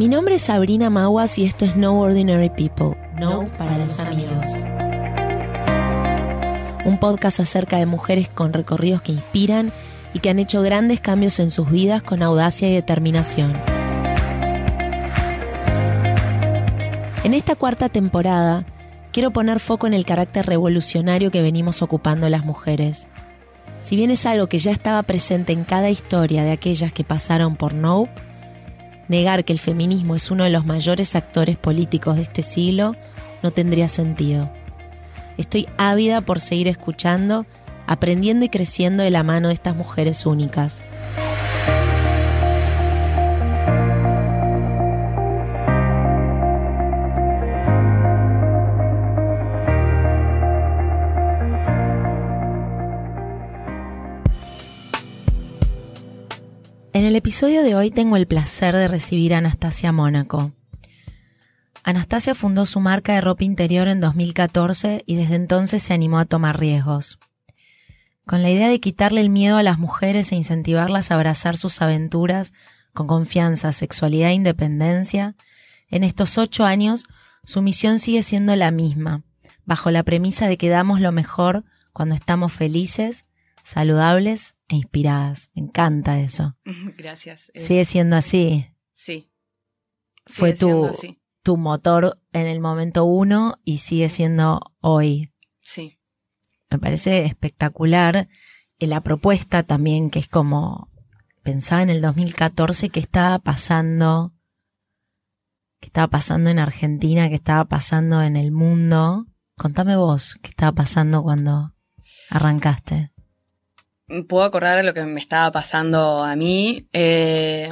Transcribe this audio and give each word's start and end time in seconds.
Mi 0.00 0.08
nombre 0.08 0.36
es 0.36 0.42
Sabrina 0.44 0.88
Maguas 0.88 1.36
y 1.36 1.44
esto 1.44 1.66
es 1.66 1.76
No 1.76 2.00
Ordinary 2.00 2.48
People, 2.48 2.96
No, 3.18 3.48
para 3.58 3.76
los 3.76 4.00
amigos. 4.00 4.46
Un 6.86 6.98
podcast 6.98 7.38
acerca 7.38 7.76
de 7.76 7.84
mujeres 7.84 8.30
con 8.30 8.54
recorridos 8.54 9.02
que 9.02 9.12
inspiran 9.12 9.72
y 10.14 10.20
que 10.20 10.30
han 10.30 10.38
hecho 10.38 10.62
grandes 10.62 11.02
cambios 11.02 11.38
en 11.38 11.50
sus 11.50 11.70
vidas 11.70 12.02
con 12.02 12.22
audacia 12.22 12.70
y 12.70 12.72
determinación. 12.72 13.52
En 17.22 17.34
esta 17.34 17.54
cuarta 17.54 17.90
temporada, 17.90 18.64
quiero 19.12 19.32
poner 19.32 19.60
foco 19.60 19.86
en 19.86 19.92
el 19.92 20.06
carácter 20.06 20.46
revolucionario 20.46 21.30
que 21.30 21.42
venimos 21.42 21.82
ocupando 21.82 22.26
las 22.30 22.46
mujeres. 22.46 23.06
Si 23.82 23.96
bien 23.96 24.10
es 24.10 24.24
algo 24.24 24.46
que 24.46 24.60
ya 24.60 24.70
estaba 24.70 25.02
presente 25.02 25.52
en 25.52 25.64
cada 25.64 25.90
historia 25.90 26.42
de 26.42 26.52
aquellas 26.52 26.90
que 26.90 27.04
pasaron 27.04 27.54
por 27.54 27.74
Nope, 27.74 28.29
negar 29.10 29.44
que 29.44 29.52
el 29.52 29.58
feminismo 29.58 30.14
es 30.14 30.30
uno 30.30 30.44
de 30.44 30.50
los 30.50 30.64
mayores 30.64 31.16
actores 31.16 31.56
políticos 31.56 32.14
de 32.14 32.22
este 32.22 32.42
siglo 32.42 32.94
no 33.42 33.50
tendría 33.50 33.88
sentido. 33.88 34.48
Estoy 35.36 35.66
ávida 35.78 36.20
por 36.20 36.38
seguir 36.38 36.68
escuchando, 36.68 37.44
aprendiendo 37.88 38.44
y 38.44 38.48
creciendo 38.48 39.02
de 39.02 39.10
la 39.10 39.24
mano 39.24 39.48
de 39.48 39.54
estas 39.54 39.74
mujeres 39.74 40.26
únicas. 40.26 40.84
Episodio 57.30 57.62
de 57.62 57.76
hoy 57.76 57.92
tengo 57.92 58.16
el 58.16 58.26
placer 58.26 58.74
de 58.74 58.88
recibir 58.88 59.34
a 59.34 59.38
Anastasia 59.38 59.92
Mónaco. 59.92 60.50
Anastasia 61.84 62.34
fundó 62.34 62.66
su 62.66 62.80
marca 62.80 63.14
de 63.14 63.20
ropa 63.20 63.44
interior 63.44 63.86
en 63.86 64.00
2014 64.00 65.04
y 65.06 65.14
desde 65.14 65.36
entonces 65.36 65.80
se 65.80 65.94
animó 65.94 66.18
a 66.18 66.24
tomar 66.24 66.58
riesgos. 66.58 67.20
Con 68.26 68.42
la 68.42 68.50
idea 68.50 68.68
de 68.68 68.80
quitarle 68.80 69.20
el 69.20 69.30
miedo 69.30 69.58
a 69.58 69.62
las 69.62 69.78
mujeres 69.78 70.32
e 70.32 70.34
incentivarlas 70.34 71.12
a 71.12 71.14
abrazar 71.14 71.56
sus 71.56 71.80
aventuras 71.82 72.52
con 72.94 73.06
confianza, 73.06 73.70
sexualidad 73.70 74.30
e 74.30 74.34
independencia, 74.34 75.36
en 75.88 76.02
estos 76.02 76.36
ocho 76.36 76.64
años 76.64 77.04
su 77.44 77.62
misión 77.62 78.00
sigue 78.00 78.24
siendo 78.24 78.56
la 78.56 78.72
misma, 78.72 79.22
bajo 79.64 79.92
la 79.92 80.02
premisa 80.02 80.48
de 80.48 80.58
que 80.58 80.68
damos 80.68 81.00
lo 81.00 81.12
mejor 81.12 81.62
cuando 81.92 82.16
estamos 82.16 82.52
felices, 82.52 83.24
saludables 83.62 84.56
e 84.70 84.76
inspiradas. 84.76 85.50
Me 85.54 85.62
encanta 85.62 86.18
eso. 86.20 86.56
Gracias. 86.96 87.50
Sigue 87.54 87.84
siendo 87.84 88.16
así. 88.16 88.70
Sí. 88.94 89.30
Fue 90.26 90.54
tu, 90.54 90.90
tu 91.42 91.56
motor 91.56 92.20
en 92.32 92.46
el 92.46 92.60
momento 92.60 93.04
uno 93.04 93.56
y 93.64 93.78
sigue 93.78 94.08
siendo 94.08 94.60
hoy. 94.80 95.32
Sí. 95.60 95.98
Me 96.70 96.78
parece 96.78 97.24
espectacular 97.24 98.28
la 98.78 99.02
propuesta 99.02 99.62
también, 99.62 100.10
que 100.10 100.20
es 100.20 100.28
como 100.28 100.88
pensaba 101.42 101.82
en 101.82 101.90
el 101.90 102.00
2014 102.00 102.90
que 102.90 103.00
estaba 103.00 103.38
pasando, 103.38 104.32
que 105.80 105.86
estaba 105.86 106.08
pasando 106.08 106.50
en 106.50 106.58
Argentina, 106.58 107.28
que 107.28 107.34
estaba 107.34 107.64
pasando 107.64 108.22
en 108.22 108.36
el 108.36 108.52
mundo. 108.52 109.26
Contame 109.56 109.96
vos, 109.96 110.38
qué 110.42 110.48
estaba 110.48 110.72
pasando 110.72 111.22
cuando 111.22 111.74
arrancaste. 112.30 113.12
Puedo 114.28 114.44
acordar 114.44 114.84
lo 114.84 114.94
que 114.94 115.04
me 115.04 115.20
estaba 115.20 115.52
pasando 115.52 116.24
a 116.24 116.34
mí. 116.34 116.86
Eh, 116.92 117.70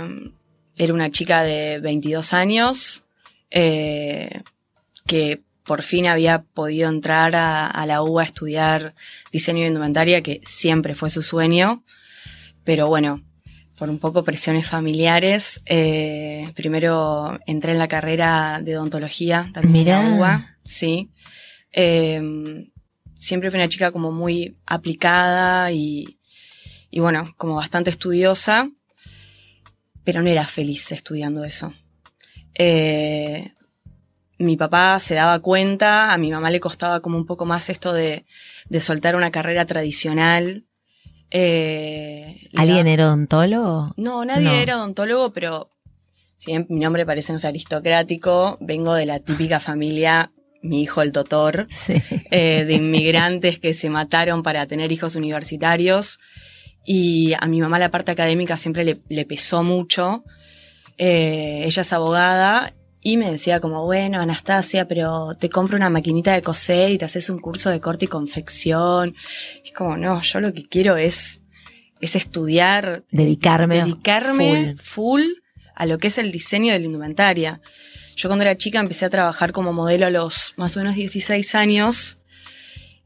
era 0.77 0.95
una 0.95 1.11
chica 1.11 1.43
de 1.43 1.81
22 1.81 2.33
años 2.33 3.05
eh, 3.51 4.41
que 5.07 5.43
por 5.65 5.83
fin 5.83 6.07
había 6.07 6.43
podido 6.43 6.89
entrar 6.89 7.35
a, 7.37 7.85
la 7.87 8.03
UBA 8.03 8.23
a 8.23 8.25
estudiar 8.25 8.95
diseño 9.33 9.63
de 9.63 9.69
indumentaria, 9.69 10.23
que 10.23 10.41
siempre 10.45 10.95
fue 10.95 11.11
su 11.11 11.23
sueño. 11.23 11.83
Pero 12.65 12.87
bueno, 12.87 13.23
por 13.77 13.91
un 13.91 13.99
poco 13.99 14.25
presiones 14.25 14.69
familiares, 14.69 15.61
eh, 15.67 16.51
primero 16.55 17.39
entré 17.47 17.73
en 17.73 17.79
la 17.79 17.89
carrera 17.89 18.61
de 18.63 18.79
odontología 18.79 19.51
también 19.53 19.89
en 19.89 19.95
la 19.95 20.17
UBA. 20.17 20.57
Sí. 20.63 21.11
Eh, 21.73 22.71
siempre 23.19 23.51
fui 23.51 23.59
una 23.59 23.69
chica 23.69 23.91
como 23.91 24.11
muy 24.11 24.57
aplicada 24.65 25.71
y, 25.73 26.18
y 26.91 27.01
bueno, 27.01 27.35
como 27.37 27.57
bastante 27.57 27.91
estudiosa, 27.91 28.71
pero 30.05 30.23
no 30.23 30.29
era 30.29 30.47
feliz 30.47 30.91
estudiando 30.93 31.45
eso. 31.45 31.75
Eh, 32.55 33.53
mi 34.39 34.57
papá 34.57 34.99
se 35.01 35.15
daba 35.15 35.41
cuenta, 35.41 36.13
a 36.13 36.19
mi 36.19 36.31
mamá 36.31 36.51
le 36.51 36.61
costaba 36.61 37.01
como 37.01 37.19
un 37.19 37.27
poco 37.27 37.45
más 37.45 37.69
esto 37.71 37.93
de, 37.93 38.25
de 38.69 38.81
soltar 38.81 39.17
una 39.17 39.31
carrera 39.31 39.67
tradicional. 39.67 40.65
Eh, 41.31 42.49
¿Alguien 42.57 42.87
era 42.87 43.09
odontólogo? 43.09 43.93
No, 43.97 44.25
nadie 44.25 44.63
era 44.63 44.79
odontólogo, 44.79 45.33
pero 45.33 45.71
si 46.39 46.53
bien 46.53 46.67
mi 46.69 46.81
nombre 46.81 47.05
parece 47.05 47.33
no 47.33 47.39
aristocrático, 47.43 48.57
vengo 48.61 48.95
de 48.95 49.07
la 49.07 49.21
típica 49.21 49.61
familia 49.61 50.33
mi 50.63 50.83
hijo 50.83 51.03
el 51.03 51.13
doctor, 51.13 51.69
eh, 52.31 52.65
de 52.65 52.75
inmigrantes 52.75 53.59
que 53.59 53.75
se 53.75 53.91
mataron 53.91 54.43
para 54.43 54.67
tener 54.67 54.93
hijos 54.93 55.17
universitarios. 55.17 56.19
Y 56.91 57.35
a 57.39 57.47
mi 57.47 57.61
mamá 57.61 57.79
la 57.79 57.91
parte 57.91 58.13
académica 58.13 58.57
siempre 58.57 58.83
le, 58.83 59.03
le 59.11 59.27
pesó 59.27 59.63
mucho. 59.63 60.25
Eh, 60.97 61.65
ella 61.67 61.83
es 61.83 61.93
abogada 61.93 62.73
y 63.03 63.19
me 63.19 63.31
decía 63.31 63.61
como, 63.61 63.85
bueno, 63.85 64.23
Anastasia, 64.23 64.89
pero 64.89 65.35
te 65.35 65.51
compro 65.51 65.77
una 65.77 65.91
maquinita 65.91 66.33
de 66.33 66.41
coser 66.41 66.91
y 66.91 66.97
te 66.97 67.05
haces 67.05 67.29
un 67.29 67.41
curso 67.41 67.69
de 67.69 67.83
corte 67.83 68.07
y 68.07 68.09
confección. 68.09 69.15
Es 69.63 69.73
como, 69.73 69.99
no, 69.99 70.23
yo 70.23 70.41
lo 70.41 70.55
que 70.55 70.67
quiero 70.67 70.97
es, 70.97 71.43
es 72.01 72.17
estudiar. 72.17 73.05
Dedicarme. 73.11 73.85
Dedicarme 73.85 74.77
full. 74.79 75.25
a 75.75 75.85
lo 75.85 75.99
que 75.99 76.07
es 76.07 76.17
el 76.17 76.33
diseño 76.33 76.73
de 76.73 76.79
la 76.79 76.87
indumentaria. 76.87 77.61
Yo 78.17 78.31
cuando 78.31 78.47
era 78.47 78.57
chica 78.57 78.81
empecé 78.81 79.05
a 79.05 79.11
trabajar 79.11 79.53
como 79.53 79.75
modelo 79.75 80.07
a 80.07 80.11
los 80.11 80.55
más 80.57 80.75
o 80.79 80.81
menos 80.81 80.95
16 80.95 81.55
años 81.55 82.19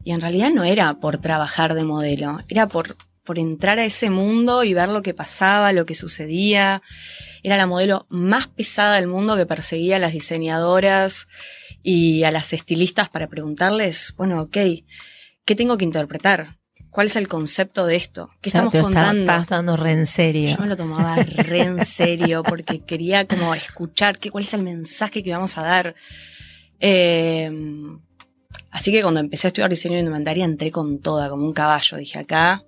y 0.05 0.13
en 0.13 0.21
realidad 0.21 0.53
no 0.53 0.63
era 0.63 0.95
por 1.01 1.19
trabajar 1.19 1.75
de 1.75 1.83
modelo, 1.83 2.39
era 2.49 2.69
por 2.69 2.97
por 3.25 3.39
entrar 3.39 3.79
a 3.79 3.85
ese 3.85 4.11
mundo 4.11 4.65
y 4.65 4.75
ver 4.75 4.89
lo 4.89 5.03
que 5.03 5.15
pasaba, 5.15 5.73
lo 5.73 5.87
que 5.87 5.95
sucedía. 5.95 6.83
Era 7.43 7.57
la 7.57 7.67
modelo 7.67 8.07
más 8.09 8.49
pesada 8.49 8.97
del 8.97 9.07
mundo 9.07 9.37
que 9.37 9.47
perseguía 9.47 9.97
a 9.97 10.01
las 10.01 10.13
diseñadoras 10.13 11.29
y 11.83 12.25
a 12.25 12.31
las 12.31 12.53
estilistas 12.53 13.09
para 13.09 13.29
preguntarles, 13.29 14.15
bueno, 14.17 14.43
ok, 14.43 14.57
¿qué 15.45 15.55
tengo 15.57 15.77
que 15.77 15.85
interpretar? 15.85 16.59
¿Cuál 16.91 17.07
es 17.07 17.17
el 17.17 17.27
concepto 17.27 17.87
de 17.87 17.97
esto? 17.97 18.31
¿Qué 18.43 18.51
estamos 18.51 18.73
contando? 18.73 19.23
Estabas 19.23 19.49
dando 19.49 19.77
re 19.79 19.93
en 19.93 20.07
serio. 20.07 20.51
Yo 20.51 20.59
me 20.59 20.67
lo 20.67 20.77
tomaba 20.77 21.17
re 21.17 21.63
en 21.63 21.87
serio 21.87 22.43
porque 22.43 22.81
quería 22.81 23.27
como 23.27 23.55
escuchar 23.55 24.19
qué, 24.19 24.31
cuál 24.31 24.45
es 24.45 24.53
el 24.53 24.63
mensaje 24.63 25.23
que 25.23 25.33
vamos 25.33 25.57
a 25.57 25.63
dar. 25.63 25.95
Eh, 26.81 27.51
así 28.71 28.93
que 28.93 29.01
cuando 29.01 29.21
empecé 29.21 29.47
a 29.47 29.49
estudiar 29.49 29.71
diseño 29.71 29.95
de 29.95 30.01
indumentaria 30.01 30.45
entré 30.45 30.71
con 30.71 31.01
toda, 31.01 31.31
como 31.31 31.47
un 31.47 31.55
caballo. 31.55 31.97
Dije, 31.97 32.19
acá 32.19 32.63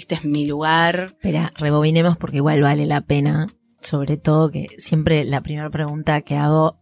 este 0.00 0.16
es 0.16 0.24
mi 0.24 0.46
lugar. 0.46 1.12
Espera, 1.12 1.52
rebobinemos 1.56 2.16
porque 2.16 2.38
igual 2.38 2.62
vale 2.62 2.86
la 2.86 3.00
pena, 3.02 3.48
sobre 3.80 4.16
todo 4.16 4.50
que 4.50 4.68
siempre 4.78 5.24
la 5.24 5.40
primera 5.40 5.70
pregunta 5.70 6.20
que 6.22 6.36
hago 6.36 6.78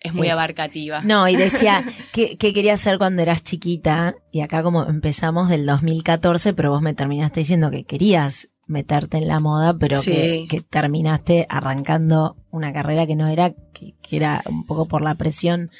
es 0.00 0.14
muy 0.14 0.28
abarcativa. 0.28 1.02
No, 1.02 1.28
y 1.28 1.36
decía, 1.36 1.84
¿qué, 2.12 2.38
¿qué 2.38 2.54
querías 2.54 2.80
hacer 2.80 2.96
cuando 2.98 3.20
eras 3.20 3.44
chiquita? 3.44 4.14
Y 4.32 4.40
acá 4.40 4.62
como 4.62 4.84
empezamos 4.84 5.48
del 5.48 5.66
2014, 5.66 6.54
pero 6.54 6.70
vos 6.70 6.80
me 6.80 6.94
terminaste 6.94 7.40
diciendo 7.40 7.70
que 7.70 7.84
querías 7.84 8.48
meterte 8.66 9.18
en 9.18 9.28
la 9.28 9.40
moda, 9.40 9.76
pero 9.76 10.00
que, 10.00 10.64
terminaste 10.70 11.46
arrancando 11.50 12.36
una 12.50 12.72
carrera 12.72 13.06
que 13.06 13.16
no 13.16 13.26
era, 13.26 13.50
que, 13.50 13.94
que, 14.00 14.16
era 14.16 14.42
un 14.46 14.64
poco 14.64 14.86
por 14.86 15.02
la 15.02 15.16
presión 15.16 15.70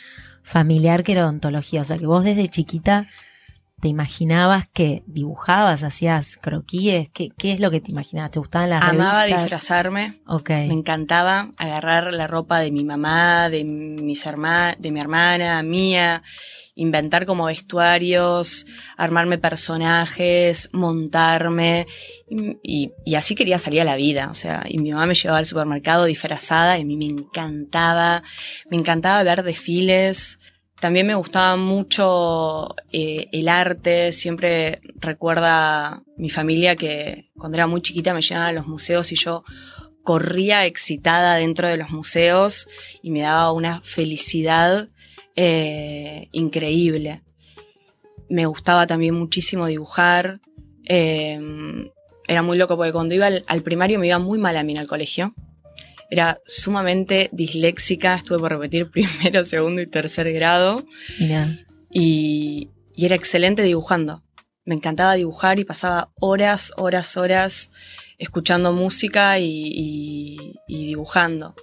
familiar 0.42 1.02
que 1.02 1.12
era 1.12 1.24
odontología. 1.24 1.80
O 1.80 1.84
sea 1.84 1.96
que 1.96 2.06
vos 2.06 2.24
desde 2.24 2.48
chiquita 2.48 3.08
¿Te 3.80 3.88
imaginabas 3.88 4.68
que 4.74 5.02
dibujabas, 5.06 5.84
hacías 5.84 6.36
croquíes? 6.36 7.08
¿Qué, 7.14 7.30
¿Qué, 7.30 7.52
es 7.52 7.60
lo 7.60 7.70
que 7.70 7.80
te 7.80 7.90
imaginabas? 7.90 8.32
¿Te 8.32 8.38
gustaban 8.38 8.68
las 8.68 8.82
Amaba 8.82 9.24
disfrazarme. 9.24 10.20
Ok. 10.26 10.50
Me 10.50 10.74
encantaba 10.74 11.50
agarrar 11.56 12.12
la 12.12 12.26
ropa 12.26 12.60
de 12.60 12.70
mi 12.70 12.84
mamá, 12.84 13.48
de, 13.48 13.64
mis 13.64 14.22
de 14.22 14.90
mi 14.90 15.00
hermana, 15.00 15.62
mía, 15.62 16.22
inventar 16.74 17.24
como 17.24 17.46
vestuarios, 17.46 18.66
armarme 18.98 19.38
personajes, 19.38 20.68
montarme. 20.72 21.86
Y, 22.62 22.92
y, 23.04 23.14
así 23.14 23.34
quería 23.34 23.58
salir 23.58 23.80
a 23.80 23.84
la 23.84 23.96
vida. 23.96 24.28
O 24.30 24.34
sea, 24.34 24.64
y 24.68 24.78
mi 24.78 24.92
mamá 24.92 25.06
me 25.06 25.14
llevaba 25.14 25.38
al 25.38 25.46
supermercado 25.46 26.04
disfrazada 26.04 26.76
y 26.76 26.82
a 26.82 26.84
mí 26.84 26.96
me 26.96 27.06
encantaba. 27.06 28.22
Me 28.70 28.76
encantaba 28.76 29.22
ver 29.22 29.42
desfiles. 29.42 30.38
También 30.80 31.06
me 31.06 31.14
gustaba 31.14 31.56
mucho 31.56 32.74
eh, 32.90 33.28
el 33.32 33.48
arte, 33.48 34.12
siempre 34.12 34.80
recuerda 34.96 36.02
mi 36.16 36.30
familia 36.30 36.74
que 36.74 37.30
cuando 37.36 37.58
era 37.58 37.66
muy 37.66 37.82
chiquita 37.82 38.14
me 38.14 38.22
llevaban 38.22 38.48
a 38.48 38.52
los 38.52 38.66
museos 38.66 39.12
y 39.12 39.16
yo 39.16 39.44
corría 40.02 40.64
excitada 40.64 41.34
dentro 41.34 41.68
de 41.68 41.76
los 41.76 41.90
museos 41.90 42.66
y 43.02 43.10
me 43.10 43.20
daba 43.20 43.52
una 43.52 43.82
felicidad 43.82 44.88
eh, 45.36 46.28
increíble. 46.32 47.22
Me 48.30 48.46
gustaba 48.46 48.86
también 48.86 49.14
muchísimo 49.14 49.66
dibujar. 49.66 50.40
eh, 50.86 51.38
era 52.26 52.42
muy 52.42 52.56
loco 52.56 52.76
porque 52.76 52.92
cuando 52.92 53.14
iba 53.14 53.26
al, 53.26 53.44
al 53.48 53.62
primario 53.62 53.98
me 53.98 54.06
iba 54.06 54.20
muy 54.20 54.38
mal 54.38 54.56
a 54.56 54.62
mí 54.62 54.72
en 54.72 54.78
el 54.78 54.86
colegio. 54.86 55.34
Era 56.10 56.40
sumamente 56.44 57.28
disléxica, 57.32 58.16
estuve 58.16 58.38
por 58.38 58.50
repetir 58.52 58.90
primero, 58.92 59.44
segundo 59.44 59.80
y 59.80 59.86
tercer 59.86 60.32
grado 60.32 60.84
Mira. 61.18 61.56
y, 61.90 62.68
y 62.96 63.06
era 63.06 63.14
excelente 63.16 63.62
dibujando. 63.62 64.22
Me 64.64 64.74
encantaba 64.74 65.14
dibujar 65.14 65.58
y 65.58 65.64
pasaba 65.64 66.10
horas, 66.20 66.72
horas, 66.76 67.16
horas 67.16 67.70
escuchando 68.18 68.72
música 68.72 69.38
y, 69.38 69.46
y- 69.48 70.54
y 70.68 70.86
dibujando. 70.88 71.54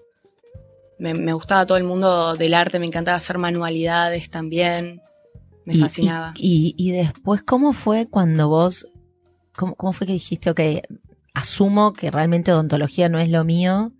Me, 1.00 1.14
me 1.14 1.34
gustaba 1.34 1.66
todo 1.66 1.78
el 1.78 1.84
mundo 1.84 2.36
del 2.36 2.54
arte, 2.56 2.80
me 2.80 2.88
encantaba 2.88 3.18
hacer 3.18 3.38
manualidades 3.38 4.30
también. 4.32 5.02
Me 5.66 5.76
Y- 5.76 5.80
fascinaba. 5.80 6.34
Y, 6.36 6.74
y, 6.78 6.90
y 6.90 6.92
después, 6.94 7.44
¿cómo 7.44 7.74
fue 7.74 8.08
cuando 8.10 8.48
vos, 8.50 8.88
cómo, 9.56 9.76
cómo 9.76 9.94
fue 9.94 10.08
que 10.08 10.14
dijiste, 10.14 10.50
ok, 10.50 10.60
asumo 11.36 11.94
que 11.94 12.10
realmente 12.10 12.52
odontología 12.52 13.10
no 13.10 13.20
es 13.20 13.30
lo 13.30 13.44
mío? 13.44 13.92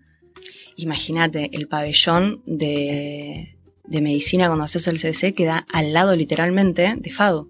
Imagínate, 0.78 1.50
el 1.52 1.66
pabellón 1.66 2.40
de, 2.46 3.56
de 3.84 4.00
medicina 4.00 4.46
cuando 4.46 4.64
haces 4.64 4.86
el 4.86 5.00
CBC 5.00 5.34
queda 5.34 5.66
al 5.72 5.92
lado 5.92 6.14
literalmente 6.14 6.94
de 6.96 7.12
Fado. 7.12 7.48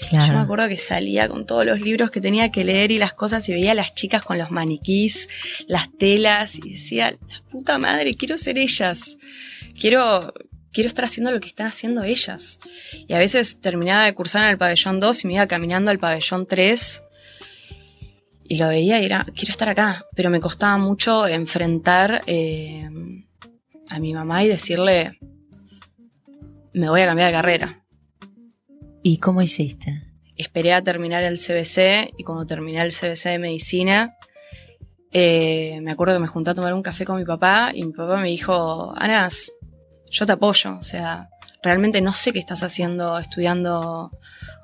Yo 0.00 0.18
me 0.18 0.24
Claro. 0.24 0.38
acuerdo 0.40 0.68
que 0.68 0.78
salía 0.78 1.28
con 1.28 1.44
todos 1.46 1.66
los 1.66 1.78
libros 1.80 2.10
que 2.10 2.22
tenía 2.22 2.50
que 2.50 2.64
leer 2.64 2.90
y 2.90 2.98
las 2.98 3.12
cosas 3.12 3.46
y 3.48 3.52
veía 3.52 3.72
a 3.72 3.74
las 3.74 3.94
chicas 3.94 4.24
con 4.24 4.38
los 4.38 4.50
maniquís, 4.50 5.28
las 5.68 5.88
telas 5.98 6.56
y 6.56 6.72
decía, 6.72 7.10
la 7.12 7.42
puta 7.50 7.76
madre, 7.78 8.14
quiero 8.14 8.38
ser 8.38 8.56
ellas. 8.58 9.18
Quiero, 9.78 10.32
quiero 10.72 10.88
estar 10.88 11.04
haciendo 11.04 11.30
lo 11.32 11.38
que 11.40 11.48
están 11.48 11.66
haciendo 11.66 12.02
ellas. 12.02 12.58
Y 13.06 13.12
a 13.12 13.18
veces 13.18 13.60
terminaba 13.60 14.06
de 14.06 14.14
cursar 14.14 14.44
en 14.44 14.50
el 14.50 14.58
pabellón 14.58 15.00
2 15.00 15.22
y 15.24 15.26
me 15.28 15.34
iba 15.34 15.46
caminando 15.46 15.90
al 15.90 15.98
pabellón 15.98 16.46
3 16.46 17.02
y 18.44 18.56
lo 18.56 18.68
veía 18.68 19.00
y 19.00 19.04
era, 19.04 19.26
quiero 19.34 19.50
estar 19.50 19.68
acá. 19.68 20.04
Pero 20.14 20.30
me 20.30 20.40
costaba 20.40 20.76
mucho 20.78 21.26
enfrentar 21.26 22.22
eh, 22.26 22.88
a 23.88 23.98
mi 23.98 24.12
mamá 24.12 24.44
y 24.44 24.48
decirle, 24.48 25.18
me 26.72 26.88
voy 26.88 27.02
a 27.02 27.06
cambiar 27.06 27.28
de 27.28 27.34
carrera 27.34 27.84
¿Y 29.02 29.18
cómo 29.18 29.42
hiciste? 29.42 30.14
esperé 30.36 30.72
a 30.72 30.82
terminar 30.82 31.22
el 31.22 31.38
CBC 31.38 32.12
y 32.16 32.24
cuando 32.24 32.46
terminé 32.46 32.82
el 32.82 32.92
CBC 32.92 33.30
de 33.30 33.38
medicina, 33.38 34.16
eh, 35.12 35.78
me 35.82 35.92
acuerdo 35.92 36.14
que 36.14 36.20
me 36.20 36.26
junté 36.26 36.50
a 36.50 36.54
tomar 36.54 36.74
un 36.74 36.82
café 36.82 37.04
con 37.04 37.16
mi 37.16 37.24
papá 37.24 37.70
y 37.72 37.84
mi 37.84 37.92
papá 37.92 38.16
me 38.16 38.28
dijo, 38.28 38.92
Anas, 38.96 39.52
yo 40.10 40.26
te 40.26 40.32
apoyo, 40.32 40.76
o 40.76 40.82
sea, 40.82 41.28
realmente 41.62 42.00
no 42.00 42.12
sé 42.12 42.32
qué 42.32 42.40
estás 42.40 42.62
haciendo 42.62 43.18
estudiando 43.18 44.10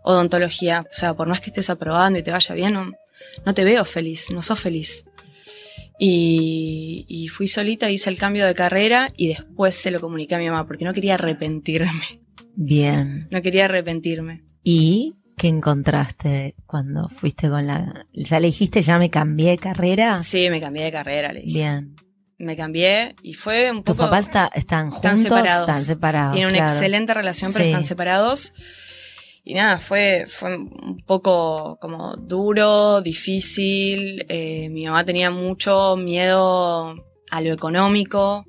odontología, 0.02 0.86
o 0.90 0.94
sea, 0.94 1.14
por 1.14 1.28
más 1.28 1.40
que 1.40 1.50
estés 1.50 1.70
aprobando 1.70 2.18
y 2.18 2.22
te 2.22 2.30
vaya 2.30 2.54
bien, 2.54 2.74
no, 2.74 2.90
no 3.46 3.54
te 3.54 3.64
veo 3.64 3.84
feliz, 3.84 4.30
no 4.30 4.42
sos 4.42 4.60
feliz. 4.60 5.04
Y, 5.98 7.04
y 7.08 7.28
fui 7.28 7.46
solita, 7.46 7.90
hice 7.90 8.08
el 8.10 8.16
cambio 8.16 8.46
de 8.46 8.54
carrera 8.54 9.12
y 9.16 9.28
después 9.28 9.74
se 9.74 9.90
lo 9.90 10.00
comuniqué 10.00 10.34
a 10.34 10.38
mi 10.38 10.46
mamá 10.48 10.66
porque 10.66 10.84
no 10.84 10.94
quería 10.94 11.14
arrepentirme, 11.14 12.20
Bien. 12.56 13.28
no 13.30 13.42
quería 13.42 13.66
arrepentirme. 13.66 14.42
¿Y 14.64 15.16
qué 15.36 15.48
encontraste 15.48 16.54
cuando 16.66 17.08
fuiste 17.08 17.48
con 17.50 17.66
la... 17.66 18.06
¿Ya 18.14 18.40
le 18.40 18.46
dijiste, 18.48 18.80
ya 18.82 18.98
me 18.98 19.10
cambié 19.10 19.50
de 19.50 19.58
carrera? 19.58 20.22
Sí, 20.22 20.48
me 20.48 20.60
cambié 20.60 20.84
de 20.84 20.92
carrera, 20.92 21.32
le 21.32 21.40
dije. 21.42 21.52
Bien. 21.58 21.94
me 22.38 22.56
cambié 22.56 23.14
y 23.22 23.34
fue 23.34 23.70
un 23.70 23.78
¿Tus 23.84 23.94
poco... 23.96 24.04
papás 24.06 24.24
está- 24.26 24.50
están 24.54 24.90
juntos? 24.90 25.04
Están 25.12 25.22
separados. 25.22 25.68
Están 25.68 25.84
separados. 25.84 26.34
Tienen 26.34 26.50
una 26.54 26.58
claro. 26.64 26.72
excelente 26.78 27.12
relación, 27.14 27.52
pero 27.52 27.64
Sí. 27.66 27.70
están 27.70 27.84
separados. 27.84 28.54
Y 29.42 29.54
nada, 29.54 29.78
fue, 29.80 30.26
fue 30.28 30.56
un 30.56 31.02
poco 31.06 31.78
como 31.80 32.16
duro, 32.16 33.00
difícil. 33.00 34.24
eh, 34.28 34.68
mi 34.70 34.84
mamá 34.86 35.04
tenía 35.04 35.30
mucho 35.30 35.96
miedo 35.96 36.94
a 37.30 37.40
lo 37.40 37.52
económico. 37.52 38.44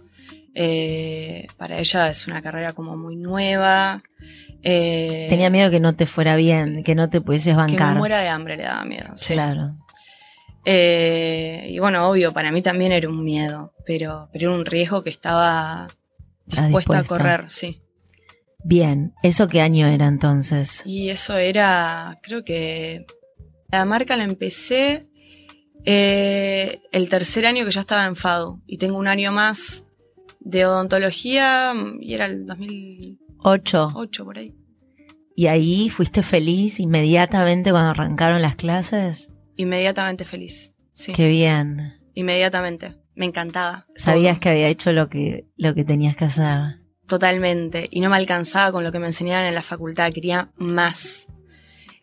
eh, 0.53 1.47
para 1.57 1.79
ella 1.79 2.09
es 2.09 2.27
una 2.27 2.41
carrera 2.41 2.73
como 2.73 2.97
muy 2.97 3.15
nueva. 3.15 4.03
eh, 4.63 5.27
Tenía 5.29 5.49
miedo 5.49 5.71
que 5.71 5.79
no 5.79 5.95
te 5.95 6.05
fuera 6.05 6.35
bien, 6.35 6.83
que 6.83 6.93
no 6.93 7.09
te 7.09 7.21
pudieses 7.21 7.53
que 7.53 7.57
bancar. 7.57 7.93
me 7.93 7.99
muera 7.99 8.19
de 8.19 8.27
hambre, 8.27 8.57
le 8.57 8.63
daba 8.63 8.83
miedo. 8.85 9.15
sí. 9.15 9.33
Claro. 9.33 9.75
Eh, 10.65 11.67
y 11.69 11.79
bueno, 11.79 12.07
obvio, 12.09 12.31
para 12.33 12.51
mí 12.51 12.61
también 12.61 12.91
era 12.91 13.09
un 13.09 13.23
miedo, 13.23 13.73
pero, 13.85 14.29
pero 14.31 14.49
era 14.51 14.59
un 14.59 14.65
riesgo 14.65 15.01
que 15.01 15.09
estaba 15.09 15.87
Estás 16.47 16.65
dispuesta 16.65 16.97
a 16.97 16.99
dispuesta. 17.01 17.23
correr, 17.23 17.49
sí. 17.49 17.81
Bien. 18.63 19.13
¿Eso 19.23 19.47
qué 19.47 19.61
año 19.61 19.87
era 19.87 20.07
entonces? 20.07 20.83
Y 20.85 21.09
eso 21.09 21.37
era, 21.37 22.19
creo 22.21 22.43
que 22.43 23.05
la 23.71 23.85
marca 23.85 24.15
la 24.17 24.23
empecé 24.23 25.07
eh, 25.85 26.79
el 26.91 27.09
tercer 27.09 27.45
año 27.45 27.65
que 27.65 27.71
ya 27.71 27.81
estaba 27.81 28.05
en 28.05 28.15
FADO. 28.15 28.61
Y 28.67 28.77
tengo 28.77 28.97
un 28.97 29.07
año 29.07 29.31
más 29.31 29.85
de 30.39 30.65
odontología 30.65 31.73
y 31.99 32.13
era 32.13 32.25
el 32.25 32.45
2008 32.45 33.91
Ocho. 33.95 34.25
por 34.25 34.37
ahí. 34.37 34.53
¿Y 35.35 35.47
ahí 35.47 35.89
fuiste 35.89 36.21
feliz 36.21 36.79
inmediatamente 36.79 37.71
cuando 37.71 37.89
arrancaron 37.91 38.41
las 38.41 38.55
clases? 38.55 39.29
Inmediatamente 39.55 40.23
feliz. 40.25 40.73
Sí, 40.93 41.13
Qué 41.13 41.27
bien. 41.27 41.93
inmediatamente. 42.13 42.95
Me 43.15 43.25
encantaba. 43.25 43.85
Sabías 43.95 44.35
todo. 44.35 44.41
que 44.41 44.49
había 44.49 44.67
hecho 44.67 44.93
lo 44.93 45.09
que, 45.09 45.45
lo 45.57 45.73
que 45.73 45.83
tenías 45.83 46.15
que 46.15 46.25
hacer. 46.25 46.80
Totalmente. 47.11 47.89
Y 47.91 47.99
no 47.99 48.09
me 48.09 48.15
alcanzaba 48.15 48.71
con 48.71 48.85
lo 48.85 48.91
que 48.93 48.99
me 48.99 49.07
enseñaban 49.07 49.45
en 49.45 49.53
la 49.53 49.63
facultad. 49.63 50.13
Quería 50.13 50.49
más. 50.55 51.27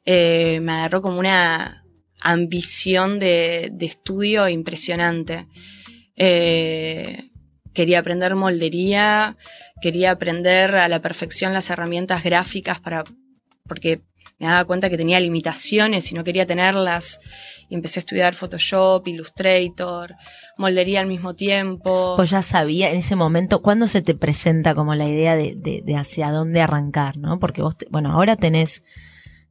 Eh, 0.04 0.60
me 0.60 0.72
agarró 0.72 1.00
como 1.00 1.18
una 1.18 1.86
ambición 2.20 3.18
de, 3.18 3.70
de 3.72 3.86
estudio 3.86 4.50
impresionante. 4.50 5.46
Eh, 6.14 7.30
quería 7.72 8.00
aprender 8.00 8.34
moldería, 8.34 9.38
quería 9.80 10.10
aprender 10.10 10.74
a 10.74 10.88
la 10.88 11.00
perfección 11.00 11.54
las 11.54 11.70
herramientas 11.70 12.22
gráficas 12.22 12.78
para, 12.78 13.02
porque 13.66 14.02
me 14.38 14.46
daba 14.46 14.66
cuenta 14.66 14.90
que 14.90 14.98
tenía 14.98 15.20
limitaciones 15.20 16.12
y 16.12 16.16
no 16.16 16.22
quería 16.22 16.44
tenerlas. 16.44 17.18
Y 17.70 17.74
empecé 17.74 17.98
a 17.98 18.02
estudiar 18.02 18.34
Photoshop, 18.34 19.06
Illustrator, 19.08 20.14
moldería 20.56 21.00
al 21.00 21.06
mismo 21.06 21.34
tiempo. 21.34 22.14
Pues 22.16 22.30
ya 22.30 22.40
sabía 22.42 22.90
en 22.90 22.96
ese 22.98 23.14
momento, 23.14 23.60
¿cuándo 23.60 23.86
se 23.88 24.00
te 24.02 24.14
presenta 24.14 24.74
como 24.74 24.94
la 24.94 25.06
idea 25.06 25.36
de, 25.36 25.54
de, 25.56 25.82
de 25.84 25.96
hacia 25.96 26.30
dónde 26.30 26.60
arrancar, 26.62 27.18
no? 27.18 27.38
Porque 27.38 27.60
vos, 27.62 27.76
te- 27.76 27.86
bueno, 27.90 28.12
ahora 28.12 28.36
tenés 28.36 28.82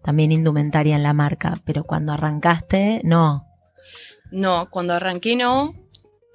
también 0.04 0.32
indumentaria 0.32 0.96
en 0.96 1.04
la 1.04 1.14
marca, 1.14 1.60
pero 1.66 1.84
cuando 1.84 2.12
arrancaste, 2.14 3.02
no. 3.04 3.46
No, 4.32 4.70
cuando 4.70 4.94
arranqué 4.94 5.36
no. 5.36 5.74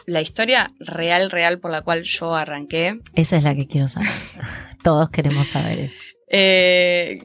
La 0.07 0.21
historia 0.21 0.73
real, 0.81 1.31
real 1.31 1.59
por 1.61 1.71
la 1.71 1.83
cual 1.83 2.03
yo 2.03 2.35
arranqué, 2.35 3.01
Esa 3.15 3.37
es 3.37 3.45
la 3.45 3.55
que 3.55 3.67
quiero 3.67 3.87
saber. 3.89 4.09
Todos 4.83 5.11
queremos 5.11 5.49
saber 5.49 5.79
eso. 5.81 6.01
eh, 6.29 7.19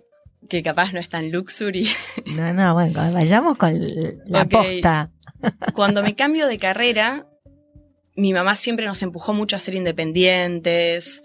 que 0.47 0.63
capaz 0.63 0.93
no 0.93 0.99
es 0.99 1.09
tan 1.09 1.31
luxury. 1.31 1.89
No, 2.25 2.53
no, 2.53 2.73
bueno, 2.73 3.11
vayamos 3.11 3.57
con 3.57 3.79
la 4.25 4.45
posta. 4.45 5.11
Cuando 5.73 6.01
me 6.03 6.15
cambio 6.15 6.47
de 6.47 6.57
carrera, 6.57 7.25
mi 8.15 8.33
mamá 8.33 8.55
siempre 8.55 8.85
nos 8.85 9.01
empujó 9.01 9.33
mucho 9.33 9.55
a 9.55 9.59
ser 9.59 9.75
independientes. 9.75 11.23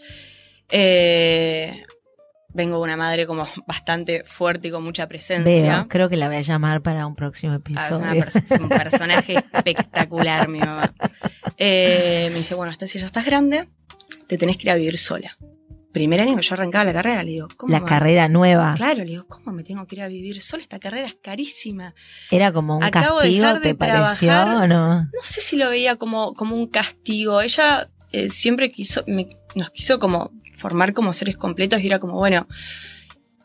Eh, 0.71 1.83
vengo 2.55 2.76
de 2.76 2.83
una 2.83 2.97
madre 2.97 3.26
como 3.26 3.47
bastante 3.67 4.25
fuerte 4.25 4.69
y 4.69 4.71
con 4.71 4.83
mucha 4.85 5.07
presencia. 5.09 5.45
Veo, 5.45 5.88
creo 5.88 6.09
que 6.09 6.17
la 6.17 6.29
voy 6.29 6.37
a 6.37 6.41
llamar 6.43 6.83
para 6.83 7.07
un 7.07 7.14
próximo 7.14 7.52
Ah, 7.55 7.57
es 7.57 7.61
episodio. 7.61 7.99
una 7.99 8.12
es 8.14 8.50
un 8.61 8.69
personaje 8.69 9.35
espectacular, 9.35 10.49
mi 10.49 10.61
mamá. 10.61 10.93
Eh, 11.57 12.29
me 12.33 12.38
dice, 12.38 12.55
bueno, 12.55 12.71
hasta 12.73 12.87
si 12.87 12.99
ya 12.99 13.07
estás 13.07 13.25
grande, 13.25 13.69
te 14.29 14.37
tenés 14.38 14.57
que 14.57 14.64
ir 14.64 14.71
a 14.71 14.75
vivir 14.76 14.99
sola. 14.99 15.37
Primer 15.93 16.21
año 16.23 16.37
que 16.37 16.43
yo 16.43 16.55
arrancaba 16.55 16.85
la 16.85 16.93
carrera, 16.95 17.23
le 17.23 17.33
digo, 17.33 17.49
¿cómo? 17.57 17.73
la 17.73 17.85
carrera 17.85 18.29
nueva. 18.29 18.73
Claro, 18.75 18.99
le 19.01 19.05
digo, 19.11 19.27
¿cómo 19.27 19.53
me 19.53 19.63
tengo 19.63 19.87
que 19.87 19.97
ir 19.97 20.03
a 20.03 20.09
vivir 20.09 20.41
sola? 20.41 20.63
Esta 20.63 20.79
carrera 20.79 21.07
es 21.09 21.17
carísima. 21.23 21.95
Era 22.31 22.51
como 22.51 22.79
un 22.79 22.85
Acabo 22.85 23.19
castigo, 23.19 23.55
de 23.55 23.61
¿te 23.61 23.75
pareció 23.75 24.33
o 24.43 24.67
no? 24.67 25.03
No 25.03 25.23
sé 25.23 25.41
si 25.43 25.57
lo 25.57 25.69
veía 25.69 25.97
como, 25.97 26.33
como 26.35 26.57
un 26.57 26.67
castigo. 26.69 27.43
Ella 27.43 27.89
eh, 28.13 28.31
siempre 28.31 28.71
quiso, 28.71 29.05
me- 29.07 29.29
nos 29.55 29.71
quiso 29.71 29.99
como 29.99 30.31
formar 30.57 30.95
como 30.95 31.13
seres 31.13 31.37
completos 31.37 31.81
y 31.83 31.87
era 31.89 31.99
como, 31.99 32.15
bueno, 32.15 32.47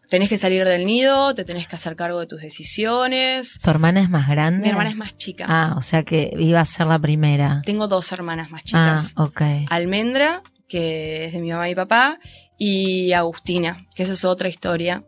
tenés 0.09 0.29
que 0.29 0.37
salir 0.37 0.63
del 0.65 0.85
nido, 0.85 1.35
te 1.35 1.43
tenés 1.43 1.67
que 1.67 1.75
hacer 1.75 1.95
cargo 1.97 2.19
de 2.21 2.27
tus 2.27 2.39
decisiones. 2.41 3.59
¿Tu 3.61 3.69
hermana 3.69 4.01
es 4.01 4.09
más 4.09 4.27
grande? 4.29 4.63
Mi 4.63 4.69
hermana 4.69 4.89
es 4.89 4.95
más 4.95 5.17
chica. 5.17 5.45
Ah, 5.49 5.75
o 5.77 5.81
sea 5.81 6.03
que 6.03 6.31
iba 6.39 6.61
a 6.61 6.65
ser 6.65 6.87
la 6.87 6.99
primera. 6.99 7.61
Tengo 7.65 7.87
dos 7.89 8.09
hermanas 8.13 8.49
más 8.51 8.61
Ah, 8.73 8.99
chicas. 8.99 9.13
ok. 9.17 9.41
Almendra, 9.69 10.41
que 10.67 11.25
es 11.25 11.33
de 11.33 11.39
mi 11.39 11.51
mamá 11.51 11.69
y 11.69 11.75
papá, 11.75 12.19
y 12.57 13.11
Agustina, 13.13 13.85
que 13.95 14.03
esa 14.03 14.13
es 14.13 14.25
otra 14.25 14.49
historia 14.49 15.03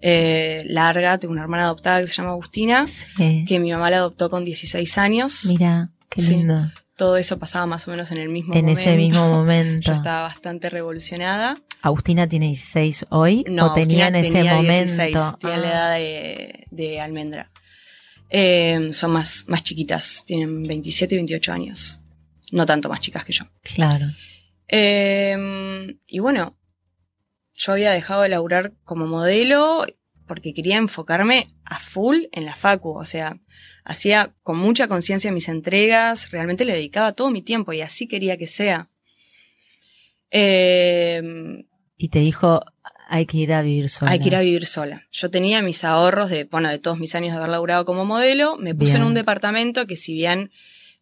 eh, 0.00 0.62
larga. 0.68 1.18
Tengo 1.18 1.32
una 1.32 1.42
hermana 1.42 1.64
adoptada 1.64 2.00
que 2.00 2.06
se 2.06 2.14
llama 2.14 2.30
Agustina, 2.30 2.86
Sí. 2.86 3.44
que 3.46 3.58
mi 3.58 3.72
mamá 3.72 3.90
la 3.90 3.96
adoptó 3.98 4.30
con 4.30 4.44
16 4.44 4.96
años. 4.98 5.44
Mira, 5.46 5.90
qué 6.08 6.22
Sí. 6.22 6.30
lindo. 6.36 6.70
todo 6.96 7.16
eso 7.16 7.38
pasaba 7.38 7.64
más 7.66 7.86
o 7.86 7.92
menos 7.92 8.10
en 8.10 8.18
el 8.18 8.28
mismo 8.28 8.54
en 8.54 8.62
momento. 8.62 8.80
ese 8.80 8.96
mismo 8.96 9.28
momento. 9.28 9.92
Yo 9.92 9.96
estaba 9.96 10.22
bastante 10.22 10.68
revolucionada. 10.68 11.56
¿Agustina 11.80 12.26
tiene 12.28 12.46
16 12.46 13.06
hoy 13.10 13.44
No, 13.48 13.66
o 13.66 13.72
tenía 13.72 14.08
en 14.08 14.16
ese 14.16 14.32
tenía 14.38 14.54
momento? 14.56 14.94
16, 14.96 15.16
tiene 15.38 15.56
la 15.58 15.68
Ah, 15.68 15.70
edad 15.70 15.94
de, 15.94 16.66
de 16.72 17.00
almendra. 17.00 17.50
Eh, 18.30 18.88
son 18.92 19.12
más, 19.12 19.44
más 19.46 19.62
chiquitas, 19.62 20.24
tienen 20.26 20.64
27 20.64 21.14
y 21.14 21.18
28 21.18 21.52
años. 21.52 22.00
No 22.50 22.66
tanto 22.66 22.88
más 22.88 22.98
chicas 23.00 23.24
que 23.24 23.32
yo. 23.32 23.44
Claro. 23.62 24.06
Eh, 24.68 25.96
y 26.06 26.18
bueno, 26.18 26.56
yo 27.54 27.72
había 27.72 27.90
dejado 27.92 28.22
de 28.22 28.28
laburar 28.28 28.72
como 28.84 29.06
modelo 29.06 29.86
porque 30.26 30.52
quería 30.52 30.76
enfocarme 30.76 31.48
a 31.64 31.80
full 31.80 32.24
en 32.32 32.44
la 32.44 32.54
facu, 32.54 32.90
o 32.90 33.04
sea, 33.06 33.38
hacía 33.84 34.34
con 34.42 34.58
mucha 34.58 34.86
conciencia 34.86 35.32
mis 35.32 35.48
entregas, 35.48 36.30
realmente 36.30 36.66
le 36.66 36.74
dedicaba 36.74 37.12
todo 37.12 37.30
mi 37.30 37.40
tiempo 37.42 37.72
y 37.72 37.80
así 37.80 38.06
quería 38.06 38.36
que 38.36 38.46
sea. 38.46 38.90
Eh, 40.30 41.64
Y 41.96 42.08
te 42.08 42.18
dijo, 42.18 42.62
hay 43.08 43.24
que 43.26 43.38
ir 43.38 43.52
a 43.54 43.62
vivir 43.62 43.88
sola. 43.88 44.10
hay 44.10 44.20
que 44.20 44.28
ir 44.28 44.36
a 44.36 44.40
vivir 44.40 44.66
sola. 44.66 45.06
Yo 45.10 45.30
tenía 45.30 45.62
mis 45.62 45.82
ahorros 45.84 46.28
de, 46.30 46.44
bueno, 46.44 46.68
de 46.68 46.78
todos 46.78 46.98
mis 46.98 47.14
años 47.14 47.32
de 47.32 47.38
haber 47.38 47.48
laburado 47.50 47.84
como 47.86 48.04
modelo, 48.04 48.56
me 48.58 48.74
puse 48.74 48.92
Bien. 48.92 49.02
en 49.02 49.08
un 49.08 49.14
departamento 49.14 49.86
que 49.86 49.96
si 49.96 50.12
bien 50.12 50.50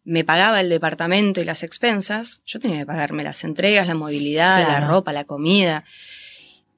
me 0.07 0.23
pagaba 0.23 0.61
el 0.61 0.69
departamento 0.69 1.41
y 1.41 1.43
las 1.45 1.63
expensas, 1.63 2.41
yo 2.45 2.61
tenía 2.61 2.79
que 2.79 2.85
pagarme 2.85 3.25
las 3.25 3.43
entregas, 3.43 3.87
la 3.87 3.93
movilidad, 3.93 4.63
Claro. 4.65 4.79
la 4.81 4.87
ropa, 4.87 5.11
la 5.11 5.25
comida 5.25 5.83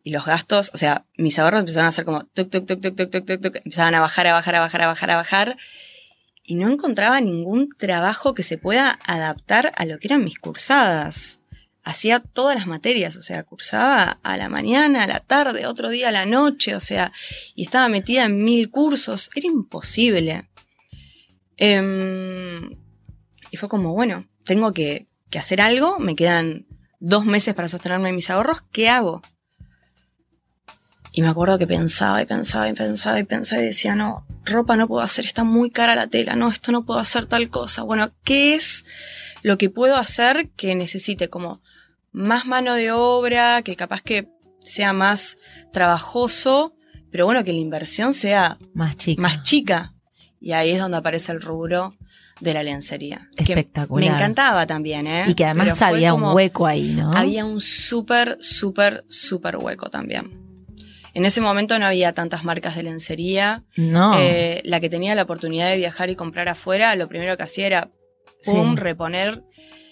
y 0.03 0.09
los 0.11 0.25
gastos, 0.25 0.71
o 0.73 0.77
sea, 0.77 1.05
mis 1.15 1.37
ahorros 1.37 1.59
empezaron 1.59 1.89
a 1.89 1.91
ser 1.91 2.05
como 2.05 2.23
tuc, 2.25 2.49
tuc, 2.49 2.65
tuc, 2.65 2.81
tuc, 2.81 2.95
tuc, 2.95 3.11
tuc, 3.11 3.25
tuc, 3.27 3.41
tuc, 3.41 3.55
empezaban 3.57 3.93
a 3.93 3.99
bajar, 3.99 4.25
a 4.25 4.33
bajar, 4.33 4.55
a 4.55 4.59
bajar, 4.61 4.81
a 4.81 4.87
bajar, 4.87 5.11
a 5.11 5.15
bajar 5.17 5.57
y 6.43 6.55
no 6.55 6.71
encontraba 6.71 7.21
ningún 7.21 7.69
trabajo 7.77 8.33
que 8.33 8.41
se 8.41 8.57
pueda 8.57 8.97
adaptar 9.05 9.71
a 9.75 9.85
lo 9.85 9.99
que 9.99 10.07
eran 10.07 10.23
mis 10.23 10.39
cursadas. 10.39 11.39
Hacía 11.83 12.19
todas 12.21 12.55
las 12.55 12.65
materias, 12.65 13.15
o 13.15 13.21
sea, 13.21 13.43
cursaba 13.43 14.19
a 14.23 14.37
la 14.37 14.49
mañana, 14.49 15.03
a 15.03 15.07
la 15.07 15.19
tarde, 15.19 15.67
otro 15.67 15.89
día 15.89 16.09
a 16.09 16.11
la 16.11 16.25
noche, 16.25 16.73
o 16.75 16.79
sea, 16.79 17.11
y 17.53 17.63
estaba 17.63 17.87
metida 17.89 18.25
en 18.25 18.43
mil 18.43 18.71
cursos, 18.71 19.29
era 19.35 19.45
imposible. 19.45 20.49
Em, 21.57 22.75
y 23.51 23.57
fue 23.57 23.69
como, 23.69 23.93
bueno, 23.93 24.25
tengo 24.45 24.73
que, 24.73 25.07
que 25.29 25.39
hacer 25.39 25.61
algo, 25.61 25.99
me 25.99 26.15
quedan 26.15 26.67
dos 26.99 27.25
meses 27.25 27.55
para 27.55 27.67
sostenerme 27.67 28.11
mis 28.11 28.29
ahorros, 28.29 28.63
¿qué 28.71 28.89
hago? 28.89 29.21
Y 31.11 31.21
me 31.21 31.29
acuerdo 31.29 31.57
que 31.57 31.65
pensaba 31.65 32.21
y 32.21 32.25
pensaba 32.25 32.69
y 32.69 32.73
pensaba 32.73 33.19
y 33.19 33.23
pensaba 33.23 33.61
y 33.61 33.65
decía, 33.65 33.95
no, 33.95 34.25
ropa 34.45 34.75
no 34.75 34.87
puedo 34.87 35.01
hacer, 35.01 35.25
está 35.25 35.43
muy 35.43 35.71
cara 35.71 35.95
la 35.95 36.07
tela, 36.07 36.35
no, 36.35 36.49
esto 36.49 36.71
no 36.71 36.85
puedo 36.85 36.99
hacer 36.99 37.25
tal 37.25 37.49
cosa. 37.49 37.83
Bueno, 37.83 38.11
¿qué 38.23 38.55
es 38.55 38.85
lo 39.41 39.57
que 39.57 39.69
puedo 39.69 39.95
hacer 39.95 40.49
que 40.51 40.75
necesite 40.75 41.29
como 41.29 41.61
más 42.11 42.45
mano 42.45 42.75
de 42.75 42.91
obra, 42.91 43.61
que 43.63 43.75
capaz 43.75 44.01
que 44.01 44.27
sea 44.63 44.93
más 44.93 45.37
trabajoso, 45.73 46.75
pero 47.11 47.25
bueno, 47.25 47.43
que 47.43 47.53
la 47.53 47.59
inversión 47.59 48.13
sea 48.13 48.57
Más 48.73 48.95
chica. 48.97 49.21
más 49.21 49.43
chica? 49.43 49.93
Y 50.39 50.51
ahí 50.51 50.71
es 50.71 50.79
donde 50.79 50.97
aparece 50.97 51.31
el 51.31 51.41
rubro 51.41 51.95
de 52.39 52.53
la 52.53 52.63
lencería. 52.63 53.29
Que 53.35 53.43
Espectacular. 53.53 54.09
me 54.09 54.15
encantaba 54.15 54.65
también, 54.65 55.07
¿eh? 55.07 55.25
Y 55.27 55.33
que 55.35 55.45
además 55.45 55.75
Pero 55.79 55.85
había 55.91 56.13
un 56.13 56.23
hueco 56.23 56.65
ahí, 56.67 56.93
¿no? 56.93 57.11
había 57.13 57.45
un 57.45 57.59
súper, 57.61 58.37
súper, 58.39 59.03
súper 59.09 59.57
hueco 59.57 59.89
también. 59.89 60.47
En 61.13 61.25
ese 61.25 61.41
momento 61.41 61.77
no 61.79 61.85
había 61.85 62.13
tantas 62.13 62.43
marcas 62.43 62.75
de 62.75 62.83
lencería. 62.83 63.63
No. 63.75 64.15
Eh, 64.19 64.61
la 64.63 64.79
que 64.79 64.89
tenía 64.89 65.15
la 65.15 65.23
oportunidad 65.23 65.69
de 65.69 65.77
viajar 65.77 66.09
y 66.09 66.15
comprar 66.15 66.47
afuera, 66.49 66.95
lo 66.95 67.07
primero 67.09 67.35
que 67.35 67.43
hacía 67.43 67.65
era 67.67 67.89
pum, 68.45 68.75
Sí. 68.75 68.79
reponer 68.79 69.43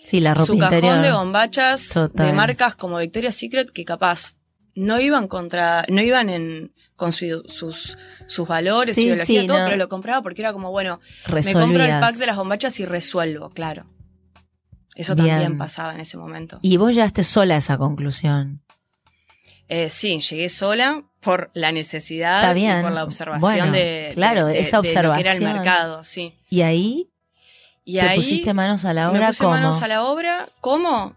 sí, 0.04 0.20
la 0.22 0.34
ropa 0.36 0.46
su 0.46 0.54
interior. 0.54 0.82
cajón 0.82 1.01
de 1.01 1.12
bombachas 1.12 1.89
Total. 1.89 2.27
de 2.27 2.34
marcas 2.34 2.75
como 2.75 3.00
Victoria's 3.00 3.36
Secret 3.36 3.72
que 3.72 3.84
capaz 3.84 4.36
no 4.75 5.00
iban 5.01 5.27
contra, 5.27 5.84
no 5.89 6.01
iban 6.01 6.30
en 6.30 6.72
con 6.98 7.13
su- 7.13 7.44
sus, 7.48 7.98
sus 8.27 8.46
valores, 8.48 8.94
Sí, 8.96 9.04
su 9.04 9.08
ideología, 9.08 9.42
sí, 9.42 9.48
todo, 9.48 9.60
no. 9.60 9.66
pero 9.66 9.77
lo 9.77 9.88
compraba 9.88 10.22
porque 10.22 10.42
era 10.42 10.51
como, 10.51 10.72
bueno, 10.72 11.00
me 11.32 11.54
compro 11.54 11.84
el 11.86 12.00
pack 12.01 12.16
de 12.16 12.25
las 12.25 12.36
bombachas 12.36 12.77
y 12.82 12.86
resuelvo, 12.86 13.50
claro. 13.51 13.86
Eso 14.96 15.16
Bien. 15.16 15.30
también 15.30 15.58
pasaba 15.58 15.94
en 15.94 16.01
ese 16.01 16.18
momento. 16.18 16.60
Y 16.62 16.75
vos 16.77 16.94
llegaste 16.94 17.24
sola 17.24 17.54
a 17.56 17.58
esa 17.60 17.77
conclusión. 17.77 18.62
Eh, 19.70 19.89
sí, 19.92 20.20
llegué 20.22 20.50
sola 20.50 21.04
por 21.22 21.51
la 21.54 21.72
necesidad 21.72 22.54
bien. 22.56 22.80
y 22.80 22.82
por 22.82 22.92
la 22.94 23.04
observación 23.04 23.42
Bueno, 23.42 23.72
de, 23.72 24.12
claro, 24.16 24.48
de- 24.48 24.54
de- 24.54 24.60
esa 24.62 24.77
de 24.82 24.88
lo 24.88 24.92
que 24.92 24.92
era 24.92 25.04
el 25.04 25.38
observación. 25.38 25.54
mercado, 25.54 26.04
sí. 26.04 26.34
Y 26.50 26.62
ahí 26.62 27.10
Y 27.86 27.94
te 28.00 28.01
ahí 28.01 28.18
pusiste 28.18 28.54
manos 28.54 28.86
a 28.86 28.94
la 28.94 29.10
me 29.12 29.18
obra 29.20 29.27
puse 29.27 29.44
como. 29.44 29.51
manos 29.56 29.82
a 29.84 29.88
la 29.88 30.04
obra, 30.06 30.50
¿cómo? 30.62 31.16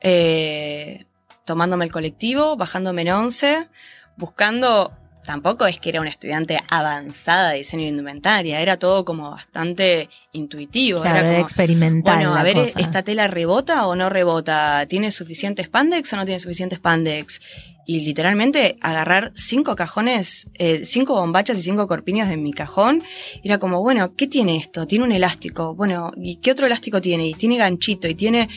Eh, 0.00 1.04
tomándome 1.44 1.84
el 1.84 1.92
colectivo, 1.92 2.56
bajándome 2.56 3.02
en 3.02 3.10
once, 3.10 3.68
buscando, 4.16 4.92
tampoco 5.24 5.66
es 5.66 5.78
que 5.78 5.88
era 5.90 6.00
una 6.00 6.10
estudiante 6.10 6.58
avanzada 6.68 7.50
de 7.50 7.58
diseño 7.58 7.82
de 7.84 7.88
indumentaria, 7.88 8.60
era 8.60 8.76
todo 8.78 9.04
como 9.04 9.30
bastante 9.30 10.08
intuitivo, 10.32 11.00
Claro, 11.02 11.18
era 11.20 11.28
era 11.30 11.40
experimental. 11.40 12.14
bueno, 12.16 12.34
a 12.34 12.42
ver, 12.42 12.56
cosa. 12.56 12.80
¿esta 12.80 13.02
tela 13.02 13.28
rebota 13.28 13.86
o 13.86 13.94
no 13.94 14.08
rebota? 14.08 14.84
¿Tiene 14.88 15.10
suficiente 15.12 15.64
spandex 15.64 16.12
o 16.12 16.16
no 16.16 16.24
tiene 16.24 16.40
suficiente 16.40 16.76
spandex? 16.76 17.40
Y 17.84 18.00
literalmente 18.00 18.76
agarrar 18.80 19.32
cinco 19.34 19.74
cajones, 19.74 20.48
eh, 20.54 20.84
cinco 20.84 21.14
bombachas 21.14 21.58
y 21.58 21.62
cinco 21.62 21.88
corpiños 21.88 22.28
de 22.28 22.36
mi 22.36 22.52
cajón. 22.52 23.02
Era 23.42 23.58
como, 23.58 23.80
bueno, 23.82 24.14
¿qué 24.14 24.28
tiene 24.28 24.56
esto? 24.56 24.86
Tiene 24.86 25.04
un 25.04 25.10
elástico. 25.12 25.74
Bueno, 25.74 26.12
¿y 26.16 26.36
qué 26.36 26.52
otro 26.52 26.66
elástico 26.66 27.00
tiene? 27.00 27.26
Y 27.26 27.34
tiene 27.34 27.56
ganchito 27.56 28.06
y 28.08 28.14
tiene... 28.14 28.48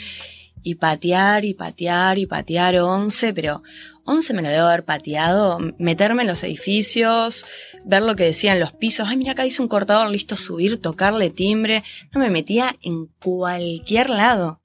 Y 0.68 0.76
patear 0.76 1.46
y 1.46 1.54
patear 1.54 2.18
y 2.18 2.26
patear 2.26 2.78
once, 2.80 3.34
pero 3.36 3.62
once 4.06 4.34
me 4.34 4.42
lo 4.42 4.50
debo 4.50 4.68
haber 4.68 4.86
pateado, 4.86 5.60
meterme 5.78 6.22
en 6.22 6.28
los 6.30 6.44
edificios, 6.44 7.46
ver 7.84 8.02
lo 8.04 8.16
que 8.16 8.24
decían 8.24 8.60
los 8.60 8.72
pisos. 8.72 9.08
Ay, 9.10 9.18
mira, 9.18 9.34
acá 9.34 9.44
dice 9.44 9.62
un 9.62 9.68
cortador, 9.68 10.10
listo, 10.10 10.38
subir, 10.38 10.80
tocarle 10.82 11.30
timbre. 11.32 11.84
No 12.14 12.20
me 12.22 12.30
metía 12.30 12.76
en 12.82 13.08
cualquier 13.24 14.10
lado. 14.10 14.62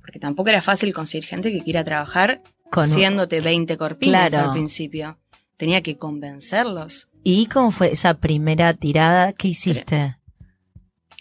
Porque 0.00 0.18
tampoco 0.18 0.50
era 0.50 0.62
fácil 0.62 0.92
conseguir 0.94 1.24
gente 1.26 1.50
que 1.52 1.60
quiera 1.62 1.82
trabajar 1.84 2.42
Con 2.70 2.88
siéndote 2.88 3.40
20 3.40 3.76
corpinas 3.76 4.28
Claro. 4.30 4.48
al 4.48 4.52
principio. 4.54 5.18
Tenía 5.56 5.82
que 5.82 5.96
convencerlos. 5.96 7.08
¿Y 7.22 7.46
cómo 7.46 7.70
fue 7.70 7.92
esa 7.92 8.14
primera 8.14 8.74
tirada? 8.74 9.32
¿Qué 9.32 9.48
hiciste? 9.48 10.16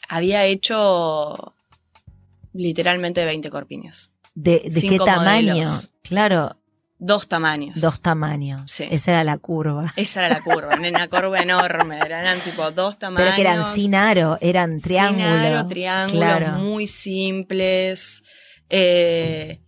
Había 0.10 0.46
hecho 0.46 1.53
literalmente 2.53 3.24
20 3.25 3.50
corpiños. 3.50 4.12
¿De, 4.36 4.63
de 4.65 4.82
qué 4.82 4.98
tamaño? 4.98 5.53
modelos. 5.53 5.92
Claro, 6.01 6.58
Dos 7.05 7.27
tamaños. 7.27 7.81
dos 7.81 8.00
tamaños. 8.00 8.62
Sí. 8.72 8.88
Esa 8.89 9.12
era 9.12 9.24
la 9.25 9.38
curva. 9.38 9.91
Esa 9.98 10.25
era 10.25 10.36
la 10.36 10.41
curva, 10.41 10.74
era 10.74 10.89
una 10.89 11.07
curva 11.10 11.39
enorme. 11.39 12.00
Eran 12.00 12.39
tipo 12.39 12.72
dos 12.72 12.98
tamaños. 12.98 13.25
Pero 13.25 13.36
que 13.36 13.41
eran 13.41 13.74
sin 13.74 13.93
aro, 13.93 14.38
eran 14.39 14.79
triángulo. 14.79 15.25
Sin 15.25 15.36
aro, 15.45 15.67
triángulos, 15.67 16.17
Claro. 16.19 16.51
muy 16.60 16.88
simples. 16.88 18.24
Eh, 18.69 19.60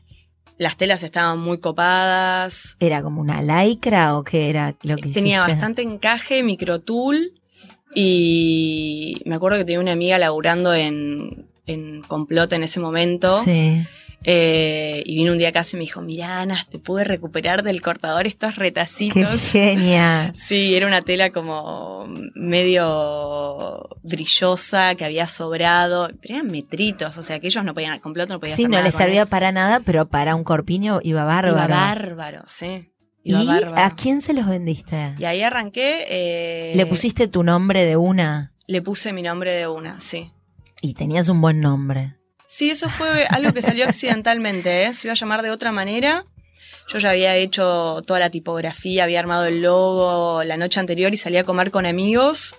las 0.58 0.78
telas 0.78 1.04
estaban 1.04 1.38
muy 1.40 1.60
copadas. 1.60 2.78
¿Era 2.80 3.04
como 3.04 3.20
una 3.20 3.42
lycra 3.42 4.18
o 4.18 4.24
qué 4.24 4.50
era 4.50 4.74
lo 4.84 4.96
que 4.96 5.10
Tenía 5.10 5.40
hiciste? 5.40 5.52
bastante 5.52 5.82
encaje, 5.82 6.42
microtool. 6.42 7.34
Y 7.94 9.22
me 9.26 9.36
acuerdo 9.36 9.58
que 9.58 9.66
tenía 9.66 9.80
una 9.80 9.92
amiga 9.94 10.18
laburando 10.18 10.74
en, 10.74 11.48
en 11.66 12.02
complot 12.04 12.54
en 12.54 12.64
ese 12.64 12.80
momento. 12.80 13.42
Sí. 13.42 13.86
Eh, 14.28 15.04
y 15.06 15.16
vino 15.18 15.34
un 15.34 15.38
día 15.38 15.52
casi 15.52 15.76
y 15.76 15.80
me 15.80 15.84
dijo, 15.86 16.02
mirá, 16.02 16.42
Ana, 16.42 16.66
te 16.72 16.80
pude 16.80 17.04
recuperar 17.04 17.62
del 17.62 17.82
cortador 17.82 18.26
estos 18.26 18.56
Qué 18.56 18.60
retacitos. 18.60 19.52
genia. 19.52 20.34
Sí, 20.36 20.74
era 20.76 20.88
una 20.88 21.04
tela 21.04 21.32
como 21.32 22.08
medio 22.34 23.88
brillosa, 24.04 24.96
que 24.96 25.06
había 25.06 25.28
sobrado, 25.28 26.10
pero 26.22 26.36
eran 26.36 26.48
metritos, 26.48 27.18
o 27.18 27.24
sea 27.24 27.40
que 27.40 27.48
ellos 27.48 27.64
no 27.64 27.74
podían, 27.74 28.00
complot 28.00 28.30
no 28.30 28.40
podía 28.40 28.56
Sí, 28.56 28.64
hacer 28.64 28.70
no 28.72 28.78
nada 28.78 28.86
le 28.86 28.92
con 28.92 28.98
servía 29.02 29.26
para 29.26 29.52
nada, 29.52 29.80
pero 29.82 30.08
para 30.08 30.36
un 30.36 30.44
corpiño 30.44 31.00
iba 31.04 31.24
bárbaro. 31.24 31.56
Iba 31.56 31.68
bárbaro, 31.68 32.44
sí. 32.48 32.92
Iba 33.24 33.42
¿Y 33.44 33.48
bárbaro. 33.48 33.76
a 33.84 33.96
quién 33.96 34.22
se 34.22 34.34
los 34.34 34.48
vendiste? 34.48 35.16
Y 35.18 35.26
ahí 35.26 35.42
arranqué. 35.42 36.06
eh, 36.10 36.74
¿Le 36.76 36.86
pusiste 36.86 37.28
tu 37.28 37.44
nombre 37.44 37.84
de 37.86 37.98
una? 37.98 38.54
Le 38.68 38.82
puse 38.82 39.14
mi 39.14 39.22
nombre 39.22 39.54
de 39.54 39.68
una, 39.68 40.00
sí. 40.00 40.32
Y 40.82 40.94
tenías 40.94 41.30
un 41.30 41.42
buen 41.42 41.60
nombre. 41.62 42.16
Sí, 42.48 42.70
eso 42.70 42.90
fue 42.90 43.26
algo 43.26 43.52
que 43.54 43.62
salió 43.62 43.86
accidentalmente, 43.86 44.86
¿eh? 44.86 44.94
Se 44.94 45.08
iba 45.08 45.14
a 45.14 45.16
llamar 45.16 45.42
de 45.42 45.52
otra 45.52 45.72
manera. 45.72 46.26
Yo 46.88 47.00
ya 47.00 47.10
había 47.10 47.36
hecho 47.36 48.04
toda 48.06 48.20
la 48.20 48.30
tipografía, 48.30 49.04
había 49.04 49.20
armado 49.20 49.46
el 49.46 49.62
logo 49.62 50.44
la 50.44 50.56
noche 50.56 50.80
anterior 50.80 51.12
y 51.14 51.18
salía 51.18 51.42
a 51.42 51.44
comer 51.44 51.72
con 51.72 51.86
amigos. 51.86 52.56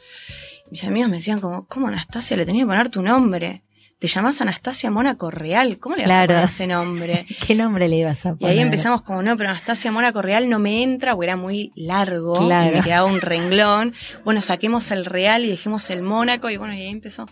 Mis 0.70 0.82
amigos 0.84 1.08
me 1.10 1.16
decían 1.18 1.40
como, 1.40 1.66
¿cómo 1.66 1.86
Anastasia 1.88 2.36
le 2.36 2.44
tenía 2.44 2.62
que 2.64 2.66
poner 2.66 2.88
tu 2.88 3.02
nombre? 3.02 3.62
Te 4.00 4.08
llamás 4.08 4.40
Anastasia 4.42 4.90
Mónaco 4.90 5.30
Real, 5.30 5.78
¿cómo 5.78 5.94
le 5.94 6.02
vas 6.02 6.08
Claro. 6.08 6.34
a 6.34 6.36
poner 6.38 6.50
ese 6.50 6.66
nombre? 6.66 7.26
¿Qué 7.46 7.54
nombre 7.54 7.88
le 7.88 7.96
ibas 7.96 8.26
a 8.26 8.30
Y 8.30 8.34
poner? 8.34 8.52
ahí 8.56 8.58
empezamos 8.60 9.02
como, 9.02 9.22
no, 9.22 9.36
pero 9.38 9.50
Anastasia 9.50 9.90
Mónaco 9.92 10.20
Real 10.20 10.50
no 10.50 10.58
me 10.58 10.82
entra 10.82 11.14
porque 11.14 11.26
era 11.28 11.36
muy 11.36 11.72
largo 11.76 12.34
Claro. 12.46 12.72
y 12.72 12.74
me 12.78 12.82
quedaba 12.82 13.06
un 13.06 13.20
renglón. 13.22 13.94
Bueno, 14.24 14.42
saquemos 14.42 14.90
el 14.90 15.06
Real 15.06 15.44
y 15.44 15.48
dejemos 15.48 15.88
el 15.88 16.02
Mónaco 16.02 16.50
y 16.50 16.56
bueno, 16.58 16.74
y 16.74 16.80
ahí 16.82 16.88
empezó. 16.88 17.26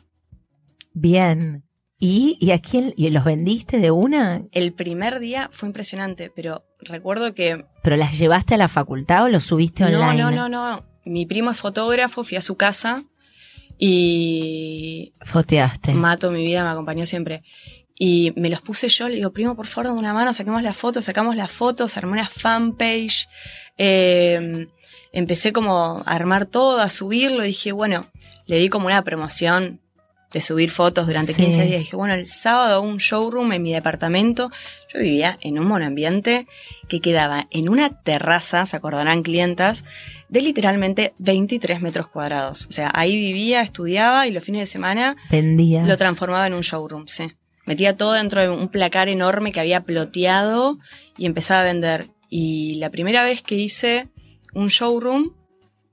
Bien. 0.93 1.64
¿Y, 1.99 2.37
y 2.41 2.51
a 2.51 2.59
quién? 2.59 2.93
¿Y 2.97 3.09
los 3.11 3.25
vendiste 3.25 3.79
de 3.79 3.91
una? 3.91 4.43
El 4.53 4.73
primer 4.73 5.21
día 5.21 5.49
fue 5.53 5.69
impresionante, 5.69 6.31
pero 6.35 6.65
recuerdo 6.81 7.35
que... 7.35 7.65
¿Pero 7.83 7.97
las 7.97 8.19
llevaste 8.19 8.55
a 8.55 8.59
la 8.59 8.69
facultad 8.69 9.25
o 9.25 9.29
los 9.29 9.45
subiste 9.45 9.85
online? 9.85 10.23
No, 10.23 10.31
no, 10.31 10.49
no, 10.49 10.49
no. 10.49 10.85
Mi 11.05 11.27
primo 11.27 11.51
es 11.51 11.59
fotógrafo, 11.59 12.25
fui 12.25 12.37
a 12.37 12.41
su 12.41 12.57
casa 12.57 13.05
y... 13.79 15.13
Foteaste. 15.23 15.95
Mato 15.95 16.31
mi 16.31 16.45
vida, 16.45 16.65
me 16.65 16.71
acompañó 16.71 17.07
siempre. 17.07 17.43
Y 17.97 18.33
me 18.37 18.51
los 18.51 18.61
puse 18.61 18.89
yo, 18.89 19.09
le 19.09 19.17
digo, 19.17 19.33
primo, 19.33 19.55
por 19.55 19.69
favor, 19.69 19.93
de 19.93 19.99
una 19.99 20.13
mano, 20.13 20.33
saquemos 20.33 20.63
las 20.63 20.77
fotos, 20.77 21.05
sacamos 21.05 21.37
las 21.37 21.53
fotos, 21.53 21.97
armé 21.97 22.13
una 22.13 22.29
fanpage. 22.29 23.29
Eh, 23.79 24.67
empecé 25.13 25.53
como 25.53 26.03
a 26.05 26.15
armar 26.15 26.47
todo, 26.47 26.81
a 26.81 26.89
subirlo, 26.89 27.45
y 27.45 27.49
dije, 27.49 27.71
bueno, 27.71 28.07
le 28.47 28.59
di 28.59 28.69
como 28.69 28.87
una 28.87 29.05
promoción 29.05 29.81
de 30.35 30.41
subir 30.43 30.71
fotos 30.71 31.07
durante 31.07 31.33
Sí. 31.33 31.43
15 31.45 31.65
días. 31.65 31.79
Dije, 31.81 31.97
bueno, 31.97 32.13
el 32.13 32.27
sábado 32.27 32.75
hago 32.75 32.87
un 32.87 32.99
showroom 32.99 33.53
en 33.53 33.63
mi 33.63 33.73
departamento. 33.73 34.51
Yo 34.93 35.01
vivía 35.01 35.39
en 35.41 35.59
un 35.59 35.67
monoambiente 35.67 36.47
que 36.89 37.01
quedaba 37.01 37.47
en 37.51 37.69
una 37.71 38.03
terraza, 38.03 38.67
se 38.67 38.77
acordarán 38.77 39.23
clientas, 39.23 39.85
de 40.29 40.41
literalmente 40.43 41.15
23 41.19 41.81
metros 41.81 42.09
cuadrados. 42.09 42.67
O 42.67 42.73
sea, 42.73 42.91
ahí 42.95 43.17
vivía, 43.17 43.63
estudiaba 43.63 44.27
y 44.27 44.33
los 44.33 44.43
fines 44.45 44.61
de 44.63 44.67
semana 44.67 45.17
Vendías. 45.31 45.87
lo 45.87 45.97
transformaba 45.97 46.47
en 46.47 46.55
un 46.55 46.63
showroom, 46.63 47.07
sí. 47.07 47.33
Metía 47.67 47.97
todo 47.97 48.13
dentro 48.13 48.43
de 48.43 48.51
un 48.51 48.69
placar 48.69 49.09
enorme 49.09 49.53
que 49.53 49.61
había 49.61 49.83
ploteado 49.83 50.79
y 51.17 51.27
empezaba 51.27 51.61
a 51.61 51.65
vender. 51.65 52.09
Y 52.29 52.75
la 52.75 52.91
primera 52.91 53.25
vez 53.25 53.41
que 53.43 53.55
hice 53.55 54.09
un 54.53 54.69
showroom, 54.69 55.33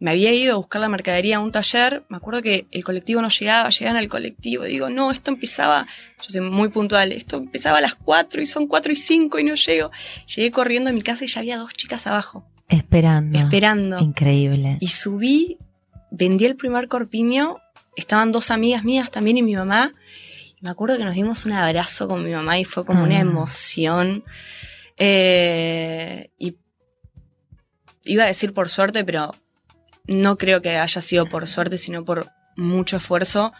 me 0.01 0.11
había 0.11 0.33
ido 0.33 0.55
a 0.55 0.57
buscar 0.57 0.81
la 0.81 0.89
mercadería 0.89 1.37
a 1.37 1.39
un 1.39 1.51
taller. 1.51 2.03
Me 2.09 2.17
acuerdo 2.17 2.41
que 2.41 2.65
el 2.71 2.83
colectivo 2.83 3.21
no 3.21 3.29
llegaba, 3.29 3.69
llegaban 3.69 3.97
al 3.97 4.09
colectivo. 4.09 4.63
Digo, 4.63 4.89
no, 4.89 5.11
esto 5.11 5.29
empezaba, 5.31 5.85
yo 6.23 6.29
soy 6.29 6.41
muy 6.41 6.69
puntual, 6.69 7.11
esto 7.11 7.37
empezaba 7.37 7.77
a 7.77 7.81
las 7.81 7.93
4 7.95 8.41
y 8.41 8.45
son 8.47 8.65
4 8.67 8.91
y 8.91 8.95
5 8.95 9.37
y 9.39 9.43
no 9.43 9.53
llego. 9.55 9.91
Llegué 10.35 10.49
corriendo 10.51 10.89
a 10.89 10.93
mi 10.93 11.01
casa 11.01 11.23
y 11.23 11.27
ya 11.27 11.39
había 11.41 11.57
dos 11.57 11.73
chicas 11.75 12.07
abajo, 12.07 12.43
Esperando. 12.67 13.37
esperando. 13.37 13.99
Increíble. 13.99 14.77
Y 14.81 14.87
subí, 14.87 15.57
vendí 16.09 16.45
el 16.45 16.55
primer 16.55 16.87
corpiño, 16.87 17.57
estaban 17.95 18.31
dos 18.31 18.49
amigas 18.49 18.83
mías 18.83 19.11
también 19.11 19.37
y 19.37 19.43
mi 19.43 19.55
mamá. 19.55 19.91
Y 20.59 20.63
me 20.63 20.71
acuerdo 20.71 20.97
que 20.97 21.05
nos 21.05 21.13
dimos 21.13 21.45
un 21.45 21.51
abrazo 21.53 22.07
con 22.07 22.23
mi 22.23 22.31
mamá 22.31 22.57
y 22.57 22.65
fue 22.65 22.83
como 22.85 23.03
una 23.03 23.17
Ah. 23.17 23.21
emoción. 23.21 24.23
Eh, 24.97 26.29
y 26.39 26.55
iba 28.05 28.23
a 28.23 28.27
decir 28.27 28.53
por 28.53 28.69
suerte, 28.69 29.03
pero 29.03 29.31
no 30.07 30.37
creo 30.37 30.61
que 30.61 30.77
haya 30.77 31.01
sido 31.01 31.27
por 31.27 31.47
suerte, 31.47 31.77
sino 31.77 32.03
por 32.05 32.27
mucho 32.55 32.97
esfuerzo. 32.97 33.53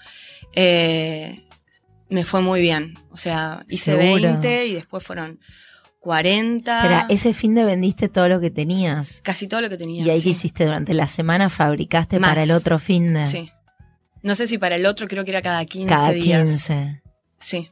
Eh, 0.54 1.46
me 2.10 2.26
fue 2.26 2.42
muy 2.42 2.62
bien. 2.62 2.96
O 3.12 3.18
sea, 3.18 3.66
hice 3.70 3.96
Seguro. 3.96 4.22
20 4.22 4.66
y 4.68 4.74
después 4.74 5.04
fueron 5.04 5.40
40. 6.02 6.78
Espera, 6.78 7.06
ese 7.10 7.34
fin 7.34 7.56
de 7.56 7.64
vendiste 7.64 8.10
todo 8.10 8.28
lo 8.28 8.40
que 8.40 8.50
tenías. 8.50 9.22
Casi 9.24 9.48
todo 9.48 9.62
lo 9.62 9.70
que 9.70 9.78
tenía. 9.78 10.04
Y 10.04 10.10
ahí 10.10 10.20
sí. 10.20 10.24
que 10.24 10.30
hiciste 10.32 10.66
durante 10.66 10.94
la 10.94 11.08
semana, 11.08 11.50
fabricaste 11.50 12.20
Más. 12.20 12.32
para 12.32 12.44
el 12.44 12.52
otro 12.52 12.80
fin 12.80 13.14
de. 13.14 13.26
Sí. 13.28 13.52
No 14.24 14.36
sé 14.36 14.48
si 14.48 14.58
para 14.58 14.76
el 14.76 14.86
otro 14.86 15.08
creo 15.08 15.24
que 15.24 15.32
era 15.32 15.42
cada 15.42 15.64
15 15.66 15.88
Cada 15.88 16.12
días. 16.12 16.48
15. 16.48 17.02
Sí. 17.40 17.70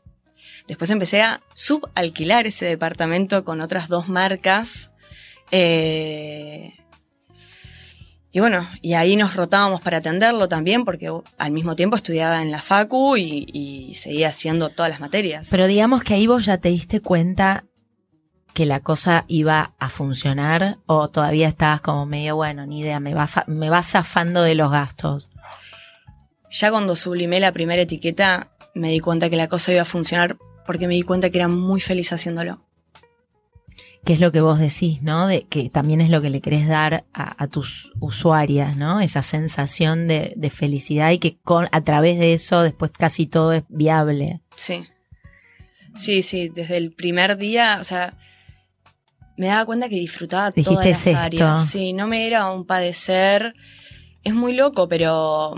Después 0.67 0.89
empecé 0.91 1.21
a 1.21 1.41
subalquilar 1.55 2.47
ese 2.47 2.65
departamento 2.65 3.43
con 3.43 3.61
otras 3.61 3.88
dos 3.88 4.07
marcas. 4.07 4.91
Eh, 5.51 6.73
y 8.31 8.39
bueno, 8.39 8.67
y 8.81 8.93
ahí 8.93 9.15
nos 9.15 9.36
rotábamos 9.36 9.81
para 9.81 9.98
atenderlo 9.98 10.48
también, 10.48 10.86
porque 10.86 11.12
al 11.38 11.51
mismo 11.51 11.75
tiempo 11.75 11.95
estudiaba 11.95 12.41
en 12.41 12.51
la 12.51 12.62
Facu 12.62 13.17
y, 13.17 13.48
y 13.51 13.95
seguía 13.95 14.29
haciendo 14.29 14.69
todas 14.69 14.92
las 14.92 15.00
materias. 15.00 15.48
Pero 15.50 15.65
digamos 15.65 16.03
que 16.03 16.13
ahí 16.13 16.27
vos 16.27 16.46
ya 16.46 16.57
te 16.57 16.70
diste 16.70 17.00
cuenta 17.01 17.65
que 18.53 18.65
la 18.65 18.81
cosa 18.81 19.25
iba 19.27 19.74
a 19.79 19.89
funcionar 19.89 20.77
o 20.85 21.07
todavía 21.09 21.48
estabas 21.48 21.81
como 21.81 22.05
medio, 22.05 22.35
bueno, 22.35 22.65
ni 22.65 22.81
idea, 22.81 23.00
me 23.00 23.13
va, 23.13 23.27
me 23.48 23.70
va 23.70 23.81
zafando 23.83 24.42
de 24.44 24.55
los 24.55 24.72
gastos. 24.72 25.29
ya 26.51 26.70
cuando 26.70 26.96
sublimé 26.96 27.39
la 27.39 27.51
primera 27.51 27.81
etiqueta, 27.81 28.51
me 28.75 28.92
di 28.92 29.00
cuenta 29.00 29.29
que 29.29 29.37
la 29.37 29.48
cosa 29.48 29.72
iba 29.72 29.81
a 29.81 29.85
funcionar 29.85 30.37
porque 30.65 30.87
me 30.87 30.94
di 30.94 31.03
cuenta 31.03 31.29
que 31.29 31.39
era 31.39 31.48
muy 31.48 31.79
feliz 31.79 32.11
haciéndolo. 32.11 32.61
Que 34.05 34.14
es 34.14 34.20
lo 34.20 34.31
que 34.31 34.42
vos 34.42 34.57
decís, 34.59 35.01
¿no? 35.03 35.27
De 35.27 35.44
que 35.44 35.70
también 35.70 36.01
es 36.01 36.09
lo 36.09 36.22
que 36.22 36.29
le 36.29 36.42
querés 36.42 36.68
dar 36.68 37.05
a, 37.14 37.44
a 37.44 37.48
tus 37.48 37.92
usuarias, 38.00 38.75
¿no? 38.77 39.01
Esa 39.01 39.22
sensación 39.22 40.07
de, 40.07 40.33
de 40.35 40.50
felicidad 40.50 41.12
y 41.12 41.20
que 41.20 41.38
con, 41.38 41.68
a 41.72 41.81
través 41.83 42.18
de 42.18 42.33
eso 42.33 42.62
después 42.64 42.92
casi 42.92 43.27
todo 43.27 43.53
es 43.53 43.64
viable. 43.70 44.42
Sí. 44.55 44.83
Sí, 45.96 46.22
sí, 46.24 46.50
desde 46.50 46.77
el 46.77 46.94
primer 46.94 47.38
día, 47.38 47.77
o 47.81 47.83
sea, 47.83 48.18
me 49.38 49.48
daba 49.48 49.66
cuenta 49.66 49.90
que 49.90 49.96
disfrutaba 49.96 50.50
Dijiste, 50.51 50.74
todas 50.74 50.85
las 50.88 51.01
"Es 51.01 51.07
esto". 51.07 51.20
áreas. 51.25 51.70
Sí, 51.70 51.94
no 51.94 52.07
me 52.07 52.25
era 52.25 52.50
un 52.51 52.66
padecer. 52.66 53.53
Es 54.24 54.33
muy 54.33 54.53
loco, 54.53 54.88
pero 54.88 55.55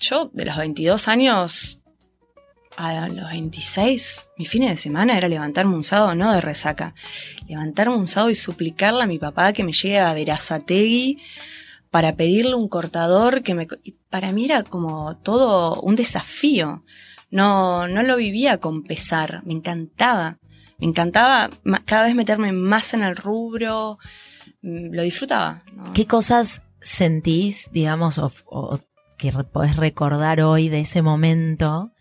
yo 0.00 0.30
de 0.32 0.44
los 0.44 0.56
22 0.56 1.08
años 1.08 1.80
a 2.76 3.08
los 3.08 3.30
26, 3.30 4.28
mi 4.36 4.46
fin 4.46 4.66
de 4.66 4.76
semana 4.76 5.16
era 5.16 5.28
levantarme 5.28 5.74
un 5.74 5.82
sábado, 5.82 6.14
no 6.14 6.32
de 6.32 6.40
resaca. 6.40 6.94
Levantarme 7.48 7.94
un 7.94 8.06
sábado 8.06 8.30
y 8.30 8.34
suplicarle 8.34 9.02
a 9.02 9.06
mi 9.06 9.18
papá 9.18 9.52
que 9.52 9.64
me 9.64 9.72
llegue 9.72 9.98
a 9.98 10.12
Verazategui 10.12 11.20
para 11.90 12.12
pedirle 12.12 12.54
un 12.54 12.68
cortador 12.68 13.42
que 13.42 13.54
me... 13.54 13.68
Para 14.10 14.32
mí 14.32 14.44
era 14.44 14.62
como 14.62 15.16
todo 15.18 15.80
un 15.80 15.94
desafío. 15.94 16.84
No, 17.30 17.88
no 17.88 18.02
lo 18.02 18.16
vivía 18.16 18.58
con 18.58 18.82
pesar, 18.82 19.42
me 19.44 19.54
encantaba. 19.54 20.38
Me 20.78 20.88
encantaba 20.88 21.50
cada 21.84 22.04
vez 22.04 22.14
meterme 22.14 22.52
más 22.52 22.94
en 22.94 23.02
el 23.02 23.16
rubro, 23.16 23.98
mm, 24.62 24.92
lo 24.92 25.02
disfrutaba. 25.02 25.62
¿Qué 25.94 26.06
cosas 26.06 26.62
sentís, 26.80 27.70
digamos, 27.72 28.18
o, 28.18 28.32
o 28.46 28.80
que 29.16 29.32
podés 29.32 29.76
recordar 29.76 30.40
hoy 30.40 30.68
de 30.68 30.80
ese 30.80 31.00
momento 31.00 31.93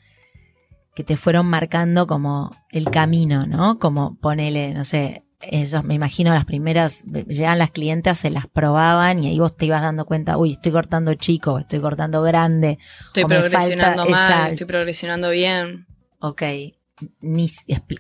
que 0.96 1.04
te 1.04 1.18
fueron 1.18 1.46
marcando 1.48 2.06
como 2.08 2.52
el 2.72 2.90
camino, 2.90 3.46
¿no? 3.48 3.80
Como 3.80 4.16
ponele, 4.20 4.74
no 4.74 4.84
sé, 4.84 5.24
esos, 5.42 5.84
me 5.84 5.94
imagino 5.96 6.34
las 6.34 6.46
primeras, 6.46 7.04
llegan 7.28 7.60
las 7.60 7.72
clientas, 7.72 8.20
se 8.20 8.30
las 8.30 8.48
probaban 8.48 9.24
y 9.24 9.28
ahí 9.28 9.40
vos 9.40 9.56
te 9.58 9.66
ibas 9.66 9.82
dando 9.82 10.06
cuenta, 10.06 10.38
uy, 10.38 10.52
estoy 10.52 10.72
cortando 10.72 11.14
chico, 11.16 11.60
estoy 11.60 11.80
cortando 11.82 12.22
grande, 12.22 12.78
Estoy 13.08 13.26
progresionando 13.26 14.06
mal, 14.06 14.52
estoy 14.52 14.68
progresionando 14.68 15.30
bien. 15.32 15.88
ok. 16.20 16.44
Ni, 17.20 17.50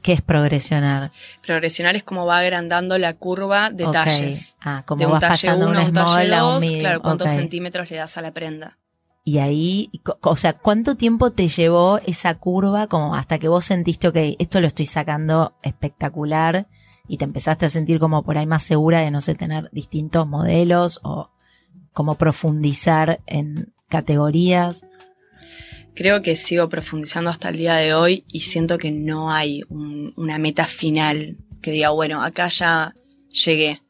¿Qué 0.04 0.14
es 0.14 0.22
progresionar? 0.22 1.12
Progresionar 1.42 1.96
es 1.96 2.04
como 2.04 2.26
va 2.26 2.38
agrandando 2.38 2.98
la 2.98 3.16
curva 3.16 3.70
de 3.72 3.86
Ok. 3.86 3.92
talles. 3.94 4.56
Ah, 4.62 4.84
como 4.86 5.00
de 5.00 5.06
un 5.08 5.12
vas 5.14 5.20
talle 5.22 5.32
pasando 5.48 5.66
1 5.68 5.72
un 5.72 5.84
a 5.84 5.88
un 5.88 5.94
talle 5.94 6.08
small 6.28 6.34
a 6.34 6.46
un 6.46 6.52
2, 6.54 6.62
medium. 6.62 6.80
claro, 6.80 7.02
cuántos 7.02 7.32
centímetros 7.32 7.90
le 7.90 7.98
das 7.98 8.18
a 8.18 8.22
la 8.22 8.32
prenda. 8.32 8.78
Y 9.26 9.38
ahí, 9.38 9.90
o 10.22 10.36
sea, 10.36 10.54
¿cuánto 10.54 10.96
tiempo 10.96 11.32
te 11.32 11.48
llevó 11.48 12.00
esa 12.06 12.36
curva 12.36 12.88
como 12.88 13.16
hasta 13.16 13.40
que 13.40 13.48
vos 13.48 13.64
sentiste, 13.64 14.10
ok, 14.10 14.18
esto 14.38 14.60
lo 14.60 14.68
estoy 14.68 14.86
sacando 14.86 15.54
espectacular 15.64 16.68
y 17.08 17.18
te 17.18 17.24
empezaste 17.24 17.66
a 17.66 17.70
sentir 17.70 18.00
como 18.00 18.24
por 18.24 18.38
ahí 18.38 18.46
más 18.46 18.64
segura 18.64 19.00
de 19.00 19.12
no 19.12 19.22
sé, 19.22 19.36
tener 19.36 19.70
distintos 19.72 20.28
modelos 20.28 21.00
o 21.04 21.30
como 21.94 22.16
profundizar 22.16 23.22
en 23.26 23.72
categorías? 23.88 24.86
Creo 25.96 26.22
que 26.22 26.36
sigo 26.36 26.68
profundizando 26.68 27.30
hasta 27.30 27.50
el 27.50 27.58
día 27.58 27.76
de 27.76 27.94
hoy 27.94 28.26
y 28.28 28.42
siento 28.42 28.78
que 28.78 28.92
no 28.92 29.32
hay 29.32 29.62
un- 29.70 30.12
una 30.18 30.38
meta 30.38 30.66
final 30.66 31.38
que 31.62 31.72
diga, 31.72 31.92
bueno, 31.92 32.22
acá 32.24 32.50
ya 32.50 32.94
llegué. 33.30 33.82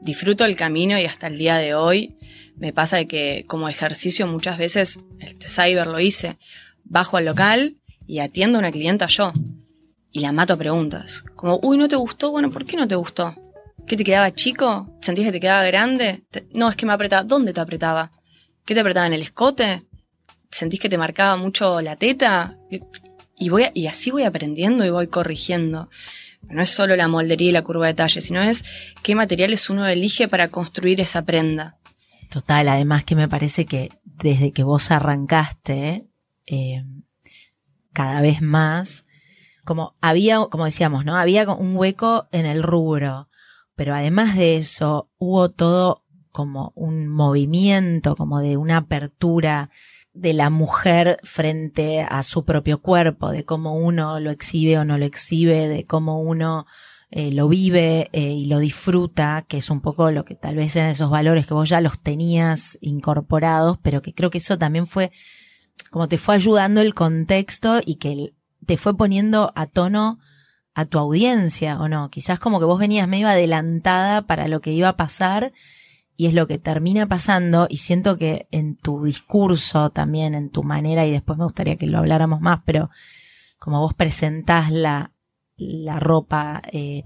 Disfruto 0.00 0.44
el 0.44 0.56
camino 0.56 0.98
y 0.98 1.04
hasta 1.04 1.26
el 1.26 1.36
día 1.36 1.56
de 1.56 1.74
hoy 1.74 2.15
me 2.58 2.72
pasa 2.72 2.96
de 2.96 3.06
que 3.06 3.44
como 3.46 3.68
ejercicio 3.68 4.26
muchas 4.26 4.58
veces, 4.58 4.98
este 5.20 5.48
cyber 5.48 5.86
lo 5.86 6.00
hice, 6.00 6.38
bajo 6.84 7.16
al 7.16 7.24
local 7.26 7.76
y 8.06 8.20
atiendo 8.20 8.58
a 8.58 8.60
una 8.60 8.70
clienta 8.72 9.06
yo 9.06 9.32
y 10.12 10.20
la 10.20 10.32
mato 10.32 10.54
a 10.54 10.56
preguntas. 10.56 11.22
Como, 11.34 11.58
uy, 11.62 11.76
¿no 11.78 11.88
te 11.88 11.96
gustó? 11.96 12.30
Bueno, 12.30 12.50
¿por 12.50 12.64
qué 12.64 12.76
no 12.76 12.88
te 12.88 12.94
gustó? 12.94 13.34
¿Qué 13.86 13.96
te 13.96 14.04
quedaba 14.04 14.32
chico? 14.32 14.96
¿Sentías 15.00 15.26
que 15.26 15.32
te 15.32 15.40
quedaba 15.40 15.64
grande? 15.64 16.22
No, 16.52 16.68
es 16.68 16.76
que 16.76 16.86
me 16.86 16.92
apretaba. 16.92 17.22
¿Dónde 17.24 17.52
te 17.52 17.60
apretaba? 17.60 18.10
¿Qué 18.64 18.74
te 18.74 18.80
apretaba 18.80 19.06
en 19.06 19.12
el 19.12 19.22
escote? 19.22 19.84
¿Sentís 20.50 20.80
que 20.80 20.88
te 20.88 20.98
marcaba 20.98 21.36
mucho 21.36 21.80
la 21.82 21.96
teta? 21.96 22.56
Y, 23.38 23.48
voy 23.50 23.64
a- 23.64 23.72
y 23.74 23.86
así 23.86 24.10
voy 24.10 24.22
aprendiendo 24.24 24.84
y 24.84 24.90
voy 24.90 25.06
corrigiendo. 25.08 25.90
No 26.48 26.62
es 26.62 26.70
solo 26.70 26.96
la 26.96 27.08
moldería 27.08 27.50
y 27.50 27.52
la 27.52 27.62
curva 27.62 27.86
de 27.88 27.94
talle, 27.94 28.20
sino 28.20 28.40
es 28.42 28.64
qué 29.02 29.14
materiales 29.14 29.68
uno 29.68 29.86
elige 29.86 30.26
para 30.28 30.48
construir 30.48 31.00
esa 31.00 31.22
prenda. 31.22 31.76
Total, 32.30 32.68
además 32.68 33.04
que 33.04 33.14
me 33.14 33.28
parece 33.28 33.66
que 33.66 33.90
desde 34.04 34.52
que 34.52 34.62
vos 34.62 34.90
arrancaste, 34.90 36.06
eh, 36.46 36.84
cada 37.92 38.20
vez 38.20 38.42
más, 38.42 39.06
como 39.64 39.94
había, 40.00 40.38
como 40.50 40.64
decíamos, 40.64 41.04
¿no? 41.04 41.16
Había 41.16 41.48
un 41.50 41.76
hueco 41.76 42.28
en 42.32 42.46
el 42.46 42.62
rubro, 42.62 43.28
pero 43.74 43.94
además 43.94 44.36
de 44.36 44.56
eso, 44.56 45.10
hubo 45.18 45.50
todo 45.50 46.04
como 46.30 46.72
un 46.74 47.08
movimiento, 47.08 48.16
como 48.16 48.40
de 48.40 48.56
una 48.56 48.78
apertura 48.78 49.70
de 50.12 50.32
la 50.32 50.50
mujer 50.50 51.18
frente 51.22 52.02
a 52.02 52.22
su 52.22 52.44
propio 52.44 52.80
cuerpo, 52.80 53.30
de 53.30 53.44
cómo 53.44 53.74
uno 53.74 54.20
lo 54.20 54.30
exhibe 54.30 54.78
o 54.78 54.84
no 54.84 54.98
lo 54.98 55.04
exhibe, 55.04 55.68
de 55.68 55.84
cómo 55.84 56.20
uno 56.20 56.66
eh, 57.18 57.32
lo 57.32 57.48
vive 57.48 58.10
eh, 58.12 58.34
y 58.34 58.44
lo 58.44 58.58
disfruta, 58.58 59.46
que 59.48 59.56
es 59.56 59.70
un 59.70 59.80
poco 59.80 60.10
lo 60.10 60.26
que 60.26 60.34
tal 60.34 60.56
vez 60.56 60.76
eran 60.76 60.90
esos 60.90 61.08
valores 61.08 61.46
que 61.46 61.54
vos 61.54 61.66
ya 61.66 61.80
los 61.80 61.98
tenías 61.98 62.76
incorporados, 62.82 63.78
pero 63.80 64.02
que 64.02 64.12
creo 64.12 64.28
que 64.28 64.36
eso 64.36 64.58
también 64.58 64.86
fue 64.86 65.10
como 65.90 66.08
te 66.08 66.18
fue 66.18 66.34
ayudando 66.34 66.82
el 66.82 66.92
contexto 66.92 67.80
y 67.82 67.94
que 67.94 68.34
te 68.66 68.76
fue 68.76 68.94
poniendo 68.98 69.50
a 69.56 69.64
tono 69.64 70.18
a 70.74 70.84
tu 70.84 70.98
audiencia, 70.98 71.80
¿o 71.80 71.88
no? 71.88 72.10
Quizás 72.10 72.38
como 72.38 72.58
que 72.58 72.66
vos 72.66 72.78
venías 72.78 73.08
medio 73.08 73.28
adelantada 73.28 74.26
para 74.26 74.46
lo 74.46 74.60
que 74.60 74.72
iba 74.72 74.90
a 74.90 74.98
pasar 74.98 75.52
y 76.18 76.26
es 76.26 76.34
lo 76.34 76.46
que 76.46 76.58
termina 76.58 77.06
pasando 77.06 77.66
y 77.70 77.78
siento 77.78 78.18
que 78.18 78.46
en 78.50 78.76
tu 78.76 79.02
discurso 79.04 79.88
también, 79.88 80.34
en 80.34 80.50
tu 80.50 80.64
manera, 80.64 81.06
y 81.06 81.12
después 81.12 81.38
me 81.38 81.44
gustaría 81.44 81.76
que 81.76 81.86
lo 81.86 81.96
habláramos 81.96 82.42
más, 82.42 82.60
pero 82.66 82.90
como 83.58 83.80
vos 83.80 83.94
presentás 83.94 84.70
la, 84.70 85.12
la 85.56 85.98
ropa, 86.00 86.60
eh, 86.72 87.04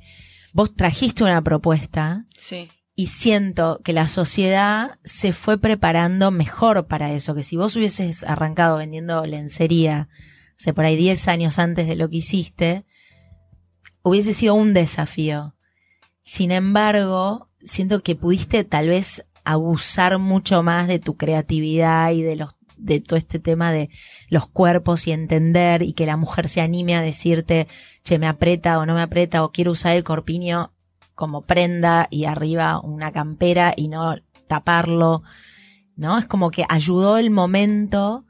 vos 0.52 0.74
trajiste 0.74 1.22
una 1.24 1.42
propuesta 1.42 2.26
Sí. 2.36 2.68
y 2.94 3.06
siento 3.08 3.80
que 3.84 3.92
la 3.92 4.08
sociedad 4.08 4.98
se 5.04 5.32
fue 5.32 5.58
preparando 5.58 6.30
mejor 6.30 6.86
para 6.86 7.12
eso, 7.12 7.34
que 7.34 7.42
si 7.42 7.56
vos 7.56 7.76
hubieses 7.76 8.24
arrancado 8.24 8.76
vendiendo 8.78 9.24
lencería, 9.26 10.08
o 10.50 10.54
sea, 10.62 10.72
por 10.74 10.84
ahí 10.84 10.96
10 10.96 11.28
años 11.28 11.58
antes 11.58 11.86
de 11.88 11.96
lo 11.96 12.08
que 12.10 12.16
hiciste, 12.18 12.84
hubiese 14.02 14.32
sido 14.32 14.54
un 14.54 14.74
desafío. 14.74 15.54
Sin 16.22 16.50
embargo, 16.50 17.48
siento 17.62 18.02
que 18.02 18.14
pudiste 18.16 18.64
tal 18.64 18.88
vez 18.88 19.24
abusar 19.44 20.18
mucho 20.18 20.62
más 20.62 20.86
de 20.86 20.98
tu 20.98 21.16
creatividad 21.16 22.10
y 22.12 22.22
de 22.22 22.36
los 22.36 22.54
de 22.83 23.01
todo 23.01 23.16
este 23.16 23.38
tema 23.38 23.73
de 23.73 23.90
los 24.29 24.49
cuerpos 24.49 25.07
y 25.07 25.12
entender 25.12 25.83
y 25.83 25.93
que 25.93 26.07
la 26.07 26.16
mujer 26.16 26.49
se 26.49 26.61
anime 26.61 26.97
a 26.97 27.03
decirte, 27.03 27.69
che, 28.05 28.19
me 28.19 28.27
aprieta 28.27 28.79
o 28.79 28.87
no 28.87 28.95
me 28.95 29.03
aprieta 29.03 29.45
o 29.45 29.53
quiero 29.53 29.73
usar 29.73 29.97
el 29.97 30.05
corpiño 30.05 30.73
como 31.14 31.43
prenda 31.43 32.09
y 32.11 32.25
arriba 32.25 32.81
una 32.81 33.12
campera 33.12 33.75
y 33.77 33.88
no 33.88 34.16
taparlo, 34.47 35.23
¿no? 35.97 36.19
Es 36.19 36.27
como 36.27 36.51
que 36.51 36.64
ayudó 36.69 37.19
el 37.19 37.31
momento 37.31 38.25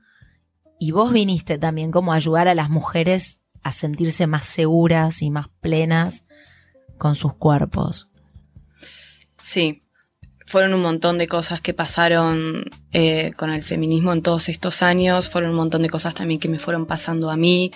y 0.79 0.91
vos 0.91 1.13
viniste 1.13 1.59
también 1.59 1.91
como 1.93 2.13
a 2.13 2.17
ayudar 2.17 2.49
a 2.49 2.55
las 2.55 2.71
mujeres 2.71 3.41
a 3.63 3.73
sentirse 3.73 4.27
más 4.27 4.45
seguras 4.47 5.23
y 5.23 5.31
más 5.31 5.49
plenas 5.61 6.25
con 6.99 7.15
sus 7.15 7.35
cuerpos. 7.35 8.09
Sí, 9.43 9.83
fueron 10.51 10.75
un 10.75 10.83
montón 10.83 11.17
de 11.17 11.29
cosas 11.29 11.61
que 11.61 11.73
pasaron 11.75 12.65
eh, 12.93 13.31
con 13.37 13.51
el 13.53 13.63
feminismo 13.63 14.13
en 14.13 14.21
todos 14.21 14.49
estos 14.49 14.83
años, 14.83 15.29
fueron 15.29 15.51
un 15.51 15.57
montón 15.57 15.83
de 15.83 15.89
cosas 15.89 16.13
también 16.13 16.41
que 16.41 16.49
me 16.49 16.59
fueron 16.59 16.87
pasando 16.87 17.31
a 17.31 17.37
mí. 17.37 17.71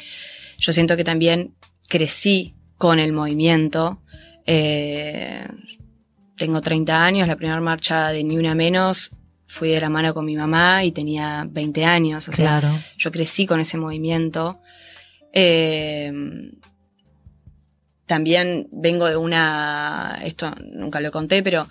Yo 0.58 0.72
siento 0.72 0.96
que 0.96 1.04
también 1.04 1.54
crecí 1.88 2.54
con 2.76 2.98
el 2.98 3.12
movimiento. 3.12 4.00
Eh, 4.44 5.46
tengo 6.36 6.60
30 6.60 7.04
años, 7.04 7.28
la 7.28 7.36
primera 7.36 7.60
marcha 7.60 8.08
de 8.08 8.24
Ni 8.24 8.36
Una 8.38 8.56
Menos 8.56 9.12
fui 9.46 9.68
de 9.68 9.80
la 9.80 9.88
mano 9.88 10.12
con 10.12 10.24
mi 10.24 10.34
mamá 10.34 10.82
y 10.82 10.90
tenía 10.90 11.46
20 11.48 11.84
años. 11.84 12.26
O 12.28 12.32
sea, 12.32 12.58
Claro. 12.60 12.76
yo 12.98 13.12
crecí 13.12 13.46
con 13.46 13.60
ese 13.60 13.78
movimiento. 13.78 14.58
Eh, 15.32 16.12
también 18.06 18.66
vengo 18.72 19.08
de 19.08 19.16
una, 19.16 20.20
esto 20.24 20.52
nunca 20.72 20.98
lo 21.00 21.12
conté, 21.12 21.40
pero 21.44 21.68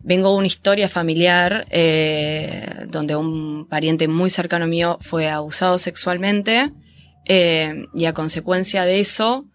vengo 0.00 0.30
de 0.30 0.36
una 0.36 0.46
historia 0.46 0.88
familiar 0.88 1.66
eh, 1.70 2.86
donde 2.88 3.16
un 3.16 3.66
pariente 3.68 4.08
muy 4.08 4.30
cercano 4.30 4.66
mío 4.66 4.98
fue 5.00 5.28
abusado 5.28 5.78
sexualmente 5.78 6.72
eh, 7.24 7.84
y 7.94 8.04
a 8.06 8.14
consecuencia 8.14 8.84
de 8.84 9.00
eso 9.00 9.46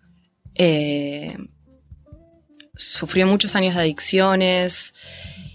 eh, 0.55 1.37
sufrió 2.75 3.27
muchos 3.27 3.55
años 3.55 3.75
de 3.75 3.81
adicciones, 3.81 4.93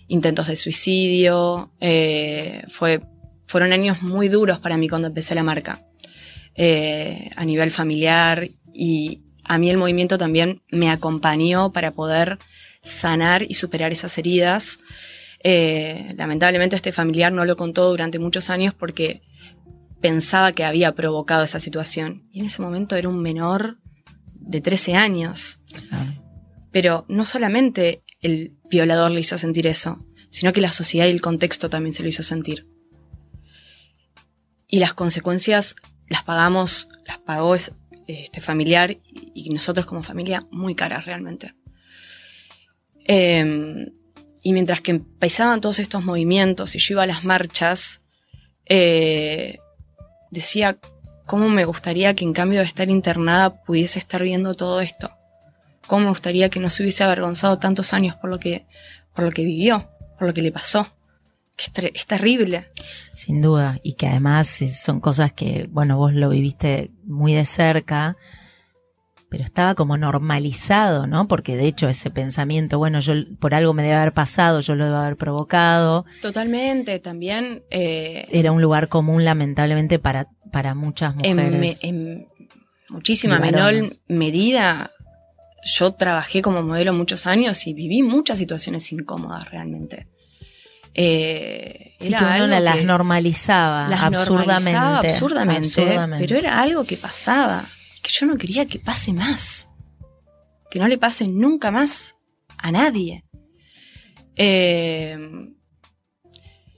intentos 0.06 0.46
de 0.46 0.56
suicidio, 0.56 1.72
eh, 1.80 2.62
fue, 2.68 3.02
fueron 3.46 3.72
años 3.72 4.02
muy 4.02 4.28
duros 4.28 4.58
para 4.58 4.76
mí 4.76 4.88
cuando 4.88 5.08
empecé 5.08 5.34
la 5.34 5.42
marca 5.42 5.84
eh, 6.54 7.30
a 7.36 7.44
nivel 7.44 7.70
familiar 7.70 8.50
y 8.72 9.22
a 9.44 9.58
mí 9.58 9.70
el 9.70 9.78
movimiento 9.78 10.18
también 10.18 10.62
me 10.70 10.90
acompañó 10.90 11.72
para 11.72 11.92
poder 11.92 12.38
sanar 12.88 13.42
y 13.48 13.54
superar 13.54 13.92
esas 13.92 14.16
heridas. 14.18 14.78
Eh, 15.44 16.14
lamentablemente 16.16 16.74
este 16.76 16.92
familiar 16.92 17.32
no 17.32 17.44
lo 17.44 17.56
contó 17.56 17.88
durante 17.90 18.18
muchos 18.18 18.50
años 18.50 18.74
porque 18.74 19.22
pensaba 20.00 20.52
que 20.52 20.64
había 20.64 20.94
provocado 20.94 21.44
esa 21.44 21.60
situación. 21.60 22.28
Y 22.32 22.40
en 22.40 22.46
ese 22.46 22.62
momento 22.62 22.96
era 22.96 23.08
un 23.08 23.20
menor 23.20 23.78
de 24.34 24.60
13 24.60 24.94
años. 24.94 25.60
Pero 26.72 27.04
no 27.08 27.24
solamente 27.24 28.02
el 28.20 28.54
violador 28.70 29.10
le 29.10 29.20
hizo 29.20 29.38
sentir 29.38 29.66
eso, 29.66 30.04
sino 30.30 30.52
que 30.52 30.60
la 30.60 30.72
sociedad 30.72 31.06
y 31.06 31.10
el 31.10 31.20
contexto 31.20 31.70
también 31.70 31.94
se 31.94 32.02
lo 32.02 32.08
hizo 32.08 32.22
sentir. 32.22 32.66
Y 34.66 34.78
las 34.80 34.92
consecuencias 34.92 35.76
las 36.08 36.22
pagamos, 36.24 36.88
las 37.06 37.18
pagó 37.18 37.54
es- 37.54 37.72
este 38.06 38.40
familiar 38.40 38.96
y 39.34 39.50
nosotros 39.50 39.84
como 39.86 40.02
familia 40.02 40.46
muy 40.50 40.74
caras 40.74 41.04
realmente. 41.04 41.54
Eh, 43.08 43.90
y 44.44 44.52
mientras 44.52 44.80
que 44.80 44.92
empezaban 44.92 45.60
todos 45.60 45.80
estos 45.80 46.04
movimientos 46.04 46.76
y 46.76 46.78
yo 46.78 46.94
iba 46.94 47.02
a 47.02 47.06
las 47.06 47.24
marchas, 47.24 48.00
eh, 48.66 49.58
decía 50.30 50.78
cómo 51.26 51.48
me 51.48 51.64
gustaría 51.64 52.14
que 52.14 52.24
en 52.24 52.32
cambio 52.32 52.60
de 52.60 52.66
estar 52.66 52.88
internada 52.88 53.62
pudiese 53.64 53.98
estar 53.98 54.22
viendo 54.22 54.54
todo 54.54 54.80
esto 54.80 55.18
cómo 55.88 56.04
me 56.04 56.10
gustaría 56.10 56.50
que 56.50 56.60
no 56.60 56.70
se 56.70 56.84
hubiese 56.84 57.02
avergonzado 57.02 57.58
tantos 57.58 57.92
años 57.92 58.14
por 58.14 58.30
lo 58.30 58.38
que, 58.38 58.66
por 59.14 59.24
lo 59.24 59.32
que 59.32 59.42
vivió, 59.42 59.88
por 60.18 60.28
lo 60.28 60.34
que 60.34 60.42
le 60.42 60.52
pasó. 60.52 60.86
Que 61.56 61.64
es, 61.88 61.92
es 61.94 62.06
terrible. 62.06 62.68
Sin 63.14 63.42
duda, 63.42 63.80
y 63.82 63.94
que 63.94 64.06
además 64.06 64.62
eh, 64.62 64.68
son 64.68 65.00
cosas 65.00 65.32
que, 65.32 65.66
bueno, 65.72 65.96
vos 65.96 66.12
lo 66.12 66.28
viviste 66.28 66.92
muy 67.02 67.34
de 67.34 67.44
cerca, 67.44 68.16
pero 69.30 69.44
estaba 69.44 69.74
como 69.74 69.96
normalizado, 69.98 71.06
¿no? 71.06 71.28
Porque 71.28 71.56
de 71.56 71.66
hecho 71.66 71.88
ese 71.88 72.10
pensamiento, 72.10 72.78
bueno, 72.78 73.00
yo 73.00 73.12
por 73.38 73.54
algo 73.54 73.74
me 73.74 73.82
debe 73.82 73.94
haber 73.96 74.12
pasado, 74.14 74.60
yo 74.60 74.74
lo 74.74 74.84
debo 74.86 74.96
haber 74.96 75.16
provocado, 75.16 76.04
Totalmente. 76.22 76.98
También 76.98 77.62
eh, 77.70 78.24
era 78.30 78.52
un 78.52 78.62
lugar 78.62 78.88
común 78.88 79.24
lamentablemente 79.24 79.98
para, 79.98 80.28
para 80.50 80.74
muchas 80.74 81.14
mujeres. 81.14 81.78
en 81.82 82.26
muchísima 82.88 83.38
menor 83.38 83.74
medida, 84.08 84.92
yo 85.62 85.92
trabajé 85.92 86.40
como 86.40 86.62
modelo 86.62 86.94
muchos 86.94 87.26
años 87.26 87.66
y 87.66 87.74
viví 87.74 88.02
muchas 88.02 88.38
situaciones 88.38 88.90
incómodas 88.92 89.50
realmente. 89.50 90.06
Eh, 90.94 91.94
Sí, 92.00 92.08
era 92.08 92.18
que 92.18 92.24
uno 92.24 92.34
algo 92.34 92.60
las 92.60 92.76
que- 92.76 92.84
normalizaba 92.84 93.88
las 93.88 94.00
absurdamente, 94.02 94.72
normalizaba 94.72 94.98
absurdamente, 94.98 95.68
absurdamente. 95.80 96.26
pero 96.28 96.38
era 96.38 96.60
algo 96.60 96.84
que 96.84 96.96
pasaba, 96.96 97.64
que 98.00 98.10
yo 98.10 98.26
no 98.26 98.36
quería 98.36 98.66
que 98.66 98.78
pase 98.78 99.12
más, 99.12 99.68
que 100.70 100.78
no 100.78 100.88
le 100.88 100.98
pase 100.98 101.28
nunca 101.28 101.70
más 101.70 102.14
a 102.56 102.72
nadie. 102.72 103.24
Eh, 104.36 105.18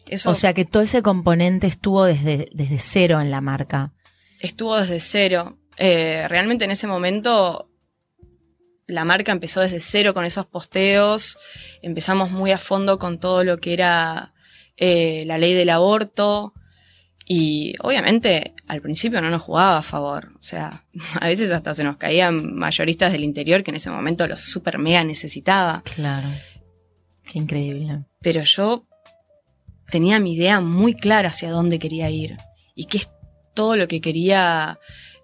eso 0.06 0.30
O 0.30 0.34
sea 0.34 0.54
que 0.54 0.64
todo 0.64 0.82
ese 0.82 1.02
componente 1.02 1.66
estuvo 1.66 2.04
desde, 2.04 2.48
desde 2.52 2.78
cero 2.78 3.20
en 3.20 3.30
la 3.30 3.40
marca. 3.40 3.92
estuvo 4.40 4.76
desde 4.76 5.00
cero. 5.00 5.58
Eh, 5.76 6.26
realmente 6.28 6.64
en 6.64 6.72
ese 6.72 6.86
momento 6.86 7.70
la 8.86 9.04
marca 9.04 9.32
empezó 9.32 9.60
desde 9.60 9.80
cero 9.80 10.14
con 10.14 10.24
esos 10.24 10.46
posteos, 10.46 11.38
empezamos 11.80 12.30
muy 12.30 12.50
a 12.50 12.58
fondo 12.58 12.98
con 12.98 13.20
todo 13.20 13.44
lo 13.44 13.58
que 13.58 13.72
era 13.72 14.34
eh, 14.76 15.24
la 15.26 15.38
ley 15.38 15.54
del 15.54 15.70
aborto 15.70 16.54
y 17.32 17.76
obviamente 17.78 18.54
al 18.66 18.80
principio 18.80 19.22
no 19.22 19.30
nos 19.30 19.42
jugaba 19.42 19.78
a 19.78 19.82
favor, 19.82 20.32
o 20.36 20.42
sea, 20.42 20.82
a 21.20 21.28
veces 21.28 21.52
hasta 21.52 21.76
se 21.76 21.84
nos 21.84 21.96
caían 21.96 22.56
mayoristas 22.56 23.12
del 23.12 23.22
interior 23.22 23.62
que 23.62 23.70
en 23.70 23.76
ese 23.76 23.88
momento 23.88 24.26
los 24.26 24.40
super 24.40 24.78
mega 24.78 25.04
necesitaba, 25.04 25.84
Claro. 25.94 26.28
Qué 27.22 27.38
increíble. 27.38 28.00
pero 28.20 28.42
yo 28.42 28.84
tenía 29.92 30.18
mi 30.18 30.34
idea 30.34 30.60
muy 30.60 30.94
clara 30.94 31.28
hacia 31.28 31.52
dónde 31.52 31.78
quería 31.78 32.10
ir 32.10 32.36
y 32.74 32.86
qué 32.86 32.98
es 32.98 33.10
todo 33.54 33.76
lo 33.76 33.86
que 33.86 34.00
quería, 34.00 34.80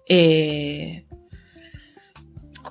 eh, 0.07 1.03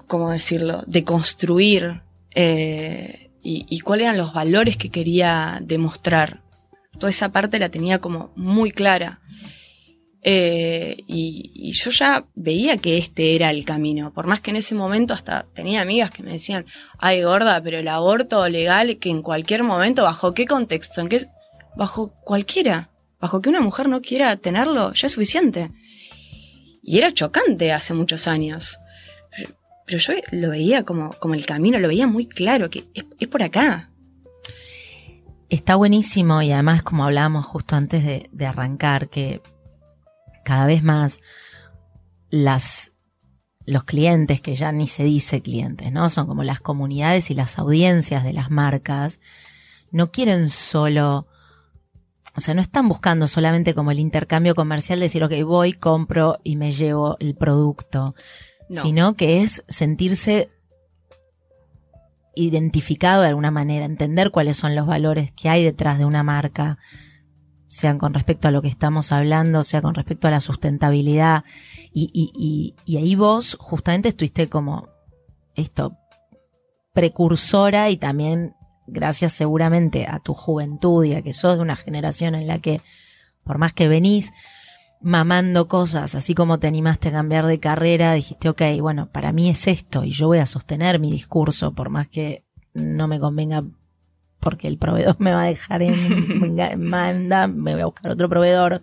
¿cómo 0.06 0.30
decirlo?, 0.30 0.82
de 0.86 1.04
construir 1.04 2.00
eh, 2.34 3.30
y, 3.42 3.66
y 3.68 3.80
cuáles 3.80 4.04
eran 4.04 4.16
los 4.16 4.32
valores 4.32 4.78
que 4.78 4.88
quería 4.88 5.58
demostrar. 5.62 6.40
Toda 6.98 7.10
esa 7.10 7.30
parte 7.32 7.58
la 7.58 7.68
tenía 7.68 7.98
como 7.98 8.32
muy 8.34 8.70
clara. 8.70 9.20
Eh, 10.28 11.04
y, 11.06 11.70
yo 11.70 11.92
ya 11.92 12.26
veía 12.34 12.78
que 12.78 12.98
este 12.98 13.36
era 13.36 13.52
el 13.52 13.64
camino, 13.64 14.12
por 14.12 14.26
más 14.26 14.40
que 14.40 14.50
en 14.50 14.56
ese 14.56 14.74
momento 14.74 15.14
hasta 15.14 15.46
tenía 15.54 15.82
amigas 15.82 16.10
que 16.10 16.24
me 16.24 16.32
decían, 16.32 16.66
ay 16.98 17.22
gorda, 17.22 17.62
pero 17.62 17.78
el 17.78 17.86
aborto 17.86 18.48
legal 18.48 18.98
que 18.98 19.08
en 19.08 19.22
cualquier 19.22 19.62
momento, 19.62 20.02
¿bajo 20.02 20.34
qué 20.34 20.44
contexto? 20.46 21.00
¿En 21.00 21.08
qué? 21.08 21.26
Bajo 21.76 22.12
cualquiera. 22.24 22.90
bajo 23.20 23.40
que 23.40 23.50
una 23.50 23.60
mujer 23.60 23.88
no 23.88 24.02
quiera 24.02 24.34
tenerlo, 24.36 24.92
ya 24.94 25.06
es 25.06 25.12
suficiente. 25.12 25.70
Y 26.82 26.98
era 26.98 27.12
chocante 27.12 27.72
hace 27.72 27.94
muchos 27.94 28.26
años. 28.26 28.80
Pero, 29.86 29.98
yo 29.98 30.12
lo 30.32 30.50
veía 30.50 30.82
como, 30.82 31.12
como 31.20 31.34
el 31.34 31.46
camino, 31.46 31.78
lo 31.78 31.86
veía 31.86 32.08
muy 32.08 32.26
claro, 32.26 32.68
que 32.68 32.82
es, 32.94 33.28
por 33.28 33.44
acá. 33.44 33.90
Está 35.50 35.76
buenísimo 35.76 36.42
y 36.42 36.50
además 36.50 36.82
como 36.82 37.04
hablábamos 37.04 37.46
justo 37.46 37.76
antes 37.76 38.28
de 38.32 38.46
arrancar, 38.46 39.08
que 39.08 39.40
cada 40.46 40.64
vez 40.66 40.84
más 40.84 41.20
las 42.30 42.92
los 43.66 43.82
clientes, 43.82 44.40
que 44.40 44.54
ya 44.54 44.70
ni 44.70 44.86
se 44.86 45.02
dice 45.02 45.42
clientes, 45.42 45.90
¿no? 45.90 46.08
Son 46.08 46.28
como 46.28 46.44
las 46.44 46.60
comunidades 46.60 47.32
y 47.32 47.34
las 47.34 47.58
audiencias 47.58 48.22
de 48.22 48.32
las 48.32 48.48
marcas, 48.48 49.20
no 49.90 50.12
quieren 50.12 50.50
solo, 50.50 51.26
o 52.36 52.40
sea, 52.40 52.54
no 52.54 52.60
están 52.60 52.88
buscando 52.88 53.26
solamente 53.26 53.74
como 53.74 53.90
el 53.90 53.98
intercambio 53.98 54.54
comercial, 54.54 55.00
decir, 55.00 55.24
ok, 55.24 55.32
voy, 55.44 55.72
compro 55.72 56.38
y 56.44 56.54
me 56.54 56.70
llevo 56.70 57.16
el 57.18 57.34
producto, 57.34 58.14
sino 58.70 59.14
que 59.14 59.42
es 59.42 59.64
sentirse 59.66 60.48
identificado 62.36 63.22
de 63.22 63.28
alguna 63.28 63.50
manera, 63.50 63.84
entender 63.84 64.30
cuáles 64.30 64.56
son 64.56 64.76
los 64.76 64.86
valores 64.86 65.32
que 65.32 65.48
hay 65.48 65.64
detrás 65.64 65.98
de 65.98 66.04
una 66.04 66.22
marca, 66.22 66.78
sean 67.76 67.98
con 67.98 68.14
respecto 68.14 68.48
a 68.48 68.50
lo 68.50 68.62
que 68.62 68.68
estamos 68.68 69.12
hablando, 69.12 69.62
sea 69.62 69.82
con 69.82 69.94
respecto 69.94 70.28
a 70.28 70.30
la 70.30 70.40
sustentabilidad. 70.40 71.44
Y, 71.92 72.10
y, 72.14 72.74
y, 72.86 72.96
ahí 72.96 73.14
vos 73.14 73.56
justamente 73.60 74.08
estuviste 74.08 74.48
como 74.48 74.88
esto, 75.54 75.96
precursora 76.94 77.90
y 77.90 77.98
también 77.98 78.54
gracias 78.86 79.34
seguramente 79.34 80.06
a 80.06 80.20
tu 80.20 80.32
juventud 80.32 81.04
y 81.04 81.14
a 81.14 81.22
que 81.22 81.34
sos 81.34 81.56
de 81.56 81.62
una 81.62 81.76
generación 81.76 82.34
en 82.34 82.46
la 82.46 82.60
que, 82.60 82.80
por 83.44 83.58
más 83.58 83.74
que 83.74 83.88
venís 83.88 84.32
mamando 85.02 85.68
cosas, 85.68 86.14
así 86.14 86.34
como 86.34 86.58
te 86.58 86.68
animaste 86.68 87.08
a 87.08 87.12
cambiar 87.12 87.46
de 87.46 87.60
carrera, 87.60 88.14
dijiste, 88.14 88.48
ok, 88.48 88.62
bueno, 88.80 89.10
para 89.12 89.32
mí 89.32 89.50
es 89.50 89.66
esto 89.66 90.02
y 90.02 90.12
yo 90.12 90.28
voy 90.28 90.38
a 90.38 90.46
sostener 90.46 90.98
mi 90.98 91.10
discurso, 91.10 91.72
por 91.72 91.90
más 91.90 92.08
que 92.08 92.46
no 92.72 93.06
me 93.06 93.20
convenga 93.20 93.64
porque 94.46 94.68
el 94.68 94.78
proveedor 94.78 95.16
me 95.18 95.32
va 95.32 95.42
a 95.42 95.46
dejar 95.46 95.82
en 95.82 96.78
manda, 96.78 97.48
me 97.48 97.72
voy 97.72 97.80
a 97.80 97.86
buscar 97.86 98.12
otro 98.12 98.28
proveedor. 98.28 98.80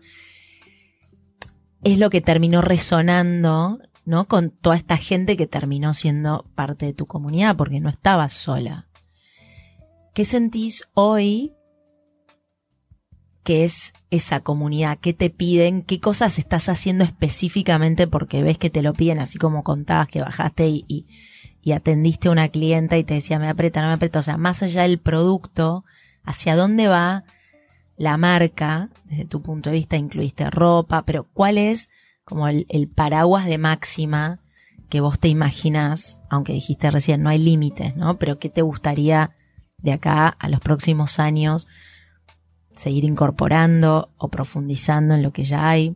Es 1.86 1.98
lo 1.98 2.10
que 2.10 2.20
terminó 2.20 2.62
resonando, 2.62 3.80
¿no? 4.04 4.28
Con 4.28 4.50
toda 4.50 4.76
esta 4.76 4.98
gente 4.98 5.38
que 5.38 5.48
terminó 5.48 5.94
siendo 5.94 6.44
parte 6.54 6.86
de 6.86 6.94
tu 6.94 7.06
comunidad, 7.06 7.56
porque 7.56 7.80
no 7.80 7.88
estabas 7.88 8.34
sola. 8.34 8.90
¿Qué 10.14 10.26
sentís 10.26 10.84
hoy 10.96 11.54
que 13.46 13.64
es 13.64 13.94
esa 14.10 14.42
comunidad? 14.42 15.00
¿Qué 15.00 15.14
te 15.14 15.30
piden? 15.30 15.82
¿Qué 15.82 16.02
cosas 16.02 16.40
estás 16.40 16.68
haciendo 16.68 17.06
específicamente 17.06 18.06
porque 18.06 18.44
ves 18.44 18.58
que 18.58 18.70
te 18.70 18.82
lo 18.82 18.92
piden, 18.92 19.20
así 19.20 19.38
como 19.38 19.64
contabas 19.64 20.10
que 20.10 20.20
bajaste 20.20 20.68
y 20.68 20.86
y 20.90 21.08
atendiste 21.72 22.28
a 22.28 22.32
una 22.32 22.50
clienta 22.50 22.98
y 22.98 23.04
te 23.04 23.16
decía, 23.16 23.40
me 23.40 23.50
aprieta, 23.50 23.82
no 23.82 23.88
me 23.88 23.94
aprieta. 23.94 24.20
O 24.20 24.24
sea, 24.24 24.38
más 24.38 24.62
allá 24.62 24.84
del 24.84 25.00
producto, 25.00 25.86
hacia 26.24 26.56
dónde 26.56 26.88
va 26.88 27.24
la 27.96 28.18
marca, 28.18 28.90
desde 29.06 29.26
tu 29.26 29.42
punto 29.42 29.70
de 29.70 29.78
vista, 29.78 29.98
incluiste 29.98 30.50
ropa, 30.50 31.06
pero 31.06 31.28
cuál 31.34 31.58
es 31.58 31.90
como 32.26 32.48
el, 32.48 32.66
paraguas 32.94 33.46
de 33.46 33.58
máxima 33.58 34.40
que 34.90 35.02
vos 35.02 35.20
te 35.20 35.28
imaginas, 35.28 36.20
aunque 36.30 36.54
dijiste 36.54 36.92
recién, 36.92 37.24
no 37.24 37.30
hay 37.30 37.40
límites, 37.40 37.96
¿no? 37.96 38.18
Pero 38.18 38.40
¿qué 38.40 38.50
te 38.50 38.62
gustaría 38.62 39.36
de 39.78 39.94
acá 39.94 40.28
a 40.28 40.50
los 40.50 40.60
próximos 40.60 41.20
años 41.20 41.68
seguir 42.72 43.04
incorporando 43.04 44.12
o 44.18 44.30
profundizando 44.30 45.16
en 45.16 45.24
lo 45.24 45.32
que 45.32 45.44
ya 45.44 45.70
hay? 45.70 45.96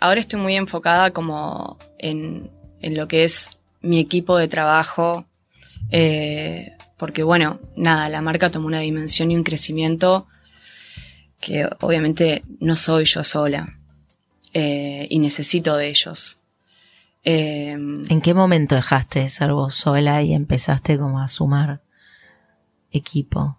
Ahora 0.00 0.20
estoy 0.20 0.40
muy 0.40 0.54
enfocada 0.54 1.10
como 1.10 1.78
en, 1.98 2.50
en 2.80 2.96
lo 2.96 3.08
que 3.08 3.24
es 3.24 3.57
mi 3.80 3.98
equipo 3.98 4.36
de 4.36 4.48
trabajo, 4.48 5.26
eh, 5.90 6.72
porque 6.96 7.22
bueno, 7.22 7.60
nada, 7.76 8.08
la 8.08 8.22
marca 8.22 8.50
tomó 8.50 8.66
una 8.66 8.80
dimensión 8.80 9.30
y 9.30 9.36
un 9.36 9.44
crecimiento 9.44 10.26
que 11.40 11.68
obviamente 11.80 12.42
no 12.60 12.76
soy 12.76 13.04
yo 13.04 13.22
sola 13.22 13.78
eh, 14.52 15.06
y 15.08 15.18
necesito 15.18 15.76
de 15.76 15.88
ellos. 15.88 16.38
Eh, 17.24 17.72
¿En 17.72 18.20
qué 18.20 18.34
momento 18.34 18.74
dejaste 18.74 19.20
de 19.20 19.28
ser 19.28 19.52
vos 19.52 19.74
sola 19.74 20.22
y 20.22 20.32
empezaste 20.32 20.98
como 20.98 21.20
a 21.20 21.28
sumar 21.28 21.82
equipo? 22.90 23.58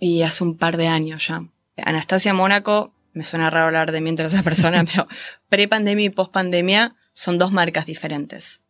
Y 0.00 0.22
hace 0.22 0.44
un 0.44 0.56
par 0.56 0.76
de 0.76 0.88
años 0.88 1.26
ya. 1.28 1.44
Anastasia 1.76 2.34
Mónaco, 2.34 2.92
me 3.12 3.24
suena 3.24 3.50
raro 3.50 3.66
hablar 3.66 3.92
de 3.92 4.00
mí 4.00 4.10
entre 4.10 4.26
esas 4.26 4.42
personas, 4.42 4.86
pero 4.92 5.08
pre-pandemia 5.48 6.06
y 6.06 6.10
post-pandemia 6.10 6.96
son 7.12 7.38
dos 7.38 7.52
marcas 7.52 7.86
diferentes. 7.86 8.60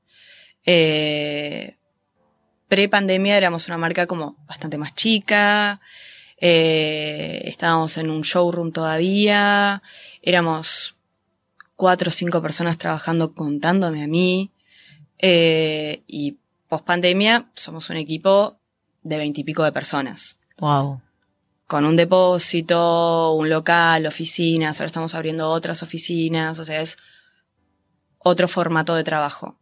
Eh, 0.70 1.76
Pre-pandemia 2.68 3.38
éramos 3.38 3.68
una 3.68 3.78
marca 3.78 4.07
como 4.07 4.37
bastante 4.46 4.76
más 4.76 4.94
chica, 4.94 5.81
eh, 6.37 7.40
estábamos 7.46 7.96
en 7.96 8.11
un 8.11 8.20
showroom 8.20 8.70
todavía, 8.72 9.83
éramos 10.20 10.94
cuatro 11.74 12.11
o 12.11 12.12
cinco 12.12 12.42
personas 12.42 12.76
trabajando 12.76 13.33
contándome 13.33 14.04
a 14.04 14.07
mí, 14.07 14.50
eh, 15.16 16.02
y 16.07 16.37
post 16.68 16.85
pandemia 16.85 17.46
somos 17.54 17.88
un 17.88 17.96
equipo 17.96 18.59
de 19.02 19.16
veintipico 19.16 19.64
de 19.64 19.72
personas. 19.72 20.38
Wow. 20.59 21.00
Con 21.66 21.87
un 21.87 21.96
depósito, 21.96 23.33
un 23.33 23.48
local, 23.48 24.04
oficinas, 24.07 24.78
ahora 24.78 24.88
estamos 24.88 25.14
abriendo 25.14 25.48
otras 25.48 25.83
oficinas, 25.83 26.59
o 26.59 26.66
sea, 26.66 26.83
es 26.83 26.98
otro 28.18 28.48
formato 28.48 28.94
de 28.94 29.04
trabajo. 29.04 29.57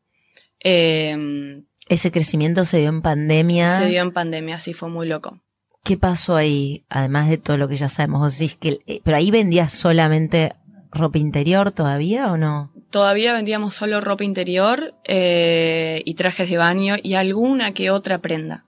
Em, 0.61 1.64
Ese 1.88 2.11
crecimiento 2.11 2.64
se 2.64 2.79
dio 2.79 2.88
en 2.88 3.03
pandemia. 3.03 3.79
Se 3.79 3.87
dio 3.87 4.03
en 4.03 4.12
pandemia, 4.12 4.59
sí, 4.59 4.73
fue 4.73 4.88
muy 4.88 5.07
loco. 5.07 5.40
¿Qué 5.85 5.97
pasó 5.97 6.35
ahí? 6.35 6.85
Además 6.88 7.29
de 7.29 7.38
todo 7.38 7.57
lo 7.57 7.69
que 7.69 7.77
ya 7.77 7.88
sabemos, 7.88 8.37
que, 8.59 8.81
eh, 8.87 9.01
pero 9.05 9.16
ahí 9.16 9.31
vendías 9.31 9.73
solamente 9.73 10.53
ropa 10.97 11.19
interior 11.19 11.71
todavía 11.71 12.33
o 12.33 12.37
no? 12.37 12.73
Todavía 12.90 13.35
vendíamos 13.35 13.75
solo 13.75 14.01
ropa 14.01 14.25
interior 14.25 14.95
eh, 15.05 16.03
y 16.05 16.14
trajes 16.14 16.51
de 16.51 16.57
baño 16.57 16.97
y 17.03 17.14
alguna 17.14 17.73
que 17.73 17.90
otra 17.90 18.19
prenda. 18.19 18.64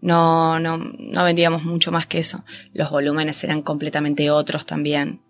No, 0.00 0.58
no, 0.58 0.78
no 0.78 1.24
vendíamos 1.24 1.62
mucho 1.62 1.92
más 1.92 2.06
que 2.06 2.18
eso. 2.18 2.44
Los 2.72 2.90
volúmenes 2.90 3.42
eran 3.44 3.62
completamente 3.62 4.30
otros 4.30 4.66
también. 4.66 5.20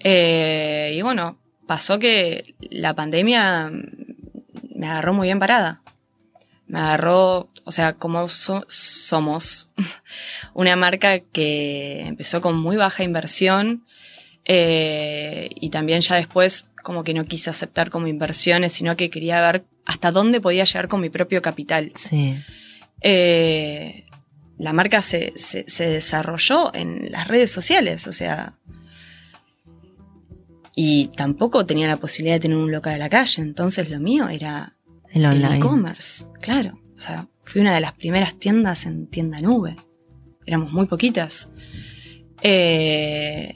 Eh, 0.00 0.94
y 0.96 1.02
bueno, 1.02 1.38
pasó 1.66 1.98
que 1.98 2.54
la 2.58 2.94
pandemia 2.94 3.70
me 4.84 4.90
agarró 4.90 5.14
muy 5.14 5.28
bien 5.28 5.38
parada. 5.38 5.80
Me 6.66 6.78
agarró, 6.78 7.48
o 7.64 7.72
sea, 7.72 7.94
como 7.94 8.28
somos 8.28 9.70
una 10.54 10.76
marca 10.76 11.20
que 11.20 12.00
empezó 12.00 12.42
con 12.42 12.58
muy 12.58 12.76
baja 12.76 13.02
inversión 13.02 13.86
eh, 14.44 15.48
y 15.54 15.70
también 15.70 16.02
ya 16.02 16.16
después 16.16 16.68
como 16.82 17.02
que 17.02 17.14
no 17.14 17.24
quise 17.24 17.48
aceptar 17.48 17.88
como 17.88 18.08
inversiones, 18.08 18.74
sino 18.74 18.94
que 18.94 19.08
quería 19.08 19.40
ver 19.40 19.64
hasta 19.86 20.12
dónde 20.12 20.42
podía 20.42 20.64
llegar 20.64 20.88
con 20.88 21.00
mi 21.00 21.08
propio 21.08 21.40
capital. 21.40 21.92
Sí. 21.94 22.36
Eh, 23.00 24.04
la 24.58 24.74
marca 24.74 25.00
se, 25.00 25.32
se, 25.36 25.64
se, 25.66 25.88
desarrolló 25.88 26.74
en 26.74 27.10
las 27.10 27.26
redes 27.26 27.50
sociales, 27.50 28.06
o 28.06 28.12
sea, 28.12 28.52
y 30.76 31.08
tampoco 31.16 31.64
tenía 31.64 31.88
la 31.88 31.96
posibilidad 31.96 32.36
de 32.36 32.40
tener 32.40 32.58
un 32.58 32.70
local 32.70 32.94
a 32.94 32.98
la 32.98 33.08
calle, 33.08 33.40
entonces 33.40 33.88
lo 33.88 33.98
mío 33.98 34.28
era 34.28 34.73
el 35.14 35.44
e-commerce, 35.44 36.26
claro. 36.40 36.80
O 36.96 37.00
sea, 37.00 37.28
fui 37.42 37.60
una 37.60 37.74
de 37.74 37.80
las 37.80 37.92
primeras 37.94 38.38
tiendas 38.38 38.86
en 38.86 39.06
tienda 39.06 39.40
nube. 39.40 39.76
Éramos 40.46 40.72
muy 40.72 40.86
poquitas. 40.86 41.50
Eh, 42.42 43.54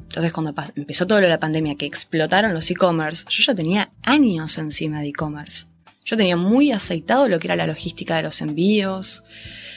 entonces, 0.00 0.32
cuando 0.32 0.54
empezó 0.74 1.06
todo 1.06 1.20
lo 1.20 1.26
de 1.26 1.30
la 1.30 1.38
pandemia, 1.38 1.76
que 1.76 1.86
explotaron 1.86 2.52
los 2.52 2.70
e-commerce, 2.70 3.24
yo 3.28 3.44
ya 3.46 3.54
tenía 3.54 3.92
años 4.02 4.58
encima 4.58 5.00
de 5.00 5.08
e-commerce. 5.08 5.66
Yo 6.04 6.16
tenía 6.16 6.36
muy 6.36 6.72
aceitado 6.72 7.28
lo 7.28 7.38
que 7.38 7.46
era 7.46 7.56
la 7.56 7.66
logística 7.66 8.16
de 8.16 8.24
los 8.24 8.40
envíos. 8.40 9.22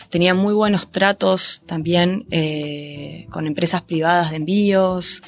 Tenía 0.09 0.33
muy 0.33 0.53
buenos 0.53 0.91
tratos 0.91 1.63
también 1.65 2.25
eh, 2.31 3.27
con 3.29 3.45
empresas 3.45 3.81
privadas 3.81 4.31
de 4.31 4.37
envíos 4.37 5.21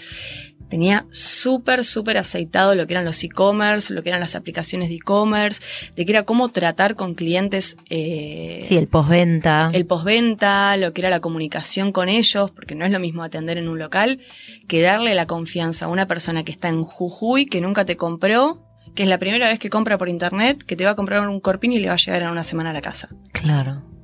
tenía 0.69 1.05
súper, 1.11 1.83
súper 1.83 2.17
aceitado 2.17 2.75
lo 2.75 2.87
que 2.87 2.93
eran 2.93 3.05
los 3.05 3.23
e-commerce, 3.23 3.93
lo 3.93 4.03
que 4.03 4.09
eran 4.09 4.19
las 4.19 4.35
aplicaciones 4.35 4.89
de 4.89 4.95
e-commerce, 4.95 5.61
de 5.95 6.05
que 6.05 6.11
era 6.11 6.23
cómo 6.23 6.49
tratar 6.49 6.95
con 6.95 7.15
clientes. 7.15 7.77
Eh, 7.89 8.61
sí, 8.63 8.77
el 8.77 8.87
postventa. 8.87 9.69
El 9.73 9.85
postventa, 9.85 10.75
lo 10.77 10.93
que 10.93 11.01
era 11.01 11.09
la 11.09 11.19
comunicación 11.19 11.91
con 11.91 12.09
ellos, 12.09 12.51
porque 12.51 12.75
no 12.75 12.85
es 12.85 12.91
lo 12.91 12.99
mismo 12.99 13.23
atender 13.23 13.57
en 13.57 13.67
un 13.67 13.79
local 13.79 14.19
que 14.67 14.81
darle 14.81 15.13
la 15.15 15.27
confianza 15.27 15.85
a 15.85 15.87
una 15.87 16.07
persona 16.07 16.43
que 16.43 16.51
está 16.51 16.69
en 16.69 16.83
Jujuy, 16.83 17.45
que 17.45 17.61
nunca 17.61 17.85
te 17.85 17.97
compró, 17.97 18.61
que 18.95 19.03
es 19.03 19.09
la 19.09 19.17
primera 19.17 19.47
vez 19.47 19.59
que 19.59 19.69
compra 19.69 19.97
por 19.97 20.09
internet, 20.09 20.63
que 20.63 20.75
te 20.75 20.85
va 20.85 20.91
a 20.91 20.95
comprar 20.95 21.27
un 21.27 21.39
corpín 21.39 21.73
y 21.73 21.79
le 21.79 21.87
va 21.87 21.93
a 21.93 21.97
llegar 21.97 22.21
en 22.21 22.29
una 22.29 22.43
semana 22.43 22.71
a 22.71 22.73
la 22.73 22.81
casa. 22.81 23.09
Claro. 23.33 23.94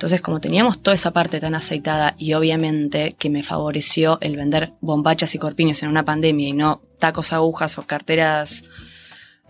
Entonces, 0.00 0.22
como 0.22 0.40
teníamos 0.40 0.80
toda 0.80 0.94
esa 0.94 1.10
parte 1.10 1.40
tan 1.40 1.54
aceitada 1.54 2.14
y 2.16 2.32
obviamente 2.32 3.16
que 3.18 3.28
me 3.28 3.42
favoreció 3.42 4.16
el 4.22 4.34
vender 4.34 4.72
bombachas 4.80 5.34
y 5.34 5.38
corpiños 5.38 5.82
en 5.82 5.90
una 5.90 6.06
pandemia 6.06 6.48
y 6.48 6.54
no 6.54 6.80
tacos, 6.98 7.34
agujas 7.34 7.76
o 7.76 7.82
carteras 7.82 8.64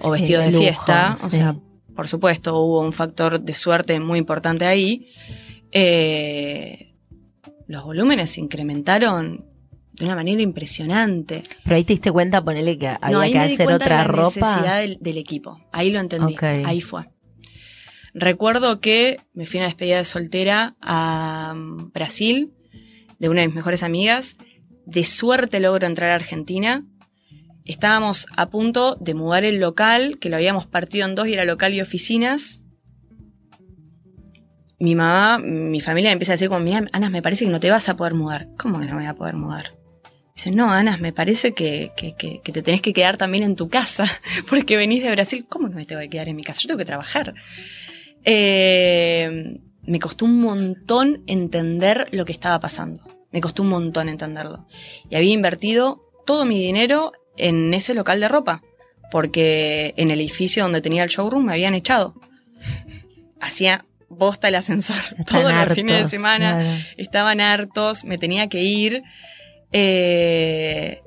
o 0.01 0.07
Sí, 0.07 0.11
vestidos 0.11 0.47
de 0.47 0.51
lujo, 0.51 0.65
fiesta, 0.65 1.15
o 1.25 1.31
sea, 1.31 1.55
por 1.95 2.09
supuesto 2.09 2.59
hubo 2.59 2.81
un 2.81 2.93
factor 2.93 3.41
de 3.41 3.55
suerte 3.55 4.01
muy 4.01 4.19
importante 4.19 4.67
ahí. 4.67 5.07
Eh, 5.71 6.95
los 7.69 7.85
volúmenes 7.85 8.33
se 8.33 8.41
incrementaron 8.41 9.45
de 9.93 10.05
una 10.05 10.17
manera 10.17 10.43
impresionante. 10.43 11.45
Pero 11.63 11.77
ahí 11.77 11.85
te 11.85 11.93
diste 11.93 12.11
cuenta, 12.11 12.43
ponele 12.43 12.77
que 12.77 12.89
había 12.89 13.09
no, 13.09 13.23
que 13.23 13.39
hacer 13.39 13.69
otra 13.73 13.99
la 13.99 14.05
ropa. 14.09 14.57
necesidad 14.57 14.81
del, 14.81 14.99
del 15.01 15.19
equipo. 15.19 15.61
Ahí 15.71 15.93
lo 15.93 16.01
entendí. 16.01 16.35
Ahí 16.43 16.81
fue. 16.81 17.05
Recuerdo 18.15 18.81
que 18.81 19.19
me 19.35 19.47
fui 19.47 19.59
a 19.59 19.63
una 19.63 19.69
despedida 19.69 19.99
de 19.99 20.05
soltera 20.05 20.77
a 20.81 21.55
mm, 21.55 21.93
Brasil 21.93 22.53
de 23.21 23.29
una 23.29 23.43
de 23.43 23.49
mis 23.49 23.57
mejores 23.57 23.83
amigas. 23.83 24.37
De 24.87 25.05
suerte 25.05 25.61
logro 25.61 25.87
entrar 25.87 26.11
a 26.11 26.17
Argentina. 26.17 26.85
Estábamos 27.65 28.27
a 28.37 28.51
punto 28.51 28.97
de 28.97 29.15
mudar 29.15 29.45
el 29.45 29.61
local, 29.61 30.19
que 30.19 30.31
lo 30.31 30.37
habíamos 30.37 30.67
partido 30.67 31.07
en 31.07 31.15
dos 31.15 31.29
y 31.29 31.35
era 31.35 31.45
local 31.45 31.73
y 31.75 31.81
oficinas. 31.81 32.61
Mi 34.81 34.95
mamá, 34.95 35.39
mi 35.39 35.81
familia 35.81 36.09
me 36.09 36.15
empieza 36.15 36.33
a 36.33 36.37
decir 36.37 36.49
como, 36.49 36.61
mira, 36.61 36.89
Ana, 36.93 37.11
me 37.11 37.21
parece 37.21 37.45
que 37.45 37.51
no 37.51 37.61
te 37.61 37.71
vas 37.71 37.89
a 37.91 37.97
poder 37.97 38.15
mudar. 38.15 38.49
¿Cómo 38.59 38.81
que 38.81 38.87
no 38.87 38.93
me 38.93 39.03
voy 39.03 39.07
a 39.07 39.15
poder 39.15 39.37
mudar? 39.37 39.75
Dice, 40.35 40.51
no, 40.51 40.73
Ana, 40.73 40.97
me 40.97 41.13
parece 41.13 41.53
que, 41.53 41.93
que, 41.97 42.17
que, 42.17 42.41
que 42.43 42.53
te 42.53 42.63
tenés 42.63 42.81
que 42.81 42.95
quedar 42.95 43.19
también 43.19 43.45
en 43.45 43.57
tu 43.57 43.69
casa, 43.69 44.07
porque 44.49 44.79
venís 44.79 45.03
de 45.03 45.11
Brasil. 45.11 45.45
¿Cómo 45.47 45.69
no 45.69 45.77
me 45.77 45.85
tengo 45.85 46.01
que 46.01 46.09
quedar 46.09 46.31
en 46.31 46.37
mi 46.37 46.43
casa? 46.43 46.63
Yo 46.63 46.69
tengo 46.69 46.79
que 46.79 46.87
trabajar. 46.87 47.35
Eh, 48.25 49.61
me 49.83 49.99
costó 49.99 50.25
un 50.25 50.41
montón 50.41 51.23
entender 51.27 52.09
lo 52.13 52.25
que 52.25 52.33
estaba 52.33 52.61
pasando. 52.61 53.03
Me 53.33 53.41
costó 53.41 53.63
un 53.63 53.71
montón 53.71 54.09
entenderlo. 54.09 54.67
Y 55.09 55.17
había 55.17 55.33
invertido 55.33 56.03
todo 56.27 56.45
mi 56.45 56.61
dinero 56.61 57.13
en 57.37 57.73
ese 57.75 57.95
local 57.95 58.21
de 58.21 58.29
ropa, 58.29 58.63
porque 59.11 59.95
en 59.97 60.11
el 60.11 60.21
edificio 60.21 60.63
donde 60.63 60.81
tenía 60.83 61.05
el 61.05 61.11
showroom 61.11 61.47
me 61.47 61.53
habían 61.53 61.75
echado. 61.75 62.15
Hacía 63.41 63.85
bosta 64.09 64.49
el 64.49 64.57
ascensor 64.57 64.97
Están 65.19 65.25
todos 65.25 65.45
los 65.45 65.53
hartos, 65.53 65.77
fines 65.77 66.03
de 66.03 66.09
semana 66.09 66.59
claro. 66.61 66.85
estaban 66.97 67.41
hartos, 67.41 68.05
me 68.05 68.19
tenía 68.19 68.49
que 68.49 68.63
ir. 68.63 69.03
eh, 69.73 71.01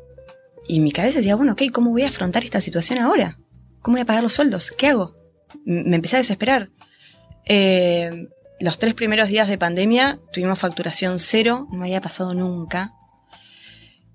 y 0.65 0.79
mi 0.79 0.91
cabeza 0.93 1.17
decía, 1.17 1.35
bueno, 1.35 1.53
ok, 1.53 1.63
¿cómo 1.73 1.91
voy 1.91 2.03
a 2.03 2.07
afrontar 2.07 2.45
esta 2.45 2.61
situación 2.61 2.97
ahora? 2.99 3.37
¿Cómo 3.81 3.95
voy 3.95 4.01
a 4.01 4.05
pagar 4.05 4.23
los 4.23 4.31
sueldos? 4.31 4.71
¿Qué 4.71 4.87
hago? 4.87 5.13
Me 5.65 5.97
empecé 5.97 6.15
a 6.15 6.19
desesperar. 6.19 6.69
Eh, 7.45 8.27
los 8.59 8.77
tres 8.79 8.93
primeros 8.93 9.27
días 9.27 9.47
de 9.47 9.57
pandemia 9.57 10.19
tuvimos 10.31 10.59
facturación 10.59 11.19
cero, 11.19 11.67
no 11.71 11.77
me 11.79 11.85
había 11.85 12.01
pasado 12.01 12.33
nunca. 12.33 12.93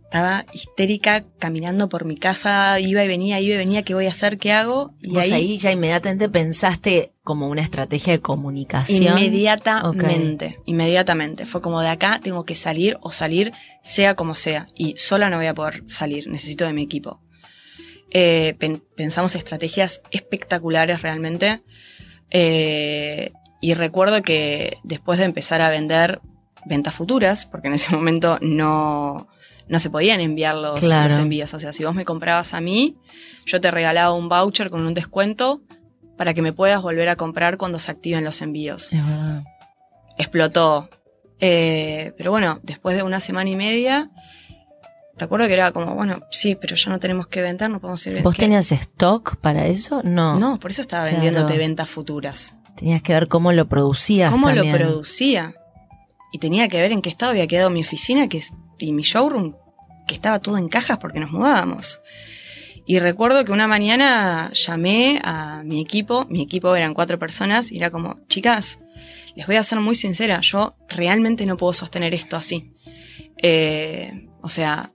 Estaba 0.04 0.46
histérica 0.54 1.22
caminando 1.38 1.90
por 1.90 2.06
mi 2.06 2.16
casa, 2.16 2.80
iba 2.80 3.04
y 3.04 3.08
venía, 3.08 3.40
iba 3.40 3.56
y 3.56 3.58
venía, 3.58 3.82
¿qué 3.82 3.92
voy 3.92 4.06
a 4.06 4.10
hacer? 4.10 4.38
¿Qué 4.38 4.52
hago? 4.52 4.94
Y 5.02 5.10
Vos 5.12 5.30
ahí, 5.30 5.58
ya 5.58 5.70
inmediatamente 5.70 6.30
pensaste 6.30 7.12
como 7.22 7.46
una 7.48 7.60
estrategia 7.60 8.14
de 8.14 8.20
comunicación. 8.20 9.18
Inmediatamente, 9.18 10.56
inmediatamente. 10.64 11.44
Fue 11.44 11.60
como 11.60 11.82
de 11.82 11.88
acá 11.88 12.20
tengo 12.22 12.46
que 12.46 12.54
salir 12.54 12.96
o 13.02 13.12
salir 13.12 13.52
sea 13.82 14.14
como 14.14 14.34
sea. 14.34 14.66
Y 14.74 14.96
sola 14.96 15.28
no 15.28 15.36
voy 15.36 15.46
a 15.46 15.52
poder 15.52 15.82
salir, 15.86 16.26
necesito 16.26 16.64
de 16.64 16.72
mi 16.72 16.84
equipo. 16.84 17.20
Eh, 18.10 18.54
pen- 18.58 18.82
pensamos 18.96 19.34
estrategias 19.34 20.00
espectaculares 20.10 21.02
realmente. 21.02 21.60
Eh, 22.30 23.32
y 23.60 23.74
recuerdo 23.74 24.22
que 24.22 24.78
después 24.84 25.18
de 25.18 25.24
empezar 25.24 25.60
a 25.62 25.70
vender 25.70 26.20
ventas 26.64 26.94
futuras, 26.94 27.46
porque 27.46 27.68
en 27.68 27.74
ese 27.74 27.92
momento 27.96 28.38
no, 28.40 29.28
no 29.68 29.78
se 29.78 29.90
podían 29.90 30.20
enviar 30.20 30.54
los, 30.56 30.80
Claro. 30.80 31.08
los 31.08 31.18
envíos. 31.18 31.52
O 31.54 31.58
sea, 31.60 31.72
si 31.72 31.84
vos 31.84 31.94
me 31.94 32.04
comprabas 32.04 32.54
a 32.54 32.60
mí, 32.60 32.96
yo 33.46 33.60
te 33.60 33.70
regalaba 33.70 34.12
un 34.14 34.28
voucher 34.28 34.70
con 34.70 34.86
un 34.86 34.94
descuento 34.94 35.62
para 36.16 36.34
que 36.34 36.42
me 36.42 36.52
puedas 36.52 36.82
volver 36.82 37.08
a 37.08 37.16
comprar 37.16 37.56
cuando 37.58 37.78
se 37.78 37.90
activen 37.90 38.24
los 38.24 38.42
envíos. 38.42 38.92
Es 38.92 39.06
verdad. 39.06 39.44
Explotó. 40.16 40.88
Eh, 41.40 42.12
pero 42.18 42.32
bueno, 42.32 42.58
después 42.64 42.96
de 42.96 43.04
una 43.04 43.20
semana 43.20 43.48
y 43.50 43.56
media, 43.56 44.10
recuerdo 45.18 45.46
que 45.46 45.52
era 45.54 45.72
como, 45.72 45.94
bueno, 45.94 46.20
sí, 46.30 46.54
pero 46.54 46.76
ya 46.76 46.90
no 46.90 46.98
tenemos 46.98 47.26
que 47.26 47.40
vender, 47.42 47.68
no 47.70 47.80
podemos 47.80 48.06
ir 48.06 48.22
¿Vos 48.22 48.34
¿qué? 48.34 48.42
tenías 48.42 48.70
stock 48.72 49.36
para 49.36 49.66
eso? 49.66 50.00
No. 50.04 50.38
No, 50.38 50.58
por 50.58 50.70
eso 50.70 50.82
estaba 50.82 51.04
Claro. 51.04 51.16
vendiéndote 51.20 51.58
ventas 51.58 51.88
futuras. 51.88 52.56
Tenías 52.76 53.02
que 53.02 53.12
ver 53.12 53.28
cómo 53.28 53.52
lo 53.52 53.68
producías 53.68 54.30
¿Cómo 54.30 54.46
también. 54.48 54.72
lo 54.72 54.78
producía? 54.78 55.54
Y 56.32 56.38
tenía 56.38 56.68
que 56.68 56.80
ver 56.80 56.92
en 56.92 57.02
qué 57.02 57.08
estado 57.10 57.30
había 57.32 57.46
quedado 57.46 57.70
mi 57.70 57.80
oficina 57.80 58.28
que 58.28 58.42
y 58.78 58.92
mi 58.92 59.02
showroom, 59.02 59.54
que 60.06 60.14
estaba 60.14 60.38
todo 60.38 60.56
en 60.58 60.68
cajas 60.68 60.98
porque 60.98 61.18
nos 61.20 61.30
mudábamos. 61.32 62.00
Y 62.86 63.00
recuerdo 63.00 63.44
que 63.44 63.52
una 63.52 63.66
mañana 63.66 64.50
llamé 64.54 65.20
a 65.24 65.62
mi 65.64 65.80
equipo, 65.82 66.26
mi 66.30 66.42
equipo 66.42 66.74
eran 66.76 66.94
cuatro 66.94 67.18
personas, 67.18 67.70
y 67.72 67.76
era 67.78 67.90
como, 67.90 68.20
chicas, 68.28 68.78
les 69.34 69.46
voy 69.46 69.56
a 69.56 69.62
ser 69.62 69.80
muy 69.80 69.94
sincera, 69.94 70.40
yo 70.40 70.74
realmente 70.88 71.44
no 71.44 71.56
puedo 71.56 71.72
sostener 71.72 72.14
esto 72.14 72.36
así. 72.36 72.72
Eh, 73.42 74.28
o 74.40 74.48
sea, 74.48 74.92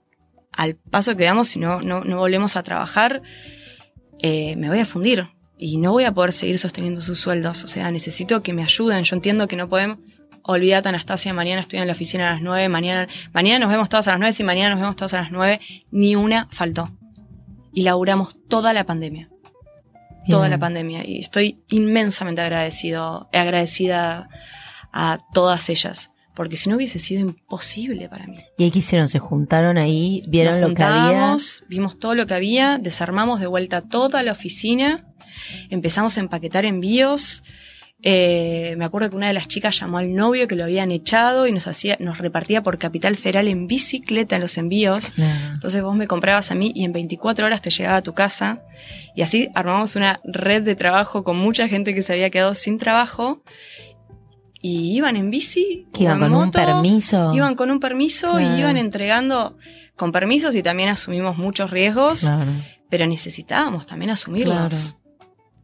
al 0.56 0.76
paso 0.76 1.16
que 1.16 1.24
vamos, 1.24 1.48
si 1.48 1.58
no, 1.58 1.80
no, 1.80 2.02
no 2.02 2.18
volvemos 2.18 2.56
a 2.56 2.62
trabajar, 2.62 3.22
eh, 4.20 4.56
me 4.56 4.68
voy 4.68 4.78
a 4.78 4.86
fundir 4.86 5.28
y 5.58 5.76
no 5.76 5.92
voy 5.92 6.04
a 6.04 6.12
poder 6.12 6.32
seguir 6.32 6.58
sosteniendo 6.58 7.00
sus 7.00 7.18
sueldos. 7.18 7.64
O 7.64 7.68
sea, 7.68 7.90
necesito 7.90 8.42
que 8.42 8.52
me 8.52 8.62
ayuden. 8.62 9.04
Yo 9.04 9.16
entiendo 9.16 9.48
que 9.48 9.56
no 9.56 9.68
podemos. 9.68 9.98
Olvídate, 10.42 10.90
Anastasia, 10.90 11.32
mañana 11.32 11.62
estoy 11.62 11.78
en 11.78 11.86
la 11.86 11.92
oficina 11.92 12.28
a 12.28 12.32
las 12.34 12.42
nueve, 12.42 12.68
mañana, 12.68 13.08
mañana 13.32 13.60
nos 13.60 13.70
vemos 13.70 13.88
todas 13.88 14.08
a 14.08 14.10
las 14.10 14.20
nueve, 14.20 14.36
y 14.38 14.42
mañana 14.44 14.70
nos 14.70 14.80
vemos 14.80 14.96
todas 14.96 15.14
a 15.14 15.22
las 15.22 15.30
nueve, 15.30 15.60
ni 15.90 16.16
una 16.16 16.48
faltó. 16.52 16.90
Y 17.72 17.82
laburamos 17.82 18.36
toda 18.48 18.74
la 18.74 18.84
pandemia. 18.84 19.30
Toda 20.28 20.48
la 20.48 20.58
pandemia. 20.58 21.06
Y 21.06 21.20
estoy 21.20 21.62
inmensamente 21.68 22.42
agradecido, 22.42 23.28
agradecida 23.32 24.28
a 24.92 25.18
todas 25.32 25.68
ellas. 25.70 26.13
Porque 26.34 26.56
si 26.56 26.68
no 26.68 26.76
hubiese 26.76 26.98
sido 26.98 27.20
imposible 27.20 28.08
para 28.08 28.26
mí. 28.26 28.36
¿Y 28.58 28.64
ahí 28.64 28.70
qué 28.70 28.80
hicieron? 28.80 29.08
¿Se 29.08 29.18
juntaron 29.18 29.78
ahí? 29.78 30.24
¿Vieron 30.26 30.60
Nos 30.60 30.70
lo 30.70 30.74
que 30.74 30.82
había? 30.82 31.36
Vimos 31.68 31.98
todo 31.98 32.14
lo 32.14 32.26
que 32.26 32.34
había, 32.34 32.78
desarmamos 32.78 33.40
de 33.40 33.46
vuelta 33.46 33.82
toda 33.82 34.22
la 34.22 34.32
oficina, 34.32 35.06
empezamos 35.70 36.16
a 36.16 36.20
empaquetar 36.20 36.64
envíos. 36.64 37.42
Eh, 38.06 38.74
me 38.76 38.84
acuerdo 38.84 39.08
que 39.08 39.16
una 39.16 39.28
de 39.28 39.32
las 39.32 39.48
chicas 39.48 39.80
llamó 39.80 39.96
al 39.96 40.14
novio 40.14 40.46
que 40.46 40.56
lo 40.56 40.64
habían 40.64 40.90
echado 40.90 41.46
y 41.46 41.52
nos 41.52 41.66
hacía, 41.66 41.96
nos 42.00 42.18
repartía 42.18 42.62
por 42.62 42.76
Capital 42.76 43.16
Federal 43.16 43.48
en 43.48 43.66
bicicleta 43.66 44.38
los 44.38 44.58
envíos. 44.58 45.12
Claro. 45.12 45.54
Entonces 45.54 45.82
vos 45.82 45.96
me 45.96 46.06
comprabas 46.06 46.50
a 46.50 46.54
mí 46.54 46.70
y 46.74 46.84
en 46.84 46.92
24 46.92 47.46
horas 47.46 47.62
te 47.62 47.70
llegaba 47.70 47.96
a 47.96 48.02
tu 48.02 48.12
casa. 48.12 48.62
Y 49.16 49.22
así 49.22 49.48
armamos 49.54 49.96
una 49.96 50.20
red 50.22 50.62
de 50.62 50.74
trabajo 50.74 51.24
con 51.24 51.38
mucha 51.38 51.66
gente 51.66 51.94
que 51.94 52.02
se 52.02 52.12
había 52.12 52.28
quedado 52.28 52.52
sin 52.52 52.76
trabajo. 52.76 53.42
Y 54.66 54.96
iban 54.96 55.14
en 55.16 55.28
bici. 55.30 55.86
Que 55.92 56.04
iban 56.04 56.20
con 56.20 56.32
un 56.34 56.44
moto, 56.46 56.52
permiso. 56.58 57.34
Iban 57.34 57.54
con 57.54 57.70
un 57.70 57.80
permiso 57.80 58.30
Claro. 58.38 58.56
y 58.56 58.60
iban 58.60 58.78
entregando 58.78 59.58
con 59.94 60.10
permisos 60.10 60.54
y 60.54 60.62
también 60.62 60.88
asumimos 60.88 61.36
muchos 61.36 61.70
riesgos, 61.70 62.20
Claro. 62.20 62.50
pero 62.88 63.06
necesitábamos 63.06 63.86
también 63.86 64.10
asumirlos. 64.10 64.96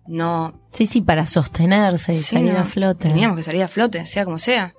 No, 0.07 0.61
Sí, 0.71 0.85
sí, 0.85 1.01
para 1.01 1.27
sostenerse 1.27 2.13
y 2.13 2.19
Sí, 2.19 2.37
salir 2.37 2.53
no, 2.53 2.59
a 2.61 2.65
flote. 2.67 3.09
teníamos 3.09 3.39
que 3.39 3.43
salir 3.43 3.63
a 3.63 3.69
flote, 3.69 4.05
sea 4.07 4.27
como 4.27 4.37
sea. 4.37 4.75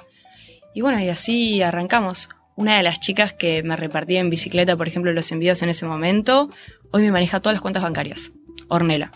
Y 0.75 0.81
bueno, 0.81 0.99
y 0.99 1.09
así 1.09 1.61
arrancamos. 1.63 2.29
Una 2.55 2.77
de 2.77 2.83
las 2.83 2.99
chicas 2.99 3.33
que 3.33 3.63
me 3.63 3.75
repartía 3.75 4.19
en 4.19 4.29
bicicleta, 4.29 4.75
por 4.77 4.87
ejemplo, 4.87 5.11
los 5.13 5.31
envíos 5.31 5.63
en 5.63 5.69
ese 5.69 5.87
momento, 5.87 6.51
hoy 6.91 7.01
me 7.01 7.11
maneja 7.11 7.39
todas 7.39 7.55
las 7.55 7.61
cuentas 7.61 7.81
bancarias. 7.81 8.33
Ornela. 8.67 9.13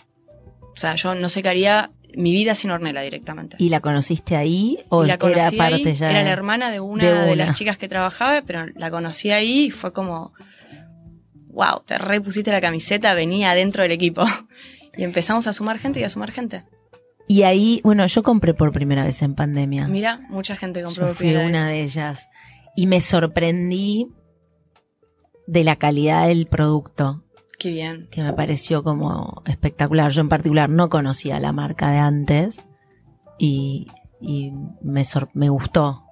O 0.74 0.78
sea, 0.80 0.96
yo 0.96 1.14
no 1.14 1.28
sé 1.28 1.42
qué 1.44 1.48
haría 1.50 1.92
mi 2.16 2.32
vida 2.32 2.54
sin 2.54 2.70
Ornela 2.70 3.02
directamente. 3.02 3.56
¿Y 3.60 3.68
la 3.68 3.80
conociste 3.80 4.36
ahí 4.36 4.78
o 4.88 5.04
la 5.04 5.14
era 5.14 5.50
parte 5.52 5.94
ya? 5.94 6.10
Era 6.10 6.24
la 6.24 6.30
hermana 6.30 6.70
de 6.70 6.80
una 6.80 7.04
de 7.04 7.12
de, 7.12 7.32
una. 7.34 7.46
las 7.46 7.56
chicas 7.56 7.76
que 7.76 7.88
trabajaba, 7.88 8.42
pero 8.46 8.66
la 8.74 8.90
conocí 8.90 9.30
ahí 9.30 9.66
y 9.66 9.70
fue 9.70 9.92
como, 9.92 10.32
wow, 11.48 11.82
te 11.84 11.98
repusiste 11.98 12.50
la 12.50 12.60
camiseta, 12.60 13.14
venía 13.14 13.54
dentro 13.54 13.82
del 13.82 13.92
equipo. 13.92 14.24
Y 14.98 15.04
empezamos 15.04 15.46
a 15.46 15.52
sumar 15.52 15.78
gente 15.78 16.00
y 16.00 16.04
a 16.04 16.08
sumar 16.08 16.30
gente. 16.30 16.64
Y 17.28 17.42
ahí, 17.42 17.82
bueno, 17.84 18.06
yo 18.06 18.22
compré 18.22 18.54
por 18.54 18.72
primera 18.72 19.04
vez 19.04 19.20
en 19.20 19.34
pandemia. 19.34 19.88
Mira, 19.88 20.22
mucha 20.30 20.56
gente 20.56 20.82
compró 20.82 21.02
Yo 21.02 21.08
por 21.08 21.16
fui 21.16 21.26
primera 21.26 21.46
una 21.46 21.68
vez. 21.68 21.74
de 21.74 21.82
ellas. 21.82 22.28
Y 22.76 22.86
me 22.86 23.02
sorprendí 23.02 24.08
de 25.46 25.64
la 25.64 25.76
calidad 25.76 26.28
del 26.28 26.46
producto, 26.46 27.25
Qué 27.58 27.70
bien. 27.70 28.08
que 28.10 28.22
me 28.22 28.32
pareció 28.32 28.82
como 28.82 29.42
espectacular. 29.46 30.10
Yo 30.12 30.20
en 30.20 30.28
particular 30.28 30.68
no 30.70 30.88
conocía 30.90 31.40
la 31.40 31.52
marca 31.52 31.90
de 31.90 31.98
antes 31.98 32.64
y, 33.38 33.88
y 34.20 34.52
me, 34.82 35.04
sor- 35.04 35.30
me 35.34 35.48
gustó. 35.48 36.02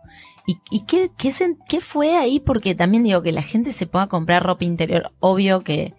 ¿Y, 0.46 0.58
y 0.70 0.84
qué, 0.84 1.10
qué, 1.16 1.32
qué 1.68 1.80
fue 1.80 2.16
ahí? 2.16 2.40
Porque 2.40 2.74
también 2.74 3.02
digo 3.04 3.22
que 3.22 3.32
la 3.32 3.42
gente 3.42 3.72
se 3.72 3.86
pueda 3.86 4.06
comprar 4.08 4.42
ropa 4.44 4.64
interior. 4.64 5.12
Obvio 5.20 5.62
que 5.62 5.94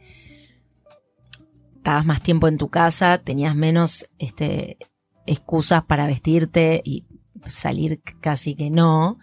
estabas 1.77 2.05
más 2.05 2.21
tiempo 2.21 2.47
en 2.47 2.57
tu 2.57 2.69
casa, 2.69 3.19
tenías 3.19 3.55
menos 3.55 4.07
este, 4.17 4.77
excusas 5.27 5.83
para 5.83 6.07
vestirte 6.07 6.81
y 6.83 7.05
salir 7.47 8.01
casi 8.21 8.55
que 8.55 8.69
no, 8.71 9.19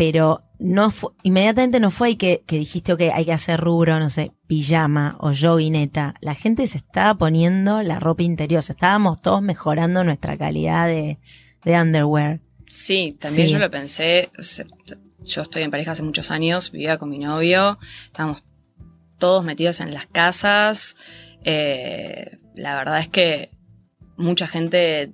pero 0.00 0.44
no 0.58 0.90
inmediatamente 1.24 1.78
no 1.78 1.90
fue 1.90 2.16
que, 2.16 2.42
que 2.46 2.56
dijiste, 2.56 2.94
ok, 2.94 3.02
hay 3.12 3.26
que 3.26 3.34
hacer 3.34 3.60
rubro, 3.60 3.98
no 3.98 4.08
sé, 4.08 4.32
pijama 4.46 5.18
o 5.20 5.32
joguineta. 5.38 6.14
La 6.22 6.34
gente 6.34 6.66
se 6.68 6.78
estaba 6.78 7.12
poniendo 7.16 7.82
la 7.82 8.00
ropa 8.00 8.22
interior, 8.22 8.60
estábamos 8.66 9.20
todos 9.20 9.42
mejorando 9.42 10.02
nuestra 10.02 10.38
calidad 10.38 10.88
de, 10.88 11.18
de 11.66 11.78
underwear. 11.78 12.40
Sí, 12.66 13.18
también 13.20 13.48
yo 13.48 13.58
lo 13.58 13.70
pensé. 13.70 14.30
Yo 15.22 15.42
estoy 15.42 15.64
en 15.64 15.70
pareja 15.70 15.90
hace 15.90 16.02
muchos 16.02 16.30
años, 16.30 16.72
vivía 16.72 16.96
con 16.96 17.10
mi 17.10 17.18
novio, 17.18 17.78
estábamos 18.06 18.42
todos 19.18 19.44
metidos 19.44 19.80
en 19.80 19.92
las 19.92 20.06
casas. 20.06 20.96
Eh, 21.44 22.38
la 22.54 22.74
verdad 22.76 23.00
es 23.00 23.10
que 23.10 23.50
mucha 24.16 24.46
gente 24.46 25.12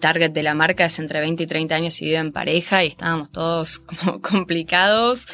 target 0.00 0.32
de 0.32 0.42
la 0.42 0.54
marca 0.54 0.86
es 0.86 0.98
entre 0.98 1.20
20 1.20 1.44
y 1.44 1.46
30 1.46 1.74
años 1.74 2.02
y 2.02 2.06
vive 2.06 2.16
en 2.16 2.32
pareja 2.32 2.82
y 2.84 2.88
estábamos 2.88 3.30
todos 3.30 3.78
como 3.80 4.20
complicados. 4.20 5.28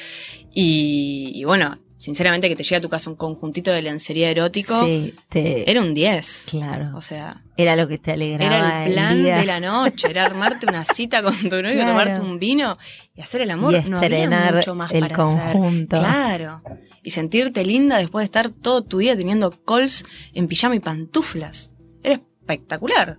Y, 0.58 1.44
bueno, 1.44 1.78
sinceramente 1.98 2.48
que 2.48 2.56
te 2.56 2.62
llega 2.62 2.78
a 2.78 2.80
tu 2.80 2.88
casa 2.88 3.10
un 3.10 3.16
conjuntito 3.16 3.70
de 3.70 3.82
lencería 3.82 4.30
erótico, 4.30 4.84
sí, 4.86 5.14
era 5.30 5.82
un 5.82 5.92
10. 5.92 6.44
Claro. 6.48 6.96
O 6.96 7.02
sea, 7.02 7.42
era 7.58 7.76
lo 7.76 7.86
que 7.86 7.98
te 7.98 8.12
alegraba. 8.12 8.56
Era 8.56 8.86
el 8.86 8.92
plan 8.92 9.22
de 9.22 9.44
la 9.44 9.60
noche, 9.60 10.08
era 10.10 10.24
armarte 10.24 10.66
una 10.66 10.86
cita 10.86 11.22
con 11.22 11.36
tu 11.36 11.62
novio, 11.62 11.86
tomarte 11.86 12.20
un 12.22 12.38
vino 12.38 12.78
y 13.14 13.20
hacer 13.20 13.42
el 13.42 13.50
amor. 13.50 13.74
Y 13.74 13.90
no 13.90 13.98
había 13.98 14.52
mucho 14.52 14.74
más 14.74 14.90
el 14.92 15.12
conjunto. 15.12 15.98
Claro. 15.98 16.62
Y 17.02 17.10
sentirte 17.10 17.64
linda 17.64 17.98
después 17.98 18.22
de 18.22 18.26
estar 18.26 18.50
todo 18.50 18.82
tu 18.82 18.98
día 18.98 19.14
teniendo 19.14 19.50
calls 19.50 20.04
en 20.32 20.48
pijama 20.48 20.74
y 20.74 20.80
pantuflas. 20.80 21.70
Era 22.02 22.14
espectacular. 22.14 23.18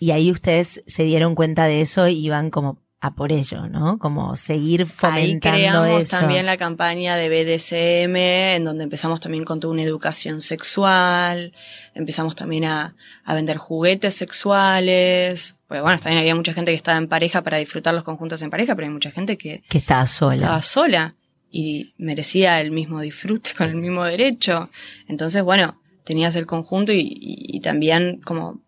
Y 0.00 0.12
ahí 0.12 0.32
ustedes 0.32 0.82
se 0.86 1.04
dieron 1.04 1.34
cuenta 1.34 1.66
de 1.66 1.82
eso 1.82 2.08
y 2.08 2.24
iban 2.24 2.50
como 2.50 2.78
a 3.02 3.14
por 3.14 3.32
ello, 3.32 3.68
¿no? 3.68 3.98
Como 3.98 4.34
seguir 4.34 4.86
fomentando 4.86 5.52
Ahí 5.52 5.60
creamos 5.60 6.08
también 6.08 6.46
la 6.46 6.56
campaña 6.56 7.16
de 7.16 7.28
BDSM, 7.28 8.16
en 8.16 8.64
donde 8.64 8.84
empezamos 8.84 9.20
también 9.20 9.44
con 9.44 9.60
toda 9.60 9.72
una 9.72 9.82
educación 9.82 10.40
sexual, 10.40 11.52
empezamos 11.94 12.34
también 12.34 12.64
a, 12.64 12.94
a 13.24 13.34
vender 13.34 13.58
juguetes 13.58 14.14
sexuales, 14.14 15.56
pues 15.68 15.82
bueno, 15.82 16.00
también 16.00 16.20
había 16.20 16.34
mucha 16.34 16.54
gente 16.54 16.72
que 16.72 16.76
estaba 16.76 16.96
en 16.96 17.08
pareja 17.08 17.42
para 17.42 17.58
disfrutar 17.58 17.92
los 17.92 18.04
conjuntos 18.04 18.40
en 18.40 18.50
pareja, 18.50 18.74
pero 18.74 18.86
hay 18.86 18.92
mucha 18.92 19.10
gente 19.10 19.36
que... 19.36 19.62
Que 19.68 19.78
estaba 19.78 20.06
sola. 20.06 20.42
Estaba 20.42 20.62
sola 20.62 21.14
y 21.50 21.92
merecía 21.98 22.58
el 22.60 22.70
mismo 22.70 23.00
disfrute 23.02 23.50
con 23.56 23.68
el 23.68 23.76
mismo 23.76 24.04
derecho. 24.04 24.70
Entonces, 25.08 25.42
bueno, 25.42 25.78
tenías 26.04 26.36
el 26.36 26.46
conjunto 26.46 26.92
y, 26.92 27.16
y 27.20 27.60
también 27.60 28.20
como 28.24 28.60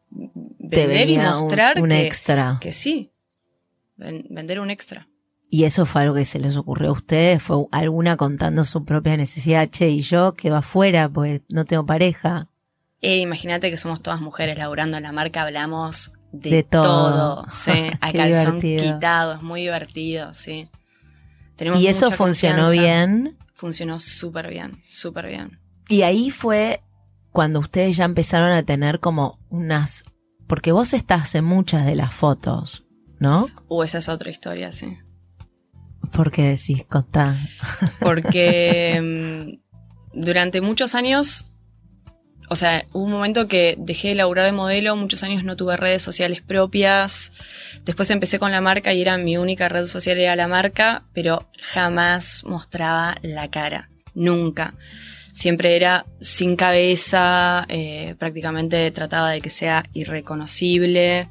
vender 0.58 1.08
y 1.08 1.18
mostrar 1.18 1.80
un, 1.80 1.88
que, 1.88 2.06
extra. 2.06 2.58
Que 2.60 2.72
sí, 2.72 3.12
vender 3.96 4.60
un 4.60 4.70
extra. 4.70 5.08
¿Y 5.50 5.64
eso 5.64 5.84
fue 5.84 6.02
algo 6.02 6.14
que 6.14 6.24
se 6.24 6.38
les 6.38 6.56
ocurrió 6.56 6.90
a 6.90 6.92
ustedes? 6.92 7.42
¿Fue 7.42 7.66
alguna 7.72 8.16
contando 8.16 8.64
su 8.64 8.84
propia 8.84 9.16
necesidad? 9.18 9.68
Che, 9.68 9.88
y 9.88 10.00
yo 10.00 10.32
quedo 10.32 10.56
afuera, 10.56 11.10
pues 11.10 11.42
no 11.50 11.66
tengo 11.66 11.84
pareja. 11.84 12.48
Eh, 13.02 13.18
Imagínate 13.18 13.70
que 13.70 13.76
somos 13.76 14.00
todas 14.00 14.20
mujeres 14.20 14.56
laburando 14.56 14.96
en 14.96 15.02
la 15.02 15.12
marca, 15.12 15.42
hablamos 15.42 16.12
de, 16.32 16.62
todo. 16.62 17.44
Sí, 17.50 17.70
a 18.00 18.12
calzón 18.12 18.60
quitado, 18.60 19.34
es 19.34 19.42
muy 19.42 19.62
divertido, 19.62 20.32
sí. 20.32 20.68
¿Y 21.58 21.86
eso 21.86 22.10
funcionó 22.10 22.70
bien? 22.70 23.36
Funcionó 23.54 24.00
súper 24.00 24.48
bien, 24.48 24.82
súper 24.88 25.26
bien. 25.28 25.60
Y 25.88 26.02
ahí 26.02 26.30
fue 26.30 26.80
cuando 27.32 27.60
ustedes 27.60 27.96
ya 27.96 28.04
empezaron 28.04 28.52
a 28.52 28.62
tener 28.62 29.00
como 29.00 29.38
unas 29.50 30.04
porque 30.52 30.70
vos 30.70 30.92
estás 30.92 31.34
en 31.34 31.46
muchas 31.46 31.86
de 31.86 31.94
las 31.94 32.14
fotos, 32.14 32.84
¿no? 33.18 33.48
Uh, 33.68 33.84
esa 33.84 33.98
es 33.98 34.10
otra 34.10 34.30
historia, 34.30 34.70
sí. 34.70 34.98
¿Por 36.12 36.30
qué 36.30 36.42
decís, 36.42 36.84
contá? 36.84 37.48
Porque 38.00 39.00
mm, 39.00 39.60
durante 40.12 40.60
muchos 40.60 40.94
años, 40.94 41.46
o 42.50 42.56
sea, 42.56 42.84
hubo 42.92 43.04
un 43.04 43.12
momento 43.12 43.48
que 43.48 43.76
dejé 43.78 44.08
de 44.08 44.16
laburar 44.16 44.44
de 44.44 44.52
modelo, 44.52 44.94
muchos 44.94 45.22
años 45.22 45.42
no 45.42 45.56
tuve 45.56 45.78
redes 45.78 46.02
sociales 46.02 46.42
propias, 46.42 47.32
después 47.86 48.10
empecé 48.10 48.38
con 48.38 48.52
la 48.52 48.60
marca 48.60 48.92
y 48.92 49.00
era 49.00 49.16
mi 49.16 49.38
única 49.38 49.70
red 49.70 49.86
social 49.86 50.18
era 50.18 50.36
la 50.36 50.48
marca, 50.48 51.04
pero 51.14 51.48
jamás 51.72 52.44
mostraba 52.44 53.16
la 53.22 53.48
cara, 53.48 53.88
nunca 54.14 54.74
siempre 55.32 55.76
era 55.76 56.06
sin 56.20 56.56
cabeza, 56.56 57.64
eh, 57.68 58.14
prácticamente 58.18 58.90
trataba 58.90 59.30
de 59.30 59.40
que 59.40 59.50
sea 59.50 59.84
irreconocible. 59.92 61.28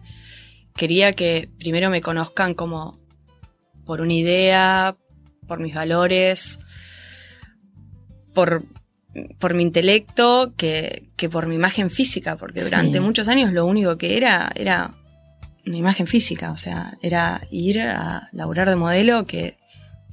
Quería 0.76 1.14
que 1.14 1.50
primero 1.60 1.90
me 1.90 2.02
conozcan 2.02 2.54
como 2.54 3.00
por 3.86 4.02
una 4.02 4.14
idea, 4.14 4.96
por 5.48 5.60
mis 5.60 5.76
valores, 5.76 6.60
por, 8.34 8.64
por 9.40 9.54
mi 9.54 9.64
intelecto, 9.64 10.54
que, 10.58 11.10
que, 11.16 11.30
por 11.30 11.48
mi 11.48 11.56
imagen 11.56 11.90
física, 11.90 12.38
porque 12.38 12.64
durante 12.64 13.00
muchos 13.00 13.28
años 13.28 13.52
lo 13.52 13.66
único 13.66 13.98
que 13.98 14.18
era 14.18 14.52
era 14.56 14.96
una 15.66 15.78
imagen 15.78 16.08
física, 16.08 16.52
o 16.52 16.58
sea, 16.58 16.98
era 17.02 17.42
ir 17.52 17.82
a 17.82 18.30
laburar 18.32 18.70
de 18.70 18.76
modelo 18.76 19.26
que 19.26 19.58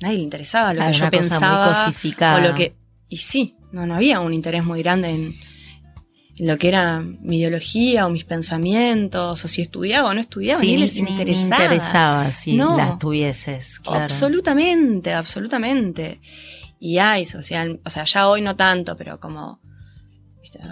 nadie 0.00 0.18
le 0.18 0.24
interesaba 0.24 0.74
lo 0.74 0.84
que 0.84 0.92
yo 0.92 1.10
pensaba 1.10 1.92
o 2.36 2.40
lo 2.40 2.54
que 2.54 2.74
y 3.08 3.16
sí, 3.16 3.56
no, 3.72 3.86
no 3.86 3.94
había 3.94 4.20
un 4.20 4.32
interés 4.32 4.64
muy 4.64 4.82
grande 4.82 5.10
en, 5.10 5.34
lo 6.38 6.56
que 6.56 6.68
era 6.68 7.00
mi 7.00 7.38
ideología 7.38 8.06
o 8.06 8.10
mis 8.10 8.24
pensamientos, 8.24 9.44
o 9.44 9.48
si 9.48 9.62
estudiaba 9.62 10.10
o 10.10 10.14
no 10.14 10.20
estudiaba, 10.20 10.60
ni, 10.62 10.76
les 10.76 10.96
interesaba. 10.96 11.34
Ni 11.40 11.64
interesaba 11.64 12.30
si 12.30 12.56
las 12.56 12.98
tuvieses, 13.00 13.80
claro. 13.80 14.04
Absolutamente, 14.04 15.12
absolutamente. 15.12 16.20
Y 16.78 16.98
hay 16.98 17.26
social, 17.26 17.80
o 17.84 17.90
sea, 17.90 18.04
ya 18.04 18.28
hoy 18.28 18.40
no 18.40 18.54
tanto, 18.54 18.96
pero 18.96 19.18
como 19.18 19.58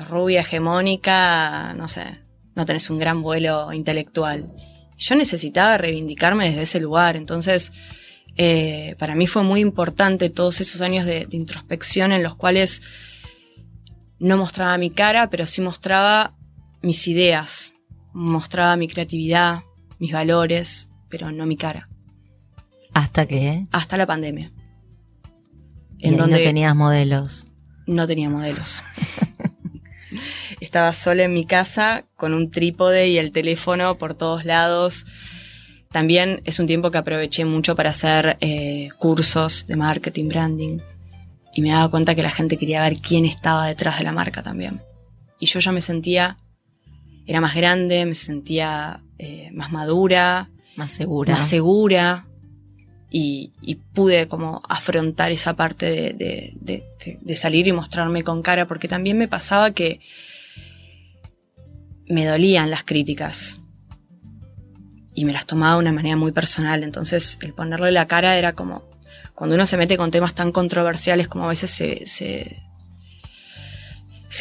rubia 0.09 0.41
hegemónica, 0.41 1.75
no 1.75 1.89
sé, 1.89 2.21
no 2.55 2.65
tenés 2.65 2.89
un 2.91 2.99
gran 2.99 3.23
vuelo 3.23 3.73
intelectual. 3.73 4.53
Yo 4.97 5.15
necesitaba 5.15 5.79
reivindicarme 5.79 6.51
desde 6.51 6.63
ese 6.63 6.81
lugar, 6.81 7.17
entonces 7.17 7.73
eh, 8.37 8.97
para 8.99 9.15
mí 9.15 9.27
fue 9.27 9.43
muy 9.43 9.61
importante 9.61 10.29
todos 10.29 10.61
esos 10.61 10.83
años 10.83 11.07
de, 11.07 11.27
introspección 11.31 12.13
en 12.13 12.23
los 12.23 12.35
cuales 12.35 12.83
no 14.19 14.37
mostraba 14.37 14.77
mi 14.77 14.91
cara, 14.91 15.31
pero 15.31 15.47
sí 15.47 15.63
mostraba 15.63 16.35
mis 16.83 17.09
ideas, 17.09 17.75
mostraba 18.13 18.77
mi 18.77 18.89
creatividad, 18.89 19.61
mis 19.99 20.13
valores, 20.13 20.89
pero 21.09 21.33
no 21.33 21.47
mi 21.47 21.57
cara. 21.57 21.89
¿Hasta 22.93 23.27
qué? 23.27 23.67
Hasta 23.73 23.97
la 23.97 24.07
pandemia. 24.07 24.53
En 25.99 26.17
donde 26.17 26.39
no 26.39 26.45
tenías 26.45 26.77
modelos. 26.77 27.47
No 27.87 28.07
tenía 28.07 28.29
modelos. 28.29 28.83
Estaba 30.61 30.93
sola 30.93 31.25
en 31.25 31.33
mi 31.33 31.47
casa 31.47 32.07
con 32.17 32.35
un 32.35 32.51
trípode 32.51 33.09
y 33.09 33.19
el 33.19 33.33
teléfono 33.33 33.97
por 33.97 34.15
todos 34.15 34.45
lados 34.45 35.07
también 35.97 36.43
es 36.45 36.61
un 36.61 36.67
tiempo 36.67 36.91
que 36.91 36.99
aproveché 36.99 37.47
mucho 37.47 37.75
para 37.75 37.89
hacer 37.89 38.37
eh, 38.43 38.91
cursos 38.99 39.67
de 39.67 39.77
marketing, 39.77 40.29
branding. 40.29 40.79
Y 41.55 41.63
me 41.63 41.71
daba 41.71 41.91
cuenta 41.91 42.15
que 42.15 42.23
la 42.23 42.29
gente 42.29 42.59
quería 42.59 42.83
ver 42.83 42.99
quién 42.99 43.25
estaba 43.25 43.67
detrás 43.67 43.97
de 43.97 44.05
la 44.05 44.13
marca 44.13 44.43
también. 44.43 44.83
Y 45.41 45.47
yo 45.47 45.59
ya 45.59 45.73
me 45.73 45.81
sentía, 45.81 46.37
era 47.27 47.41
más 47.41 47.55
grande, 47.55 48.05
me 48.05 48.13
sentía 48.13 49.01
eh, 49.19 49.49
más 49.55 49.73
madura. 49.73 50.51
Más 50.77 50.91
segura. 50.91 51.33
Más 51.33 51.49
segura. 51.49 52.27
Y, 53.11 53.53
pude 53.95 54.29
como 54.29 54.61
afrontar 54.69 55.33
esa 55.33 55.57
parte 55.57 55.87
de, 56.13 56.85
de 57.23 57.37
salir 57.37 57.69
y 57.69 57.73
mostrarme 57.73 58.23
con 58.23 58.43
cara, 58.43 58.69
porque 58.69 58.87
también 58.87 59.17
me 59.17 59.29
pasaba 59.29 59.71
que 59.71 60.01
me 62.07 62.27
dolían 62.27 62.71
las 62.71 62.85
críticas 62.85 63.63
y 65.17 65.25
me 65.25 65.33
las 65.33 65.47
tomaba 65.47 65.73
de 65.73 65.81
una 65.81 65.93
manera 65.93 66.15
muy 66.15 66.31
personal. 66.31 66.85
Entonces, 66.85 67.39
el 67.41 67.55
ponerle 67.55 67.91
la 67.91 68.07
cara 68.07 68.37
era 68.37 68.53
como. 68.53 68.85
Cuando 69.35 69.57
uno 69.57 69.67
se 69.67 69.77
mete 69.77 69.97
con 69.97 70.11
temas 70.11 70.35
tan 70.35 70.53
controversiales 70.53 71.27
como 71.27 71.47
a 71.47 71.49
veces 71.49 71.71
se, 71.71 72.07
se, 72.07 72.63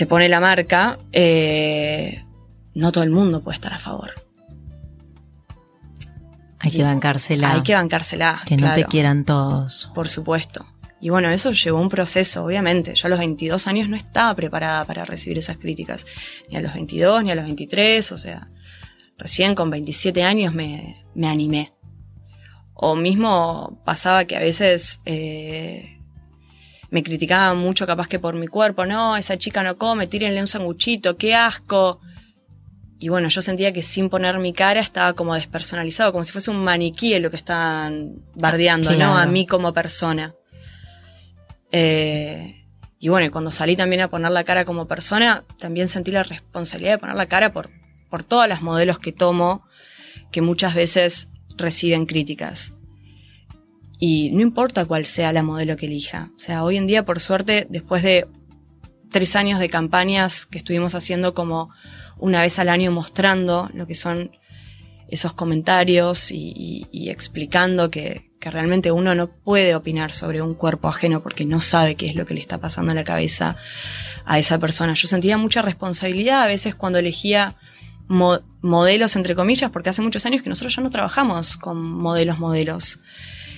pone 0.06 0.30
la 0.30 0.40
marca, 0.40 1.00
eh, 1.12 2.24
no 2.76 2.92
todo 2.92 3.04
el 3.04 3.10
mundo 3.10 3.42
puede 3.42 3.56
estar 3.56 3.74
a 3.74 3.80
favor. 3.80 4.12
Hay 6.60 6.72
que 6.72 6.84
bancársela. 6.84 7.54
Hay 7.54 7.64
que 7.64 7.74
bancársela. 7.74 8.42
Que 8.46 8.58
no 8.58 8.74
te 8.74 8.86
quieran 8.86 9.24
todos. 9.24 9.92
Por 9.96 10.10
supuesto. 10.10 10.66
Y 11.00 11.10
bueno, 11.10 11.30
eso 11.30 11.52
llevó 11.52 11.80
un 11.80 11.90
proceso, 11.90 12.44
obviamente. 12.44 12.96
Yo 12.96 13.08
a 13.08 13.10
los 13.10 13.20
22 13.20 13.68
años 13.68 13.88
no 13.88 13.96
estaba 13.96 14.34
preparada 14.34 14.84
para 14.86 15.06
recibir 15.06 15.38
esas 15.38 15.58
críticas. 15.58 16.06
Ni 16.50 16.58
a 16.58 16.62
los 16.62 16.74
22, 16.74 17.24
ni 17.24 17.32
a 17.32 17.36
los 17.36 17.46
23, 17.46 18.12
o 18.12 18.18
sea, 18.18 18.48
Recién 19.18 19.56
con 19.56 19.70
27 19.70 20.24
años 20.24 20.54
me, 20.54 21.04
me 21.14 21.28
animé. 21.28 21.74
O 22.74 22.96
mismo 22.96 23.82
pasaba 23.86 24.26
que 24.26 24.36
a 24.36 24.40
veces 24.40 25.00
eh, 25.06 25.98
me 26.90 27.04
criticaban 27.04 27.58
mucho 27.58 27.88
capaz 27.88 28.08
que 28.08 28.20
por 28.20 28.36
mi 28.36 28.48
cuerpo, 28.48 28.86
no, 28.86 29.16
esa 29.16 29.38
chica 29.38 29.64
no 29.64 29.78
come, 29.78 30.08
tírenle 30.08 30.42
un 30.42 30.48
sanguchito, 30.48 31.18
qué 31.18 31.34
asco. 31.34 32.02
y 33.00 33.10
bueno, 33.10 33.30
yo 33.30 33.42
sentía 33.42 33.72
que 33.72 33.82
sin 33.82 34.10
poner 34.10 34.40
mi 34.40 34.52
cara 34.52 34.82
estaba 34.82 35.14
como 35.14 35.36
despersonalizado, 35.36 36.12
como 36.12 36.26
si 36.26 36.34
fuese 36.34 36.52
un 36.52 36.64
maniquí 36.64 37.14
en 37.14 37.24
lo 37.24 37.32
que 37.32 37.38
estaban 37.38 38.16
bardeando, 38.36 38.92
¿no? 38.96 39.18
A 39.18 39.26
mí 39.26 39.46
como 39.46 39.74
persona. 39.74 40.36
Eh, 41.72 42.66
y 43.00 43.10
bueno, 43.10 43.32
cuando 43.32 43.52
salí 43.52 43.76
también 43.76 44.02
a 44.02 44.10
poner 44.10 44.32
la 44.32 44.44
cara 44.44 44.66
como 44.66 44.88
persona, 44.88 45.44
también 45.60 45.88
sentí 45.88 46.12
la 46.12 46.24
responsabilidad 46.24 46.94
de 46.94 46.98
poner 46.98 47.16
la 47.16 47.26
cara 47.26 47.52
por, 47.52 47.70
por 48.16 48.24
todas 48.24 48.48
las 48.48 48.62
modelos 48.62 48.98
que 48.98 49.12
tomo, 49.12 49.66
que 50.32 50.40
muchas 50.42 50.74
veces 50.74 51.28
reciben 51.58 52.06
críticas. 52.06 52.74
Y 54.00 54.30
no 54.32 54.40
importa 54.42 54.86
cuál 54.86 55.06
sea 55.06 55.34
la 55.34 55.44
modelo 55.44 55.76
que 55.76 55.88
elija. 55.88 56.32
O 56.38 56.40
sea, 56.40 56.64
hoy 56.64 56.78
en 56.78 56.88
día, 56.88 57.04
por 57.04 57.20
suerte, 57.20 57.68
después 57.70 58.04
de 58.04 58.26
tres 59.12 59.36
años 59.36 59.60
de 59.60 59.68
campañas 59.68 60.46
que 60.46 60.60
estuvimos 60.60 60.96
haciendo 60.96 61.34
como 61.34 61.74
una 62.18 62.40
vez 62.40 62.58
al 62.58 62.70
año 62.70 62.90
mostrando 62.90 63.70
lo 63.74 63.86
que 63.86 63.96
son 63.96 64.32
esos 65.10 65.34
comentarios 65.34 66.32
y, 66.32 66.88
y- 66.94 67.10
explicando 67.10 67.92
que, 67.92 68.32
que 68.40 68.50
realmente 68.50 68.94
uno 68.94 69.14
no 69.14 69.28
puede 69.28 69.76
opinar 69.76 70.14
sobre 70.14 70.42
un 70.42 70.54
cuerpo 70.56 70.88
ajeno 70.88 71.22
porque 71.22 71.44
no 71.44 71.60
sabe 71.60 71.96
qué 71.96 72.08
es 72.08 72.16
lo 72.16 72.26
que 72.26 72.34
le 72.34 72.40
está 72.40 72.60
pasando 72.60 72.94
en 72.94 72.96
la 72.96 73.04
cabeza 73.04 73.58
a 74.24 74.40
esa 74.40 74.58
persona. 74.58 74.94
Yo 74.94 75.10
sentía 75.10 75.38
mucha 75.38 75.62
responsabilidad 75.62 76.44
a 76.44 76.48
veces 76.48 76.76
cuando 76.76 76.98
elegía 76.98 77.56
mo- 78.08 78.42
modelos, 78.62 79.16
entre 79.16 79.36
comillas, 79.36 79.72
porque 79.72 79.90
hace 79.90 80.02
muchos 80.02 80.26
años 80.26 80.42
que 80.42 80.50
nosotros 80.50 80.76
ya 80.76 80.82
no 80.82 80.90
trabajamos 80.90 81.58
con 81.58 81.82
modelos, 81.82 82.40
modelos. 82.40 83.00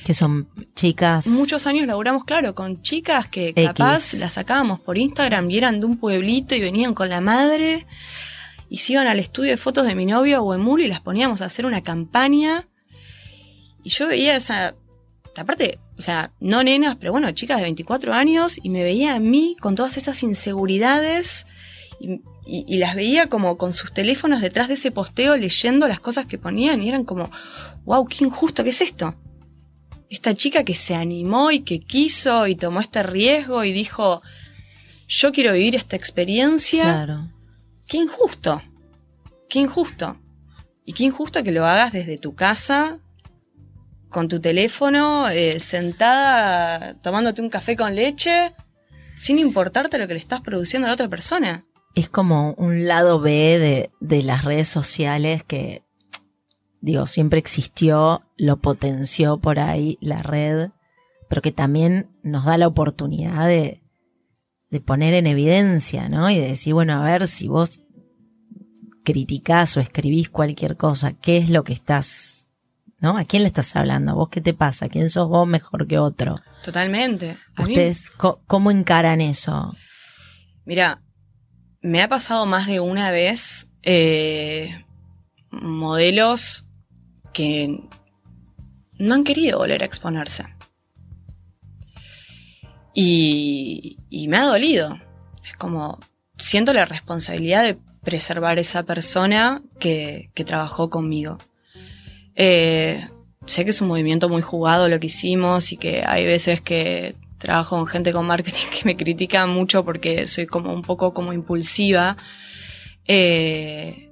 Que 0.05 0.13
son 0.13 0.47
chicas. 0.75 1.27
Muchos 1.27 1.67
años 1.67 1.85
laburamos, 1.85 2.23
claro, 2.23 2.55
con 2.55 2.81
chicas 2.81 3.27
que 3.27 3.49
X. 3.49 3.65
capaz 3.67 4.13
las 4.13 4.33
sacábamos 4.33 4.79
por 4.79 4.97
Instagram 4.97 5.49
y 5.51 5.57
eran 5.57 5.79
de 5.81 5.85
un 5.85 5.97
pueblito 5.97 6.55
y 6.55 6.61
venían 6.61 6.93
con 6.93 7.09
la 7.09 7.19
madre 7.19 7.85
y 8.69 8.77
se 8.77 8.93
iban 8.93 9.07
al 9.07 9.19
estudio 9.19 9.51
de 9.51 9.57
fotos 9.57 9.85
de 9.85 9.95
mi 9.95 10.05
novio 10.05 10.41
o 10.43 10.53
Emul 10.53 10.81
y 10.81 10.87
las 10.87 11.01
poníamos 11.01 11.41
a 11.41 11.45
hacer 11.45 11.65
una 11.65 11.81
campaña. 11.83 12.67
Y 13.83 13.89
yo 13.89 14.07
veía 14.07 14.35
esa. 14.35 14.75
Aparte, 15.35 15.79
o 15.97 16.01
sea, 16.01 16.31
no 16.39 16.63
nenas, 16.63 16.95
pero 16.99 17.11
bueno, 17.11 17.29
chicas 17.31 17.57
de 17.57 17.63
24 17.63 18.13
años 18.13 18.57
y 18.61 18.69
me 18.69 18.83
veía 18.83 19.13
a 19.15 19.19
mí 19.19 19.55
con 19.59 19.75
todas 19.75 19.97
esas 19.97 20.21
inseguridades 20.23 21.46
y, 21.99 22.21
y- 22.45 22.65
y 22.67 22.77
las 22.77 22.95
veía 22.95 23.27
como 23.27 23.57
con 23.57 23.73
sus 23.73 23.93
teléfonos 23.93 24.41
detrás 24.41 24.67
de 24.67 24.75
ese 24.75 24.91
posteo 24.91 25.35
leyendo 25.37 25.87
las 25.87 25.99
cosas 25.99 26.25
que 26.25 26.37
ponían 26.37 26.81
y 26.81 26.89
eran 26.89 27.03
como, 27.05 27.29
wow, 27.85 28.05
qué 28.07 28.23
injusto, 28.23 28.63
¿qué 28.63 28.69
es 28.71 28.81
esto? 28.81 29.15
esta 30.09 30.33
chica 30.35 30.63
que 30.63 30.73
se 30.73 30.95
animó 30.95 31.51
y 31.51 31.59
que 31.59 31.81
quiso 31.81 32.47
y 32.47 32.55
tomó 32.55 32.79
este 32.79 33.03
riesgo 33.03 33.65
y 33.65 33.73
dijo, 33.73 34.21
yo 35.05 35.33
quiero 35.33 35.51
vivir 35.51 35.75
esta 35.75 35.97
experiencia, 35.97 36.83
Claro. 36.83 37.29
qué 37.87 37.97
injusto, 37.97 38.61
qué 39.49 39.59
injusto. 39.59 40.17
Y 40.85 40.93
qué 40.93 41.03
injusto 41.03 41.43
que 41.43 41.51
lo 41.51 41.65
hagas 41.65 41.91
desde 41.91 42.17
tu 42.17 42.35
casa, 42.35 42.99
con 44.09 44.29
tu 44.29 44.39
teléfono, 44.39 45.27
eh, 45.27 45.59
sentada, 45.59 46.93
tomándote 47.01 47.41
un 47.41 47.49
café 47.49 47.75
con 47.75 47.93
leche, 47.93 48.53
sin 49.17 49.37
importarte 49.39 49.97
lo 49.99 50.07
que 50.07 50.13
le 50.13 50.21
estás 50.21 50.39
produciendo 50.39 50.85
a 50.85 50.89
la 50.89 50.93
otra 50.93 51.09
persona. 51.09 51.65
Es 51.97 52.09
como 52.09 52.53
un 52.59 52.87
lado 52.87 53.19
B 53.19 53.31
de, 53.31 53.89
de 53.99 54.21
las 54.21 54.45
redes 54.45 54.67
sociales 54.67 55.41
que, 55.43 55.81
digo, 56.79 57.07
siempre 57.07 57.39
existió, 57.39 58.21
lo 58.37 58.57
potenció 58.57 59.39
por 59.39 59.57
ahí 59.57 59.97
la 59.99 60.19
red, 60.19 60.69
pero 61.27 61.41
que 61.41 61.51
también 61.51 62.11
nos 62.21 62.45
da 62.45 62.59
la 62.59 62.67
oportunidad 62.67 63.47
de, 63.47 63.81
de 64.69 64.79
poner 64.79 65.15
en 65.15 65.25
evidencia, 65.25 66.07
¿no? 66.07 66.29
Y 66.29 66.37
de 66.37 66.49
decir, 66.49 66.75
bueno, 66.75 66.93
a 66.93 67.03
ver 67.03 67.27
si 67.27 67.47
vos 67.47 67.81
criticás 69.03 69.75
o 69.75 69.79
escribís 69.79 70.29
cualquier 70.29 70.77
cosa, 70.77 71.13
¿qué 71.13 71.37
es 71.37 71.49
lo 71.49 71.63
que 71.63 71.73
estás, 71.73 72.47
¿no? 72.99 73.17
¿A 73.17 73.25
quién 73.25 73.41
le 73.41 73.47
estás 73.47 73.75
hablando? 73.75 74.13
¿Vos 74.13 74.29
qué 74.29 74.39
te 74.39 74.53
pasa? 74.53 74.87
¿Quién 74.87 75.09
sos 75.09 75.29
vos 75.29 75.47
mejor 75.47 75.87
que 75.87 75.97
otro? 75.97 76.41
Totalmente. 76.63 77.39
A 77.55 77.63
¿Ustedes 77.63 78.11
cómo 78.11 78.69
encaran 78.69 79.19
eso? 79.19 79.73
Mira, 80.63 81.01
me 81.87 82.01
ha 82.01 82.09
pasado 82.09 82.45
más 82.45 82.67
de 82.67 82.81
una 82.81 83.11
vez 83.11 83.67
eh, 83.81 84.83
modelos 85.51 86.65
que 87.31 87.79
no 88.99 89.15
han 89.15 89.23
querido 89.23 89.59
volver 89.59 89.81
a 89.81 89.85
exponerse. 89.85 90.45
Y, 92.93 93.97
me 94.27 94.37
ha 94.37 94.43
dolido. 94.43 94.99
Es 95.45 95.55
como, 95.55 95.99
siento 96.37 96.73
la 96.73 96.85
responsabilidad 96.85 97.63
de 97.63 97.77
preservar 98.03 98.59
esa 98.59 98.83
persona 98.83 99.61
que, 99.79 100.29
que 100.33 100.43
trabajó 100.43 100.89
conmigo. 100.89 101.37
Eh, 102.35 103.07
sé 103.45 103.63
que 103.63 103.71
es 103.71 103.81
un 103.81 103.87
movimiento 103.87 104.27
muy 104.27 104.41
jugado 104.41 104.89
lo 104.89 104.99
que 104.99 105.07
hicimos 105.07 105.71
y 105.71 105.77
que 105.77 106.03
hay 106.05 106.25
veces 106.25 106.59
que 106.59 107.15
trabajo 107.37 107.77
con 107.77 107.87
gente 107.87 108.13
con 108.13 108.25
marketing 108.25 108.67
que 108.71 108.85
me 108.85 108.97
critica 108.97 109.45
mucho 109.45 109.83
porque 109.83 110.27
soy 110.27 110.47
como 110.47 110.73
un 110.73 110.81
poco 110.81 111.13
como 111.13 111.33
impulsiva. 111.33 112.17
Eh, 113.05 114.11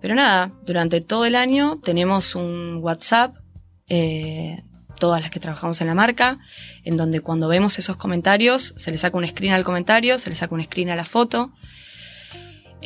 pero 0.00 0.14
nada, 0.14 0.52
durante 0.64 1.00
todo 1.00 1.24
el 1.24 1.34
año 1.34 1.80
tenemos 1.82 2.34
un 2.34 2.78
WhatsApp, 2.82 3.34
eh, 3.88 4.56
todas 4.98 5.20
las 5.20 5.30
que 5.30 5.40
trabajamos 5.40 5.80
en 5.80 5.86
la 5.86 5.94
marca, 5.94 6.38
en 6.84 6.96
donde 6.96 7.20
cuando 7.20 7.48
vemos 7.48 7.78
esos 7.78 7.96
comentarios 7.96 8.74
se 8.76 8.90
le 8.90 8.98
saca 8.98 9.16
un 9.16 9.26
screen 9.26 9.52
al 9.52 9.64
comentario, 9.64 10.18
se 10.18 10.30
le 10.30 10.36
saca 10.36 10.54
un 10.54 10.62
screen 10.64 10.90
a 10.90 10.96
la 10.96 11.04
foto. 11.04 11.52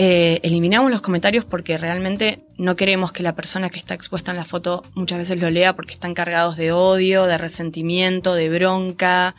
Eh, 0.03 0.41
eliminamos 0.45 0.91
los 0.91 1.03
comentarios 1.03 1.45
porque 1.45 1.77
realmente 1.77 2.43
no 2.57 2.75
queremos 2.75 3.13
que 3.13 3.23
la 3.23 3.35
persona 3.35 3.69
que 3.69 3.79
está 3.79 3.93
expuesta 3.93 4.31
en 4.31 4.39
la 4.39 4.47
foto 4.47 4.83
muchas 4.95 5.19
veces 5.19 5.39
lo 5.39 5.51
lea 5.51 5.77
porque 5.77 5.93
están 5.93 6.15
cargados 6.15 6.57
de 6.57 6.73
odio, 6.73 7.27
de 7.27 7.37
resentimiento, 7.37 8.35
de 8.35 8.49
bronca, 8.49 9.35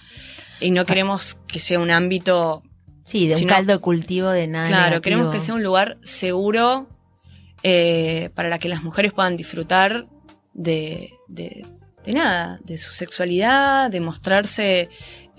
y 0.60 0.70
no 0.70 0.86
queremos 0.86 1.40
que 1.48 1.60
sea 1.60 1.80
un 1.80 1.90
ámbito 1.90 2.62
Sí, 3.04 3.28
de 3.28 3.38
un 3.38 3.48
caldo 3.48 3.74
de 3.74 3.80
cultivo 3.80 4.30
de 4.30 4.46
nada. 4.46 4.68
Claro, 4.68 4.84
negativo. 4.84 5.02
queremos 5.02 5.34
que 5.34 5.42
sea 5.42 5.56
un 5.56 5.64
lugar 5.64 5.98
seguro 6.04 6.88
eh, 7.64 8.30
para 8.36 8.48
la 8.48 8.60
que 8.60 8.70
las 8.70 8.84
mujeres 8.84 9.14
puedan 9.14 9.38
disfrutar 9.38 10.06
de, 10.54 11.10
de, 11.28 11.66
de 12.06 12.14
nada, 12.14 12.60
de 12.64 12.78
su 12.78 12.94
sexualidad, 12.94 13.90
de 13.90 14.00
mostrarse 14.00 14.90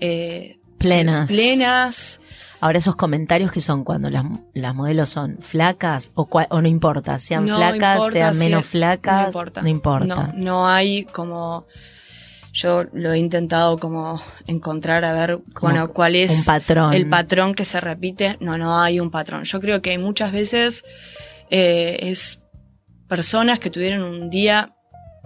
eh, 0.01 0.57
Plenas. 0.83 1.27
plenas. 1.27 2.19
Ahora 2.61 2.77
esos 2.77 2.95
comentarios 2.95 3.51
que 3.51 3.59
son 3.59 3.83
cuando 3.83 4.09
las, 4.09 4.23
las 4.53 4.73
modelos 4.73 5.09
son 5.09 5.37
flacas 5.41 6.11
o, 6.15 6.29
cua- 6.29 6.47
o 6.49 6.61
no 6.61 6.67
importa, 6.69 7.17
sean 7.17 7.45
No 7.45 7.57
flacas, 7.57 7.95
importa 7.97 8.11
sean 8.13 8.37
menos 8.37 8.65
flacas, 8.65 9.21
no 9.23 9.27
importa. 9.27 9.61
no 9.61 9.67
importa. 9.69 10.27
No, 10.27 10.33
no 10.37 10.67
hay 10.67 11.03
como. 11.05 11.65
Yo 12.53 12.83
lo 12.93 13.11
he 13.13 13.17
intentado 13.17 13.79
como 13.79 14.21
encontrar 14.45 15.03
a 15.05 15.11
ver, 15.13 15.39
Como 15.55 15.71
bueno, 15.73 15.91
cuál 15.91 16.15
es 16.15 16.31
un 16.37 16.45
patrón. 16.45 16.93
el 16.93 17.09
patrón 17.09 17.55
que 17.55 17.65
se 17.65 17.81
repite. 17.81 18.37
No, 18.39 18.57
no 18.59 18.79
hay 18.79 18.99
un 18.99 19.09
patrón. 19.09 19.43
Yo 19.43 19.59
creo 19.59 19.81
que 19.81 19.97
muchas 19.97 20.31
veces 20.31 20.83
eh, 21.49 21.97
es 22.01 22.39
personas 23.07 23.57
que 23.59 23.69
tuvieron 23.71 24.03
un 24.03 24.29
día, 24.29 24.75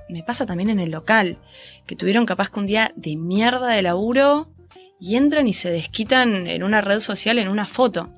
me 0.09 0.23
pasa 0.23 0.45
también 0.45 0.69
en 0.69 0.79
el 0.79 0.89
local, 0.89 1.37
que 1.85 1.95
tuvieron 1.97 2.25
capaz 2.25 2.49
que 2.49 2.59
un 2.61 2.65
día 2.65 2.93
de 2.95 3.15
mierda 3.17 3.67
de 3.67 3.81
laburo 3.81 4.49
y 4.99 5.15
entran 5.15 5.47
y 5.47 5.53
se 5.53 5.69
desquitan 5.69 6.47
en 6.47 6.63
una 6.63 6.81
red 6.81 6.99
social 6.99 7.39
en 7.39 7.47
una 7.47 7.65
foto, 7.65 8.09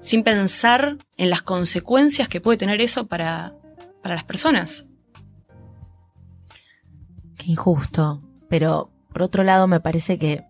sin 0.00 0.22
pensar 0.22 0.98
en 1.16 1.30
las 1.30 1.42
consecuencias 1.42 2.28
que 2.28 2.40
puede 2.40 2.58
tener 2.58 2.80
eso 2.80 3.06
para, 3.06 3.54
para 4.02 4.14
las 4.14 4.24
personas. 4.24 4.86
Qué 7.36 7.52
injusto. 7.52 8.22
Pero 8.48 8.90
por 9.12 9.22
otro 9.22 9.44
lado 9.44 9.66
me 9.66 9.80
parece 9.80 10.18
que 10.18 10.44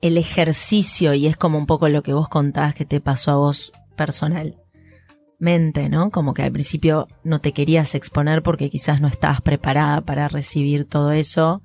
el 0.00 0.16
ejercicio, 0.16 1.14
y 1.14 1.26
es 1.26 1.36
como 1.36 1.58
un 1.58 1.66
poco 1.66 1.88
lo 1.88 2.02
que 2.02 2.12
vos 2.12 2.28
contás 2.28 2.74
que 2.74 2.84
te 2.84 3.00
pasó 3.00 3.32
a 3.32 3.36
vos 3.36 3.72
personalmente, 3.96 5.88
¿no? 5.88 6.10
Como 6.10 6.34
que 6.34 6.42
al 6.42 6.52
principio 6.52 7.08
no 7.24 7.40
te 7.40 7.52
querías 7.52 7.94
exponer 7.94 8.42
porque 8.42 8.70
quizás 8.70 9.00
no 9.00 9.08
estabas 9.08 9.40
preparada 9.40 10.02
para 10.02 10.28
recibir 10.28 10.84
todo 10.84 11.12
eso. 11.12 11.62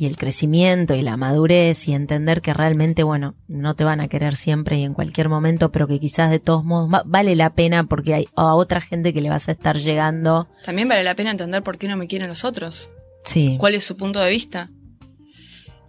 Y 0.00 0.06
el 0.06 0.16
crecimiento 0.16 0.94
y 0.94 1.02
la 1.02 1.16
madurez 1.16 1.88
y 1.88 1.92
entender 1.92 2.40
que 2.40 2.54
realmente, 2.54 3.02
bueno, 3.02 3.34
no 3.48 3.74
te 3.74 3.82
van 3.82 4.00
a 4.00 4.06
querer 4.06 4.36
siempre 4.36 4.78
y 4.78 4.84
en 4.84 4.94
cualquier 4.94 5.28
momento, 5.28 5.72
pero 5.72 5.88
que 5.88 5.98
quizás 5.98 6.30
de 6.30 6.38
todos 6.38 6.62
modos 6.64 6.88
va- 6.88 7.02
vale 7.04 7.34
la 7.34 7.50
pena 7.50 7.82
porque 7.82 8.14
hay 8.14 8.28
a 8.36 8.54
otra 8.54 8.80
gente 8.80 9.12
que 9.12 9.20
le 9.20 9.28
vas 9.28 9.48
a 9.48 9.52
estar 9.52 9.76
llegando. 9.76 10.46
También 10.64 10.86
vale 10.88 11.02
la 11.02 11.16
pena 11.16 11.32
entender 11.32 11.64
por 11.64 11.78
qué 11.78 11.88
no 11.88 11.96
me 11.96 12.06
quieren 12.06 12.28
los 12.28 12.44
otros. 12.44 12.90
Sí. 13.24 13.56
cuál 13.58 13.74
es 13.74 13.82
su 13.84 13.96
punto 13.96 14.20
de 14.20 14.30
vista. 14.30 14.70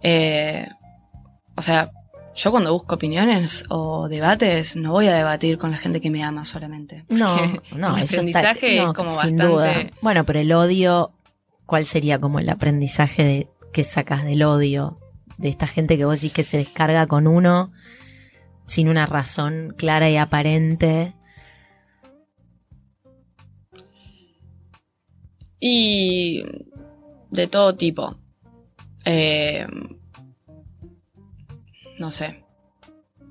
Eh, 0.02 0.66
o 1.56 1.62
sea, 1.62 1.90
yo 2.34 2.50
cuando 2.50 2.72
busco 2.72 2.96
opiniones 2.96 3.64
o 3.68 4.08
debates, 4.08 4.76
no 4.76 4.92
voy 4.92 5.06
a 5.08 5.14
debatir 5.14 5.56
con 5.58 5.70
la 5.70 5.76
gente 5.76 6.00
que 6.00 6.10
me 6.10 6.22
ama 6.24 6.44
solamente. 6.44 7.04
No, 7.08 7.36
no, 7.76 7.96
el 7.96 8.02
eso 8.02 8.16
aprendizaje 8.16 8.70
está, 8.72 8.82
no, 8.84 8.90
es 8.90 8.96
como 8.96 9.10
sin 9.10 9.36
bastante. 9.36 9.46
duda. 9.46 9.74
Bueno, 10.02 10.24
pero 10.26 10.40
el 10.40 10.52
odio, 10.52 11.12
¿cuál 11.66 11.84
sería 11.86 12.18
como 12.18 12.40
el 12.40 12.48
aprendizaje 12.48 13.22
de, 13.24 13.48
que 13.72 13.84
sacas 13.84 14.24
del 14.24 14.42
odio, 14.42 14.98
de 15.38 15.48
esta 15.48 15.66
gente 15.66 15.96
que 15.96 16.04
vos 16.04 16.16
decís 16.16 16.32
que 16.32 16.42
se 16.42 16.58
descarga 16.58 17.06
con 17.06 17.26
uno 17.26 17.72
sin 18.66 18.88
una 18.88 19.06
razón 19.06 19.74
clara 19.76 20.08
y 20.10 20.16
aparente. 20.16 21.14
Y 25.58 26.42
de 27.30 27.46
todo 27.46 27.74
tipo. 27.74 28.16
Eh, 29.04 29.66
no 31.98 32.12
sé. 32.12 32.44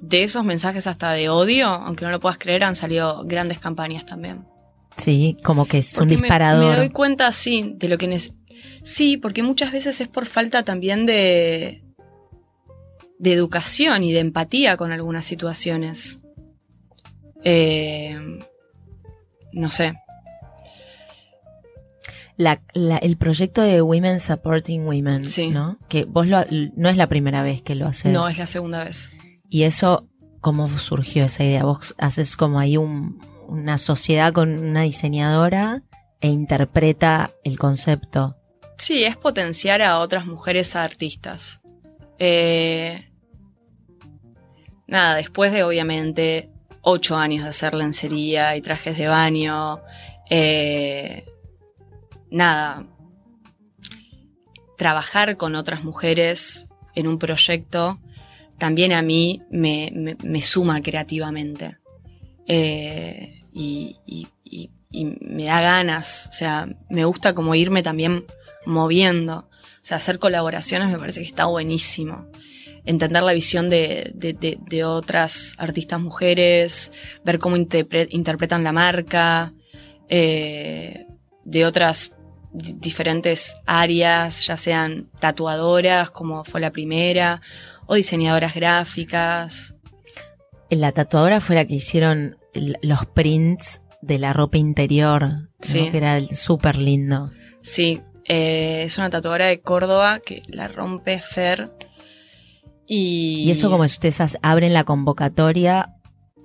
De 0.02 0.24
esos 0.24 0.44
mensajes 0.44 0.88
hasta 0.88 1.12
de 1.12 1.30
odio, 1.30 1.68
aunque 1.68 2.06
no 2.06 2.12
lo 2.12 2.20
puedas 2.20 2.38
creer, 2.38 2.64
han 2.64 2.76
salido 2.76 3.24
grandes 3.26 3.60
campañas 3.60 4.06
también. 4.06 4.46
Sí, 4.98 5.38
como 5.44 5.66
que 5.66 5.80
es 5.80 5.98
un 5.98 6.10
disparador. 6.10 6.72
Me, 6.72 6.78
doy 6.78 6.90
cuenta, 6.90 7.32
sí, 7.32 7.76
de 7.78 7.88
lo 7.88 7.98
que 7.98 8.08
Sí, 8.84 9.18
porque 9.18 9.43
muchas 9.43 9.72
veces 9.72 9.99
es 10.01 10.07
por 10.07 10.26
falta 10.26 10.64
también 10.64 11.05
de. 11.05 11.84
de 13.18 13.34
educación 13.34 14.03
y 14.05 14.14
de 14.14 14.20
empatía 14.20 14.78
con 14.78 14.91
algunas 14.93 15.26
situaciones. 15.26 16.20
Eh, 17.43 18.18
no 19.51 19.70
sé. 19.72 19.93
La- 22.38 22.62
la- 22.74 22.97
el 22.97 23.18
proyecto 23.18 23.62
de 23.62 23.82
Women 23.82 24.20
Supporting 24.22 24.86
Women, 24.86 25.28
Sí. 25.28 25.49
¿no? 25.49 25.78
Que 25.89 26.05
vos 26.05 26.26
lo- 26.26 26.45
no 26.78 26.88
es 26.89 26.95
la 26.95 27.07
primera 27.07 27.43
vez 27.43 27.62
que 27.62 27.76
lo 27.76 27.86
haces. 27.88 28.14
No, 28.14 28.30
es 28.30 28.38
la 28.38 28.47
segunda 28.47 28.84
vez. 28.86 29.10
Y 29.49 29.64
eso, 29.64 30.07
¿cómo 30.39 30.70
surgió 30.70 31.26
esa 31.26 31.43
idea? 31.43 31.66
Vos 31.66 31.95
haces 31.97 32.38
como 32.38 32.60
ahí 32.60 32.78
un- 32.78 33.20
una 33.49 33.78
sociedad 33.78 34.32
con 34.32 34.57
una 34.60 34.84
diseñadora 34.84 35.84
e 36.22 36.30
interpreta 36.30 37.32
el 37.43 37.60
concepto. 37.60 38.38
Sí, 38.80 39.04
es 39.04 39.18
potenciar 39.18 39.82
a 39.82 40.00
otras 40.00 40.26
mujeres 40.26 40.74
artistas. 40.74 41.62
Eh, 42.18 43.10
nada, 44.88 45.16
después 45.16 45.52
de 45.52 45.64
obviamente 45.64 46.50
ocho 46.82 47.18
años 47.18 47.44
de 47.44 47.50
hacer 47.50 47.76
lencería 47.76 48.56
y 48.56 48.62
trajes 48.62 48.98
de 48.98 49.08
baño, 49.08 49.82
eh, 50.30 51.26
nada, 52.32 52.88
trabajar 54.78 55.36
con 55.36 55.56
otras 55.56 55.84
mujeres 55.84 56.68
en 56.96 57.08
un 57.08 57.20
proyecto 57.20 58.00
también 58.58 58.94
a 58.94 59.02
mí 59.02 59.44
me, 59.50 60.42
suma 60.42 60.82
creativamente. 60.82 61.78
Eh, 62.48 63.42
y 63.54 63.98
me 64.92 65.46
da 65.46 65.62
ganas, 65.62 66.28
o 66.30 66.32
sea, 66.32 66.68
me 66.90 67.04
gusta 67.04 67.36
como 67.36 67.56
irme 67.56 67.84
también 67.84 68.26
moviendo. 68.66 69.47
O 69.82 69.84
sea, 69.89 69.97
hacer 69.97 70.20
colaboraciones 70.20 70.89
me 70.89 70.97
parece 70.99 71.22
que 71.22 71.28
está 71.28 71.45
buenísimo. 71.45 72.28
Entender 72.86 73.24
la 73.24 73.34
visión 73.34 73.70
de, 73.70 74.12
de- 74.16 74.34
de- 74.34 74.57
de 74.68 74.84
otras 74.84 75.53
artistas 75.57 75.99
mujeres, 75.99 76.91
ver 77.24 77.39
cómo 77.39 77.55
interpre- 77.57 78.07
interpretan 78.12 78.64
la 78.64 78.72
marca, 78.72 79.53
eh, 80.10 81.05
de 81.45 81.66
otras 81.66 82.14
di- 82.51 82.74
diferentes 82.74 83.55
áreas, 83.66 84.45
ya 84.45 84.57
sean 84.57 85.10
tatuadoras, 85.20 86.10
como 86.12 86.43
fue 86.45 86.62
la 86.62 86.72
primera, 86.72 87.41
o 87.86 87.95
diseñadoras 87.95 88.55
gráficas. 88.55 89.76
La 90.70 90.91
tatuadora 90.91 91.41
fue 91.41 91.55
la 91.55 91.66
que 91.66 91.76
hicieron 91.76 92.38
los 92.82 93.05
prints 93.07 93.82
de 94.01 94.20
la 94.20 94.34
ropa 94.34 94.57
interior, 94.57 95.24
¿no? 95.24 95.47
Sí. 95.60 95.89
que 95.91 95.97
era 95.97 96.22
súper 96.32 96.78
lindo. 96.78 97.32
Sí, 97.62 98.01
eh, 98.30 98.84
es 98.86 98.98
una 98.98 99.10
tatuadora 99.10 99.48
de 99.48 99.60
Córdoba 99.60 100.20
que 100.20 100.44
la 100.48 100.70
rompe 100.70 101.20
Fer. 101.20 101.72
Y, 102.88 103.44
Y 103.48 103.52
eso 103.52 103.70
como 103.70 103.88
si 103.88 103.94
ustedes 103.96 104.38
abren 104.42 104.74
la 104.74 104.86
convocatoria 104.86 105.96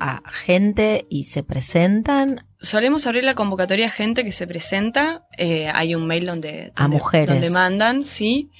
a 0.00 0.20
gente 0.28 1.06
y 1.08 1.22
se 1.24 1.44
presentan 1.44 2.44
Solemos 2.64 3.06
abrir 3.06 3.24
la 3.24 3.34
convocatoria 3.34 3.86
a 3.86 3.90
gente 3.90 4.24
que 4.24 4.32
se 4.32 4.46
presenta. 4.46 5.26
eh, 5.36 5.70
hay 5.72 5.94
un 5.94 6.06
mail 6.06 6.24
donde, 6.24 6.72
A 6.76 6.88
mujeres. 6.88 7.28
donde 7.28 7.50
mandan, 7.50 8.04
sí. 8.04 8.50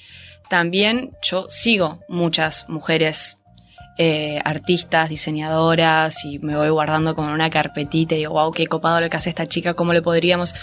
También 0.47 1.11
yo 1.23 1.47
sigo 1.49 2.01
muchas 2.07 2.69
mujeres 2.69 3.39
eh, 3.97 4.39
artistas, 4.45 5.09
diseñadoras, 5.09 6.23
y 6.23 6.37
me 6.37 6.55
voy 6.55 6.69
guardando 6.69 7.15
con 7.15 7.25
una 7.29 7.49
carpetita 7.49 8.13
y 8.13 8.19
digo, 8.19 8.33
wow, 8.33 8.51
qué 8.51 8.67
copado 8.67 9.01
lo 9.01 9.09
que 9.09 9.17
hace 9.17 9.29
esta 9.29 9.47
chica, 9.47 9.73
cómo 9.73 9.91
le 9.91 10.03
podríamos. 10.03 10.53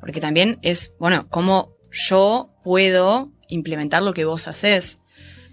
Porque 0.00 0.20
también 0.20 0.58
es, 0.62 0.94
bueno, 0.98 1.26
cómo 1.28 1.75
yo 2.08 2.50
puedo 2.62 3.30
implementar 3.48 4.02
lo 4.02 4.12
que 4.14 4.24
vos 4.24 4.48
haces. 4.48 4.98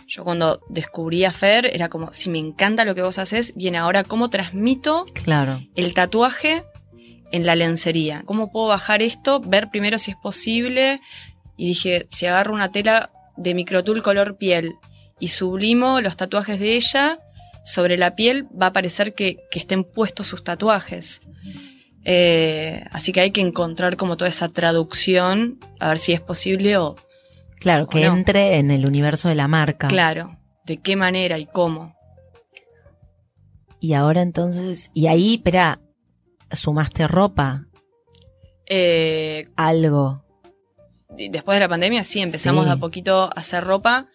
Yo 0.08 0.24
cuando 0.24 0.62
descubrí 0.70 1.26
a 1.26 1.32
Fer 1.32 1.66
era 1.66 1.90
como, 1.90 2.12
si 2.14 2.30
me 2.30 2.38
encanta 2.40 2.86
lo 2.86 2.94
que 2.96 3.02
vos 3.02 3.18
haces, 3.18 3.54
bien 3.56 3.76
ahora, 3.76 4.04
¿cómo 4.04 4.30
transmito 4.30 5.06
Claro. 5.24 5.62
el 5.76 5.94
tatuaje 5.94 6.64
en 7.32 7.46
la 7.46 7.56
lencería. 7.56 8.22
¿Cómo 8.26 8.52
puedo 8.52 8.68
bajar 8.68 9.02
esto? 9.02 9.40
Ver 9.40 9.70
primero 9.72 9.98
si 9.98 10.12
es 10.12 10.18
posible. 10.18 11.02
Y 11.58 11.68
dije, 11.68 12.08
si 12.12 12.28
agarro 12.28 12.54
una 12.54 12.72
tela 12.72 13.10
de 13.38 13.56
microtul 13.56 14.04
color 14.04 14.38
piel 14.38 14.74
y 15.20 15.30
sublimo 15.30 16.00
los 16.02 16.16
tatuajes 16.16 16.60
de 16.60 16.76
ella, 16.76 17.18
sobre 17.66 17.98
la 17.98 18.16
piel 18.16 18.46
va 18.60 18.68
a 18.68 18.74
parecer 18.74 19.16
que, 19.16 19.38
que 19.50 19.58
estén 19.60 19.84
puestos 19.84 20.28
sus 20.28 20.44
tatuajes. 20.44 21.22
Eh, 22.06 22.84
así 22.92 23.12
que 23.14 23.22
hay 23.22 23.32
que 23.32 23.42
encontrar 23.42 23.96
como 23.98 24.18
toda 24.18 24.30
esa 24.30 24.50
traducción, 24.50 25.60
a 25.80 25.90
ver 25.90 26.00
si 26.00 26.14
es 26.14 26.20
posible 26.22 26.78
o, 26.78 26.96
Claro, 27.60 27.88
que 27.88 28.04
entre 28.06 28.58
en 28.58 28.72
el 28.72 28.86
universo 28.86 29.30
de 29.30 29.36
la 29.36 29.48
marca. 29.48 29.88
claro, 29.88 30.38
de 30.66 30.78
qué 30.78 30.96
manera 30.98 31.38
y 31.38 31.46
cómo. 31.46 31.96
Y 33.80 33.94
ahora 33.94 34.22
entonces, 34.22 34.92
y 34.94 35.08
ahí, 35.08 35.36
espera, 35.36 35.80
sumaste 36.52 37.08
ropa, 37.08 37.66
Eh, 38.66 39.48
algo. 39.58 40.24
después 41.10 41.56
de 41.58 41.60
la 41.62 41.70
pandemia, 41.70 42.04
sí, 42.04 42.22
empezamos 42.22 42.64
Sí. 42.64 42.70
de 42.70 42.74
a 42.74 42.78
poquito 42.78 43.24
a 43.24 43.28
hacer 43.28 43.64
ropa 43.64 44.08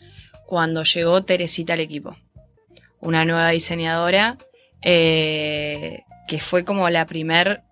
cuando 0.46 0.82
llegó 0.84 1.20
Teresita 1.22 1.74
al 1.74 1.80
equipo. 1.80 2.16
Una 3.00 3.24
nueva 3.24 3.50
diseñadora 3.50 4.36
eh, 4.82 6.02
que 6.28 6.40
fue 6.40 6.64
como 6.64 6.88
la 6.88 7.06
primer 7.06 7.62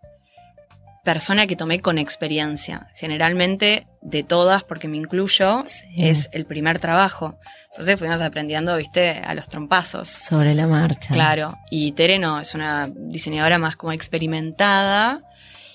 persona 1.06 1.46
que 1.46 1.54
tomé 1.56 1.80
con 1.80 1.96
experiencia. 1.98 2.88
Generalmente 2.96 3.86
de 4.02 4.24
todas, 4.24 4.64
porque 4.64 4.88
me 4.88 4.96
incluyo, 4.98 5.62
Sí. 5.64 5.86
es 5.96 6.28
el 6.32 6.44
primer 6.46 6.80
trabajo. 6.80 7.38
Entonces 7.70 7.98
fuimos 7.98 8.20
aprendiendo, 8.20 8.76
viste, 8.76 9.10
a 9.24 9.32
los 9.34 9.48
trompazos. 9.48 10.08
Sobre 10.08 10.54
la 10.54 10.66
marcha. 10.66 11.14
Claro, 11.14 11.54
y 11.70 11.92
Tere 11.92 12.18
no, 12.18 12.40
es 12.40 12.54
una 12.54 12.90
diseñadora 12.92 13.58
más 13.58 13.76
como 13.76 13.92
experimentada 13.92 15.22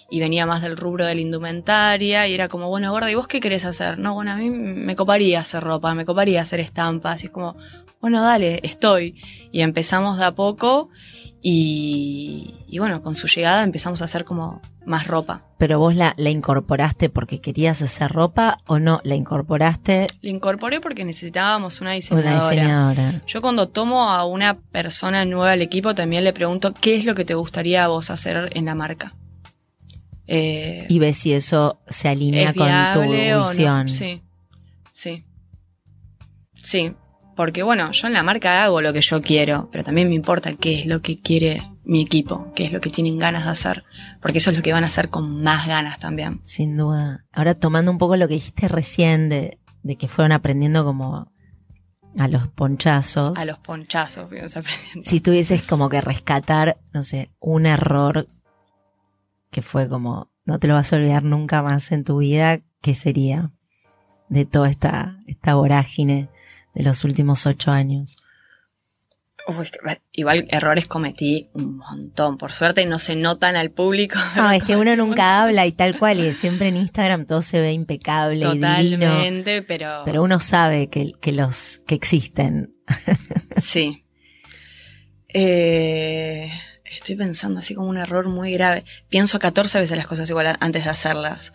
y 0.09 0.19
venía 0.19 0.45
más 0.45 0.61
del 0.61 0.75
rubro 0.75 1.05
de 1.05 1.15
la 1.15 1.21
indumentaria 1.21 2.27
y 2.27 2.33
era 2.33 2.49
como, 2.49 2.67
bueno, 2.67 2.91
gorda, 2.91 3.09
¿y 3.09 3.15
vos 3.15 3.27
qué 3.27 3.39
querés 3.39 3.63
hacer? 3.63 3.97
No, 3.97 4.13
bueno, 4.13 4.31
a 4.33 4.35
mí 4.35 4.49
me 4.49 4.95
coparía 4.97 5.39
hacer 5.39 5.63
ropa, 5.63 5.93
me 5.95 6.03
coparía 6.05 6.41
hacer 6.41 6.59
estampas 6.59 7.23
y 7.23 7.27
es 7.27 7.31
como, 7.31 7.55
bueno, 8.01 8.21
dale, 8.21 8.59
estoy. 8.63 9.15
Y 9.53 9.61
empezamos 9.61 10.17
de 10.17 10.25
a 10.25 10.31
poco 10.33 10.89
y, 11.41 12.55
y 12.67 12.79
bueno, 12.79 13.01
con 13.01 13.15
su 13.15 13.27
llegada 13.27 13.63
empezamos 13.63 14.01
a 14.01 14.05
hacer 14.05 14.25
como 14.25 14.61
más 14.85 15.07
ropa. 15.07 15.43
Pero 15.57 15.79
vos 15.79 15.95
la, 15.95 16.13
la 16.17 16.29
incorporaste 16.29 17.09
porque 17.09 17.39
querías 17.41 17.81
hacer 17.81 18.11
ropa 18.11 18.59
o 18.67 18.79
no, 18.79 18.99
la 19.03 19.15
incorporaste 19.15 20.07
La 20.21 20.29
incorporé 20.29 20.81
porque 20.81 21.03
necesitábamos 21.05 21.81
una 21.81 21.91
una 21.91 21.95
diseñadora. 21.95 22.35
diseñadora. 22.35 23.21
Yo 23.27 23.41
cuando 23.41 23.69
tomo 23.69 24.09
a 24.09 24.25
una 24.25 24.57
persona 24.59 25.25
nueva 25.25 25.51
al 25.51 25.61
equipo 25.61 25.93
también 25.95 26.23
le 26.23 26.33
pregunto 26.33 26.73
qué 26.73 26.95
es 26.95 27.05
lo 27.05 27.15
que 27.15 27.25
te 27.25 27.33
gustaría 27.35 27.83
a 27.83 27.87
vos 27.87 28.09
hacer 28.09 28.49
en 28.55 28.65
la 28.65 28.75
marca. 28.75 29.15
Eh, 30.27 30.85
Y 30.89 30.99
ves 30.99 31.17
si 31.17 31.33
eso 31.33 31.79
se 31.87 32.07
alinea 32.07 32.51
¿Es 32.51 32.55
con 32.55 32.67
tu 32.93 33.11
no? 33.13 33.39
visión. 33.41 33.89
Sí, 33.89 34.21
sí. 34.93 35.25
Sí, 36.63 36.93
porque 37.35 37.63
bueno, 37.63 37.91
yo 37.91 38.07
en 38.07 38.13
la 38.13 38.23
marca 38.23 38.63
hago 38.63 38.81
lo 38.81 38.93
que 38.93 39.01
yo 39.01 39.21
quiero, 39.21 39.69
pero 39.71 39.83
también 39.83 40.09
me 40.09 40.15
importa 40.15 40.53
qué 40.55 40.81
es 40.81 40.85
lo 40.85 41.01
que 41.01 41.19
quiere 41.19 41.61
mi 41.83 42.01
equipo, 42.01 42.51
qué 42.55 42.65
es 42.65 42.71
lo 42.71 42.81
que 42.81 42.89
tienen 42.89 43.17
ganas 43.17 43.45
de 43.45 43.51
hacer, 43.51 43.83
porque 44.21 44.39
eso 44.39 44.51
es 44.51 44.57
lo 44.57 44.63
que 44.63 44.73
van 44.73 44.83
a 44.83 44.87
hacer 44.87 45.09
con 45.09 45.41
más 45.41 45.67
ganas 45.67 45.99
también. 45.99 46.39
Sin 46.43 46.77
duda. 46.77 47.25
Ahora 47.31 47.55
tomando 47.55 47.91
un 47.91 47.97
poco 47.97 48.17
lo 48.17 48.27
que 48.27 48.35
dijiste 48.35 48.67
recién 48.67 49.29
de, 49.29 49.59
de 49.83 49.95
que 49.95 50.07
fueron 50.07 50.31
aprendiendo 50.31 50.83
como 50.83 51.31
a 52.17 52.27
los 52.27 52.47
ponchazos. 52.49 53.37
A 53.37 53.45
los 53.45 53.59
ponchazos 53.59 54.27
fuimos 54.29 54.55
aprendiendo. 54.55 55.01
Si 55.01 55.21
tuvieses 55.21 55.61
como 55.63 55.89
que 55.89 56.01
rescatar, 56.01 56.77
no 56.93 57.03
sé, 57.03 57.31
un 57.39 57.65
error 57.65 58.27
que 59.49 59.61
fue 59.61 59.89
como, 59.89 60.31
no 60.45 60.59
te 60.59 60.67
lo 60.67 60.73
vas 60.73 60.91
a 60.91 60.97
olvidar 60.97 61.23
nunca 61.23 61.63
más 61.63 61.91
en 61.91 62.03
tu 62.03 62.17
vida, 62.17 62.59
¿qué 62.81 62.93
sería? 62.93 63.51
De 64.29 64.45
toda 64.45 64.69
esta, 64.69 65.17
esta 65.27 65.55
vorágine 65.55 66.29
de 66.73 66.83
los 66.83 67.03
últimos 67.03 67.45
ocho 67.45 67.71
años. 67.71 68.17
Uy, 69.47 69.69
igual 70.11 70.47
errores 70.51 70.87
cometí 70.87 71.49
un 71.53 71.77
montón, 71.77 72.37
por 72.37 72.53
suerte 72.53 72.85
no 72.85 72.99
se 72.99 73.15
notan 73.15 73.55
al 73.55 73.71
público. 73.71 74.19
No, 74.35 74.51
es 74.51 74.63
que 74.63 74.75
uno 74.75 74.95
nunca 74.95 75.41
habla 75.43 75.65
y 75.65 75.71
tal 75.71 75.97
cual, 75.97 76.19
y 76.19 76.33
siempre 76.33 76.67
en 76.67 76.77
Instagram 76.77 77.25
todo 77.25 77.41
se 77.41 77.59
ve 77.59 77.73
impecable 77.73 78.45
y 78.45 78.57
divino. 78.59 79.07
Totalmente, 79.07 79.61
pero, 79.63 80.03
Pero 80.05 80.23
uno 80.23 80.39
sabe 80.39 80.89
que, 80.89 81.13
que 81.19 81.31
los 81.31 81.81
que 81.87 81.95
existen. 81.95 82.73
sí. 83.61 84.05
Eh, 85.27 86.51
estoy 86.83 87.15
pensando 87.15 87.59
así 87.59 87.73
como 87.73 87.89
un 87.89 87.97
error 87.97 88.27
muy 88.27 88.51
grave. 88.53 88.85
Pienso 89.09 89.39
14 89.39 89.79
veces 89.79 89.97
las 89.97 90.07
cosas 90.07 90.29
igual 90.29 90.57
antes 90.59 90.83
de 90.83 90.89
hacerlas. 90.89 91.53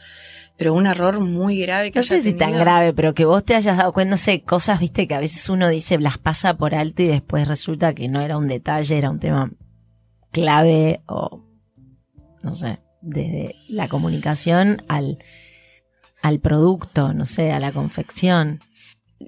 Pero 0.56 0.72
un 0.74 0.86
error 0.86 1.20
muy 1.20 1.58
grave 1.60 1.92
que 1.92 1.98
No 1.98 2.02
sé 2.04 2.22
si 2.22 2.32
tan 2.32 2.48
tenido- 2.48 2.60
grave, 2.60 2.92
pero 2.94 3.12
que 3.14 3.24
vos 3.24 3.44
te 3.44 3.54
hayas 3.54 3.76
dado 3.76 3.92
cuenta, 3.92 4.12
no 4.12 4.16
sé, 4.16 4.42
cosas, 4.42 4.80
viste, 4.80 5.06
que 5.06 5.14
a 5.14 5.20
veces 5.20 5.48
uno 5.48 5.68
dice, 5.68 5.98
las 5.98 6.18
pasa 6.18 6.56
por 6.56 6.74
alto 6.74 7.02
y 7.02 7.06
después 7.08 7.46
resulta 7.46 7.94
que 7.94 8.08
no 8.08 8.20
era 8.20 8.36
un 8.38 8.48
detalle, 8.48 8.96
era 8.96 9.10
un 9.10 9.18
tema 9.20 9.50
clave 10.32 11.00
o, 11.06 11.42
no 12.42 12.52
sé, 12.52 12.78
desde 13.02 13.54
la 13.68 13.88
comunicación 13.88 14.82
al, 14.88 15.18
al 16.22 16.40
producto, 16.40 17.12
no 17.12 17.26
sé, 17.26 17.52
a 17.52 17.60
la 17.60 17.72
confección. 17.72 18.60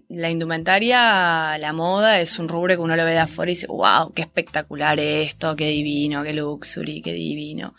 La 0.08 0.28
indumentaria, 0.30 1.56
la 1.58 1.72
moda, 1.72 2.20
es 2.20 2.38
un 2.38 2.48
rubro 2.48 2.74
que 2.76 2.82
uno 2.82 2.94
lo 2.96 3.04
ve 3.06 3.12
de 3.12 3.18
afuera 3.20 3.50
y 3.50 3.54
dice, 3.54 3.66
wow, 3.68 4.12
qué 4.14 4.20
espectacular 4.22 5.00
esto, 5.00 5.56
qué 5.56 5.66
divino, 5.68 6.22
qué 6.24 6.34
luxury, 6.34 7.00
qué 7.00 7.12
divino. 7.14 7.74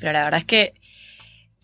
Pero 0.00 0.12
la 0.12 0.24
verdad 0.24 0.40
es 0.40 0.46
que 0.46 0.74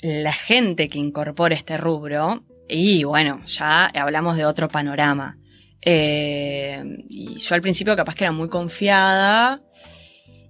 la 0.02 0.32
gente 0.32 0.88
que 0.88 0.98
incorpora 0.98 1.54
este 1.54 1.78
rubro, 1.78 2.44
y 2.68 3.04
bueno, 3.04 3.40
ya 3.46 3.86
hablamos 3.86 4.36
de 4.36 4.44
otro 4.44 4.68
panorama. 4.68 5.38
Eh, 5.80 6.82
y 7.08 7.36
yo 7.38 7.54
al 7.54 7.62
principio 7.62 7.96
capaz 7.96 8.14
que 8.14 8.24
era 8.24 8.32
muy 8.32 8.48
confiada 8.48 9.60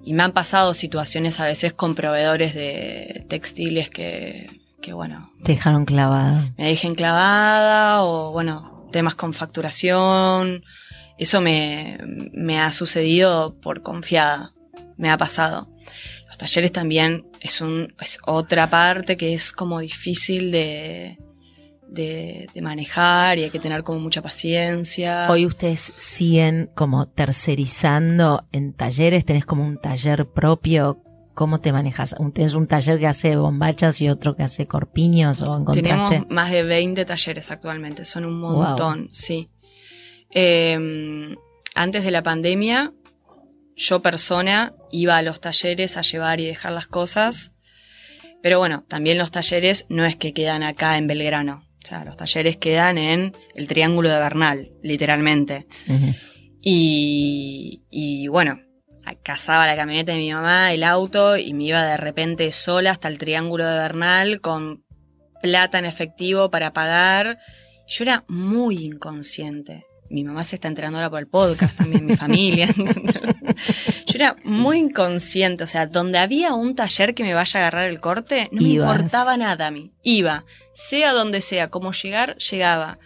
y 0.04 0.12
me 0.12 0.22
han 0.24 0.32
pasado 0.32 0.74
situaciones 0.74 1.40
a 1.40 1.46
veces 1.46 1.72
con 1.72 1.94
proveedores 1.94 2.54
de 2.54 3.24
textiles 3.30 3.88
que, 3.88 4.46
que 4.82 4.92
bueno, 4.92 5.32
Te 5.42 5.52
dejaron 5.52 5.86
clavada. 5.86 6.52
me 6.58 6.66
dejen 6.66 6.94
clavada 6.94 8.02
o 8.04 8.30
bueno, 8.32 8.88
temas 8.92 9.14
con 9.14 9.32
facturación. 9.32 10.64
Eso 11.18 11.40
me, 11.40 11.98
me 12.32 12.60
ha 12.60 12.70
sucedido 12.72 13.58
por 13.60 13.82
confiada. 13.82 14.52
Me 14.96 15.10
ha 15.10 15.16
pasado. 15.16 15.68
Los 16.26 16.36
talleres 16.36 16.72
también 16.72 17.24
es, 17.42 17.60
un, 17.60 17.94
es 18.00 18.18
otra 18.24 18.70
parte 18.70 19.16
que 19.16 19.34
es 19.34 19.52
como 19.52 19.80
difícil 19.80 20.52
de, 20.52 21.18
de, 21.88 22.48
de 22.54 22.62
manejar 22.62 23.38
y 23.38 23.44
hay 23.44 23.50
que 23.50 23.58
tener 23.58 23.82
como 23.82 23.98
mucha 23.98 24.22
paciencia. 24.22 25.26
Hoy 25.28 25.46
ustedes 25.46 25.92
siguen 25.96 26.70
como 26.74 27.08
tercerizando 27.08 28.46
en 28.52 28.72
talleres, 28.72 29.24
tenés 29.24 29.44
como 29.44 29.66
un 29.66 29.78
taller 29.78 30.26
propio. 30.26 31.02
¿Cómo 31.34 31.60
te 31.60 31.72
manejas? 31.72 32.14
¿Tenés 32.34 32.54
un 32.54 32.66
taller 32.66 32.98
que 32.98 33.06
hace 33.06 33.36
bombachas 33.36 34.00
y 34.02 34.08
otro 34.10 34.36
que 34.36 34.42
hace 34.42 34.66
corpiños 34.66 35.40
o 35.40 35.56
encontraste? 35.56 35.82
Tenemos 35.82 36.30
más 36.30 36.50
de 36.50 36.62
20 36.62 37.04
talleres 37.06 37.50
actualmente, 37.50 38.04
son 38.04 38.26
un 38.26 38.38
montón, 38.38 39.08
sí. 39.12 39.48
Eh, 40.30 41.34
antes 41.74 42.04
de 42.04 42.10
la 42.10 42.22
pandemia, 42.22 42.92
yo 43.76 44.02
persona 44.02 44.74
iba 44.90 45.16
a 45.16 45.22
los 45.22 45.40
talleres 45.40 45.96
a 45.96 46.02
llevar 46.02 46.40
y 46.40 46.46
dejar 46.46 46.72
las 46.72 46.86
cosas, 46.86 47.52
pero 48.42 48.58
bueno, 48.58 48.84
también 48.88 49.18
los 49.18 49.30
talleres 49.30 49.86
no 49.88 50.04
es 50.04 50.16
que 50.16 50.32
quedan 50.32 50.62
acá 50.62 50.98
en 50.98 51.06
Belgrano, 51.06 51.64
o 51.82 51.86
sea, 51.86 52.04
los 52.04 52.16
talleres 52.16 52.56
quedan 52.56 52.98
en 52.98 53.32
el 53.54 53.66
Triángulo 53.66 54.08
de 54.08 54.18
Bernal, 54.18 54.70
literalmente. 54.82 55.66
Sí. 55.68 56.14
Y, 56.60 57.82
y 57.90 58.28
bueno, 58.28 58.60
cazaba 59.22 59.66
la 59.66 59.76
camioneta 59.76 60.12
de 60.12 60.18
mi 60.18 60.32
mamá, 60.32 60.72
el 60.72 60.84
auto, 60.84 61.36
y 61.36 61.52
me 61.54 61.64
iba 61.64 61.84
de 61.84 61.96
repente 61.96 62.50
sola 62.52 62.92
hasta 62.92 63.08
el 63.08 63.18
Triángulo 63.18 63.66
de 63.66 63.78
Bernal 63.78 64.40
con 64.40 64.84
plata 65.42 65.78
en 65.78 65.84
efectivo 65.84 66.50
para 66.50 66.72
pagar. 66.72 67.38
Yo 67.86 68.04
era 68.04 68.24
muy 68.28 68.84
inconsciente. 68.84 69.84
Mi 70.12 70.24
mamá 70.24 70.44
se 70.44 70.56
está 70.56 70.68
enterando 70.68 70.98
ahora 70.98 71.08
por 71.10 71.20
el 71.20 71.26
podcast 71.26 71.76
también, 71.78 72.04
mi 72.04 72.14
familia. 72.16 72.68
Yo 74.06 74.14
era 74.14 74.36
muy 74.44 74.78
inconsciente, 74.78 75.64
o 75.64 75.66
sea, 75.66 75.86
donde 75.86 76.18
había 76.18 76.52
un 76.52 76.74
taller 76.74 77.14
que 77.14 77.24
me 77.24 77.32
vaya 77.34 77.58
a 77.58 77.62
agarrar 77.62 77.88
el 77.88 78.00
corte, 78.00 78.48
no 78.52 78.60
Ibas. 78.60 78.86
me 78.86 78.92
importaba 78.94 79.36
nada 79.36 79.68
a 79.68 79.70
mí. 79.70 79.92
Iba, 80.02 80.44
sea 80.74 81.12
donde 81.12 81.40
sea, 81.40 81.68
como 81.70 81.92
llegar, 81.92 82.36
llegaba. 82.36 82.98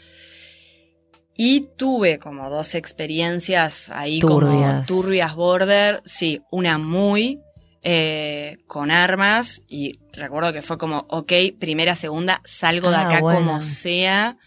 Y 1.37 1.69
tuve 1.77 2.19
como 2.19 2.49
dos 2.51 2.75
experiencias 2.75 3.91
ahí 3.91 4.19
Turbias. 4.21 4.87
como 4.87 5.03
turbias 5.03 5.35
border, 5.35 6.03
sí, 6.05 6.41
una 6.51 6.79
muy 6.79 7.41
eh, 7.83 8.57
con 8.67 8.91
armas 8.91 9.63
y 9.69 10.01
recuerdo 10.13 10.53
que 10.53 10.63
fue 10.63 10.77
como, 10.79 11.07
ok, 11.09 11.33
primera, 11.61 11.95
segunda, 11.95 12.41
salgo 12.45 12.91
de 12.91 12.97
Ah, 12.97 13.07
acá 13.09 13.21
bueno. 13.21 13.39
como 13.39 13.63
sea, 13.63 14.39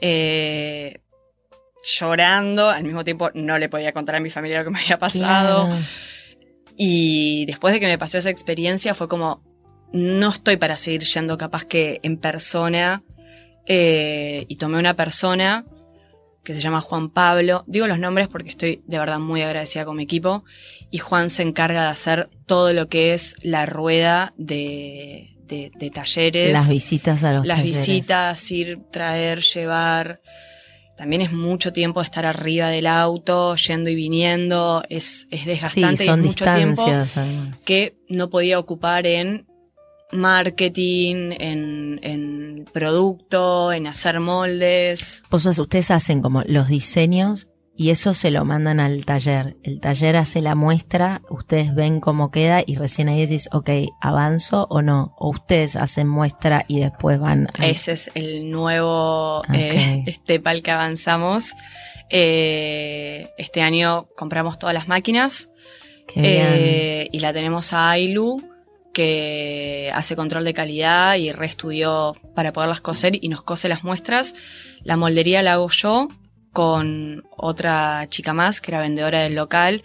eh, 0.00 0.98
llorando, 1.84 2.68
al 2.70 2.84
mismo 2.84 3.04
tiempo 3.04 3.30
no 3.34 3.58
le 3.58 3.68
podía 3.68 3.92
contar 3.92 4.16
a 4.16 4.20
mi 4.20 4.30
familia 4.30 4.58
lo 4.58 4.64
que 4.64 4.70
me 4.70 4.80
había 4.80 4.98
pasado. 4.98 5.64
Claro. 5.66 5.78
Y 6.76 7.44
después 7.46 7.74
de 7.74 7.80
que 7.80 7.86
me 7.86 7.98
pasó 7.98 8.18
esa 8.18 8.30
experiencia 8.30 8.94
fue 8.94 9.08
como, 9.08 9.42
no 9.92 10.28
estoy 10.30 10.56
para 10.56 10.76
seguir 10.76 11.02
yendo 11.04 11.36
capaz 11.38 11.64
que 11.64 12.00
en 12.02 12.16
persona. 12.18 13.02
eh, 13.66 14.44
y 14.48 14.56
tomé 14.56 14.78
una 14.78 14.94
persona 14.94 15.64
que 16.42 16.54
se 16.54 16.60
llama 16.60 16.80
Juan 16.80 17.10
Pablo. 17.10 17.62
Digo 17.68 17.86
los 17.86 17.98
nombres 18.00 18.26
porque 18.26 18.50
estoy 18.50 18.82
de 18.86 18.98
verdad 18.98 19.20
muy 19.20 19.42
agradecida 19.42 19.84
con 19.84 19.96
mi 19.96 20.02
equipo. 20.04 20.44
Y 20.90 20.98
Juan 20.98 21.30
se 21.30 21.42
encarga 21.42 21.82
de 21.84 21.88
hacer 21.90 22.28
todo 22.46 22.72
lo 22.72 22.88
que 22.88 23.14
es 23.14 23.36
la 23.42 23.64
rueda 23.66 24.34
de, 24.36 25.36
de- 25.44 25.70
de 25.78 25.90
talleres. 25.90 26.52
Las 26.52 26.68
visitas 26.68 27.22
a 27.22 27.32
los 27.34 27.46
las 27.46 27.58
talleres. 27.58 27.86
visitas, 27.86 28.50
ir, 28.50 28.78
traer, 28.90 29.40
llevar. 29.42 30.20
También 30.96 31.22
es 31.22 31.32
mucho 31.32 31.72
tiempo 31.72 32.00
estar 32.02 32.24
arriba 32.26 32.68
del 32.68 32.86
auto, 32.86 33.56
yendo 33.56 33.90
y 33.90 33.94
viniendo. 33.94 34.82
Es, 34.88 35.26
es 35.30 35.40
Sí, 35.40 35.46
desgastante 35.46 36.04
y 36.04 36.06
son 36.06 36.20
es 36.20 36.26
mucho 36.26 36.44
tiempo 36.44 36.82
además. 36.86 37.64
que 37.64 37.96
no 38.08 38.30
podía 38.30 38.58
ocupar 38.58 39.06
en 39.06 39.46
marketing, 40.12 41.32
en, 41.38 42.00
en 42.02 42.64
producto, 42.72 43.72
en 43.72 43.86
hacer 43.86 44.20
moldes. 44.20 45.22
Vos, 45.30 45.46
ustedes 45.46 45.90
hacen 45.90 46.20
como 46.22 46.42
los 46.46 46.68
diseños 46.68 47.48
y 47.74 47.90
eso 47.90 48.12
se 48.12 48.30
lo 48.30 48.44
mandan 48.44 48.80
al 48.80 49.04
taller. 49.06 49.56
El 49.62 49.80
taller 49.80 50.16
hace 50.16 50.42
la 50.42 50.54
muestra, 50.54 51.22
ustedes 51.30 51.74
ven 51.74 52.00
cómo 52.00 52.30
queda 52.30 52.62
y 52.64 52.76
recién 52.76 53.08
ahí 53.08 53.20
decís, 53.22 53.48
ok, 53.52 53.70
¿avanzo 54.00 54.66
o 54.68 54.82
no? 54.82 55.14
O 55.18 55.30
ustedes 55.30 55.76
hacen 55.76 56.06
muestra 56.06 56.64
y 56.68 56.80
después 56.80 57.18
van 57.18 57.48
a... 57.54 57.66
Ese 57.66 57.92
es 57.92 58.10
el 58.14 58.50
nuevo 58.50 59.42
eh, 59.52 60.04
Ok. 60.06 60.14
step 60.22 60.46
al 60.46 60.62
que 60.62 60.70
avanzamos. 60.70 61.54
Eh, 62.10 63.30
este 63.38 63.62
año 63.62 64.06
compramos 64.16 64.58
todas 64.58 64.74
las 64.74 64.86
máquinas 64.86 65.48
eh, 66.14 67.08
y 67.10 67.20
la 67.20 67.32
tenemos 67.32 67.72
a 67.72 67.90
Ailu 67.90 68.42
que 68.92 69.90
hace 69.94 70.14
control 70.14 70.44
de 70.44 70.52
calidad 70.52 71.16
y 71.16 71.32
reestudió 71.32 72.14
para 72.34 72.52
poderlas 72.52 72.82
coser 72.82 73.16
y 73.18 73.28
nos 73.28 73.42
cose 73.42 73.70
las 73.70 73.82
muestras. 73.82 74.34
La 74.82 74.98
moldería 74.98 75.42
la 75.42 75.54
hago 75.54 75.70
yo 75.70 76.08
con 76.52 77.24
otra 77.36 78.06
chica 78.08 78.32
más 78.32 78.60
que 78.60 78.70
era 78.70 78.80
vendedora 78.80 79.20
del 79.20 79.34
local 79.34 79.82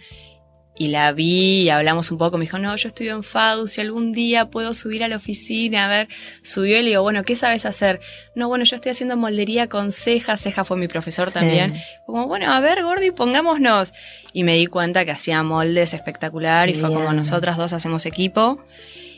y 0.80 0.88
la 0.88 1.10
vi 1.12 1.62
y 1.62 1.70
hablamos 1.70 2.12
un 2.12 2.18
poco. 2.18 2.38
Me 2.38 2.44
dijo, 2.44 2.58
no, 2.58 2.76
yo 2.76 2.86
estudio 2.88 3.16
en 3.16 3.24
FADU, 3.24 3.66
si 3.66 3.80
algún 3.80 4.12
día 4.12 4.48
puedo 4.48 4.72
subir 4.74 5.02
a 5.02 5.08
la 5.08 5.16
oficina, 5.16 5.86
a 5.86 5.88
ver, 5.88 6.08
subió 6.42 6.78
y 6.78 6.82
le 6.82 6.90
digo, 6.90 7.02
bueno, 7.02 7.24
¿qué 7.24 7.34
sabes 7.34 7.66
hacer? 7.66 7.98
No, 8.36 8.46
bueno, 8.46 8.64
yo 8.64 8.76
estoy 8.76 8.92
haciendo 8.92 9.16
moldería 9.16 9.68
con 9.68 9.90
Ceja, 9.90 10.36
Ceja 10.36 10.62
fue 10.64 10.76
mi 10.76 10.86
profesor 10.86 11.28
Sí. 11.28 11.34
también. 11.34 11.80
Como, 12.06 12.28
bueno, 12.28 12.52
a 12.52 12.60
ver, 12.60 12.84
Gordi, 12.84 13.10
pongámonos. 13.10 13.92
Y 14.32 14.44
me 14.44 14.54
di 14.54 14.66
cuenta 14.66 15.04
que 15.04 15.10
hacía 15.10 15.42
moldes 15.42 15.94
espectacular 15.94 16.68
y 16.68 16.74
fue 16.74 16.92
como 16.92 17.12
nosotras 17.12 17.56
dos 17.56 17.72
hacemos 17.72 18.06
equipo 18.06 18.62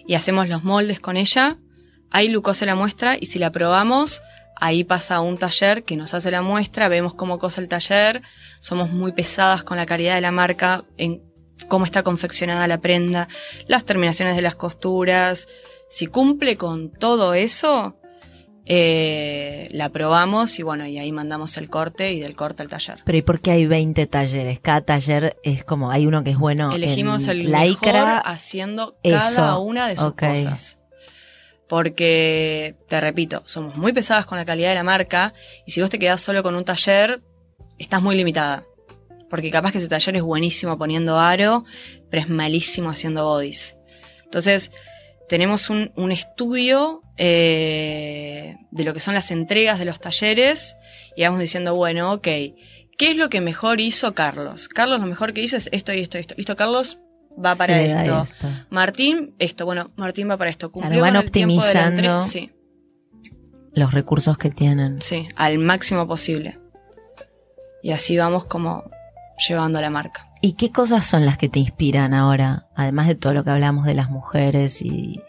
y 0.06 0.14
hacemos 0.14 0.48
los 0.48 0.64
moldes 0.64 0.98
con 0.98 1.18
ella. 1.18 1.58
Ahí 2.10 2.28
Lu 2.28 2.40
cose 2.40 2.64
la 2.64 2.74
muestra 2.74 3.18
y 3.20 3.26
si 3.26 3.38
la 3.38 3.50
probamos, 3.52 4.22
ahí 4.60 4.84
pasa 4.84 5.20
un 5.20 5.38
taller 5.38 5.82
que 5.84 5.96
nos 5.96 6.14
hace 6.14 6.30
la 6.30 6.42
muestra, 6.42 6.88
vemos 6.88 7.14
cómo 7.14 7.38
cose 7.38 7.60
el 7.60 7.68
taller, 7.68 8.22
somos 8.60 8.90
muy 8.90 9.12
pesadas 9.12 9.64
con 9.64 9.76
la 9.76 9.86
calidad 9.86 10.14
de 10.14 10.20
la 10.20 10.30
marca, 10.30 10.84
en 10.96 11.22
cómo 11.68 11.84
está 11.84 12.02
confeccionada 12.02 12.68
la 12.68 12.78
prenda, 12.78 13.28
las 13.66 13.84
terminaciones 13.84 14.36
de 14.36 14.42
las 14.42 14.54
costuras. 14.54 15.48
Si 15.88 16.06
cumple 16.06 16.56
con 16.56 16.92
todo 16.92 17.34
eso, 17.34 17.96
eh, 18.66 19.68
la 19.72 19.88
probamos 19.88 20.58
y 20.58 20.62
bueno, 20.62 20.86
y 20.86 20.98
ahí 20.98 21.10
mandamos 21.10 21.56
el 21.56 21.68
corte 21.68 22.12
y 22.12 22.20
del 22.20 22.36
corte 22.36 22.62
al 22.62 22.68
taller. 22.68 23.00
Pero 23.04 23.18
¿y 23.18 23.22
por 23.22 23.40
qué 23.40 23.52
hay 23.52 23.66
20 23.66 24.06
talleres? 24.06 24.60
Cada 24.60 24.82
taller 24.82 25.36
es 25.42 25.64
como, 25.64 25.90
hay 25.90 26.06
uno 26.06 26.22
que 26.22 26.30
es 26.30 26.38
bueno 26.38 26.72
Elegimos 26.72 27.24
en 27.24 27.30
el 27.30 27.52
lycra. 27.52 27.92
mejor 27.92 28.22
haciendo 28.26 28.96
cada 29.02 29.28
eso, 29.28 29.60
una 29.60 29.88
de 29.88 29.96
sus 29.96 30.14
cosas. 30.14 30.79
Porque, 31.70 32.74
te 32.88 33.00
repito, 33.00 33.44
somos 33.46 33.76
muy 33.76 33.92
pesadas 33.92 34.26
con 34.26 34.36
la 34.36 34.44
calidad 34.44 34.70
de 34.70 34.74
la 34.74 34.82
marca 34.82 35.34
y 35.64 35.70
si 35.70 35.80
vos 35.80 35.88
te 35.88 36.00
quedás 36.00 36.20
solo 36.20 36.42
con 36.42 36.56
un 36.56 36.64
taller, 36.64 37.20
estás 37.78 38.02
muy 38.02 38.16
limitada. 38.16 38.64
Porque 39.30 39.52
capaz 39.52 39.70
que 39.70 39.78
ese 39.78 39.86
taller 39.86 40.16
es 40.16 40.22
buenísimo 40.22 40.76
poniendo 40.76 41.20
aro, 41.20 41.64
pero 42.10 42.24
es 42.24 42.28
malísimo 42.28 42.90
haciendo 42.90 43.24
bodies. 43.24 43.76
Entonces, 44.24 44.72
tenemos 45.28 45.70
un, 45.70 45.92
un 45.94 46.10
estudio 46.10 47.02
eh, 47.16 48.56
de 48.72 48.84
lo 48.84 48.92
que 48.92 48.98
son 48.98 49.14
las 49.14 49.30
entregas 49.30 49.78
de 49.78 49.84
los 49.84 50.00
talleres 50.00 50.74
y 51.14 51.22
vamos 51.22 51.38
diciendo, 51.38 51.76
bueno, 51.76 52.14
ok, 52.14 52.24
¿qué 52.24 53.10
es 53.12 53.16
lo 53.16 53.30
que 53.30 53.40
mejor 53.40 53.80
hizo 53.80 54.12
Carlos? 54.12 54.66
Carlos 54.66 54.98
lo 54.98 55.06
mejor 55.06 55.34
que 55.34 55.42
hizo 55.42 55.56
es 55.56 55.68
esto 55.70 55.92
y 55.92 56.00
esto 56.00 56.18
y 56.18 56.22
esto. 56.22 56.34
Listo, 56.36 56.56
Carlos 56.56 56.98
va 57.44 57.54
para 57.54 57.74
Se 57.74 57.92
esto. 57.92 58.48
Martín, 58.70 59.34
esto, 59.38 59.64
bueno, 59.64 59.90
Martín 59.96 60.28
va 60.30 60.36
para 60.36 60.50
esto. 60.50 60.70
Cumplió 60.70 61.00
Claro, 61.00 61.02
van 61.02 61.14
con 61.14 61.22
el 61.22 61.26
optimizando. 61.26 62.20
Sí. 62.22 62.50
los 63.72 63.92
recursos 63.92 64.36
que 64.38 64.50
tienen. 64.50 65.00
Sí, 65.00 65.28
al 65.36 65.58
máximo 65.58 66.06
posible. 66.06 66.58
Y 67.82 67.92
así 67.92 68.16
vamos 68.16 68.44
como 68.44 68.84
llevando 69.48 69.80
la 69.80 69.90
marca. 69.90 70.26
¿Y 70.42 70.54
qué 70.54 70.70
cosas 70.70 71.06
son 71.06 71.24
las 71.26 71.38
que 71.38 71.48
te 71.48 71.58
inspiran 71.58 72.14
ahora? 72.14 72.66
Además 72.74 73.06
de 73.08 73.14
todo 73.14 73.34
lo 73.34 73.44
que 73.44 73.50
hablamos 73.50 73.84
de 73.84 73.94
las 73.94 74.10
mujeres 74.10 74.82
y, 74.82 75.20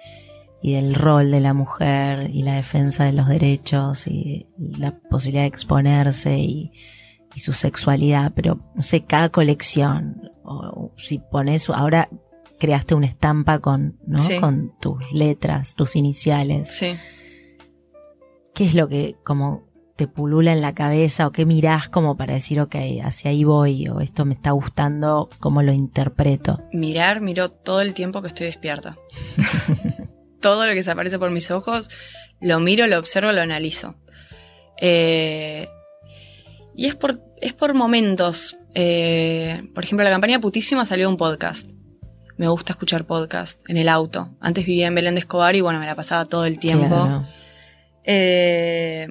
y 0.61 0.73
del 0.73 0.95
rol 0.95 1.31
de 1.31 1.39
la 1.39 1.53
mujer 1.53 2.29
y 2.33 2.43
la 2.43 2.55
defensa 2.55 3.05
de 3.05 3.13
los 3.13 3.27
derechos 3.27 4.07
y 4.07 4.47
la 4.57 4.97
posibilidad 5.09 5.43
de 5.43 5.47
exponerse 5.47 6.37
y, 6.37 6.71
y 7.35 7.39
su 7.39 7.53
sexualidad, 7.53 8.31
pero 8.35 8.59
no 8.75 8.81
sé, 8.81 9.03
cada 9.03 9.29
colección, 9.29 10.20
o 10.51 10.93
si 10.97 11.19
pones, 11.19 11.69
ahora 11.69 12.09
creaste 12.59 12.93
una 12.93 13.07
estampa 13.07 13.59
con, 13.59 13.97
¿no? 14.05 14.19
Sí. 14.19 14.37
Con 14.37 14.73
tus 14.79 15.11
letras, 15.11 15.75
tus 15.75 15.95
iniciales. 15.95 16.69
Sí. 16.69 16.95
¿Qué 18.53 18.65
es 18.65 18.75
lo 18.75 18.87
que 18.87 19.15
como 19.23 19.71
te 19.95 20.07
pulula 20.07 20.51
en 20.51 20.61
la 20.61 20.73
cabeza 20.73 21.27
o 21.27 21.31
qué 21.31 21.45
mirás 21.45 21.89
como 21.89 22.17
para 22.17 22.33
decir, 22.33 22.59
ok, 22.59 22.75
hacia 23.03 23.31
ahí 23.31 23.43
voy 23.43 23.87
o 23.87 23.99
esto 23.99 24.25
me 24.25 24.33
está 24.33 24.51
gustando, 24.51 25.29
cómo 25.39 25.61
lo 25.61 25.73
interpreto? 25.73 26.59
Mirar, 26.71 27.21
miro 27.21 27.49
todo 27.49 27.81
el 27.81 27.93
tiempo 27.93 28.21
que 28.21 28.29
estoy 28.29 28.47
despierta. 28.47 28.97
todo 30.39 30.65
lo 30.65 30.73
que 30.73 30.83
se 30.83 30.91
aparece 30.91 31.19
por 31.19 31.31
mis 31.31 31.51
ojos, 31.51 31.89
lo 32.39 32.59
miro, 32.59 32.87
lo 32.87 32.97
observo, 32.97 33.31
lo 33.31 33.41
analizo. 33.41 33.95
Eh, 34.79 35.67
y 36.75 36.87
es 36.87 36.95
por, 36.95 37.21
es 37.39 37.53
por 37.53 37.73
momentos. 37.73 38.57
Eh, 38.73 39.69
por 39.73 39.83
ejemplo, 39.83 40.03
la 40.03 40.11
campaña 40.11 40.39
Putísima 40.39 40.85
salió 40.85 41.09
un 41.09 41.17
podcast. 41.17 41.71
Me 42.37 42.47
gusta 42.47 42.73
escuchar 42.73 43.05
podcast 43.05 43.59
en 43.67 43.77
el 43.77 43.89
auto. 43.89 44.29
Antes 44.39 44.65
vivía 44.65 44.87
en 44.87 44.95
Belén 44.95 45.15
de 45.15 45.19
Escobar 45.19 45.55
y 45.55 45.61
bueno, 45.61 45.79
me 45.79 45.85
la 45.85 45.95
pasaba 45.95 46.25
todo 46.25 46.45
el 46.45 46.59
tiempo. 46.59 46.87
Claro. 46.87 47.27
Eh, 48.03 49.07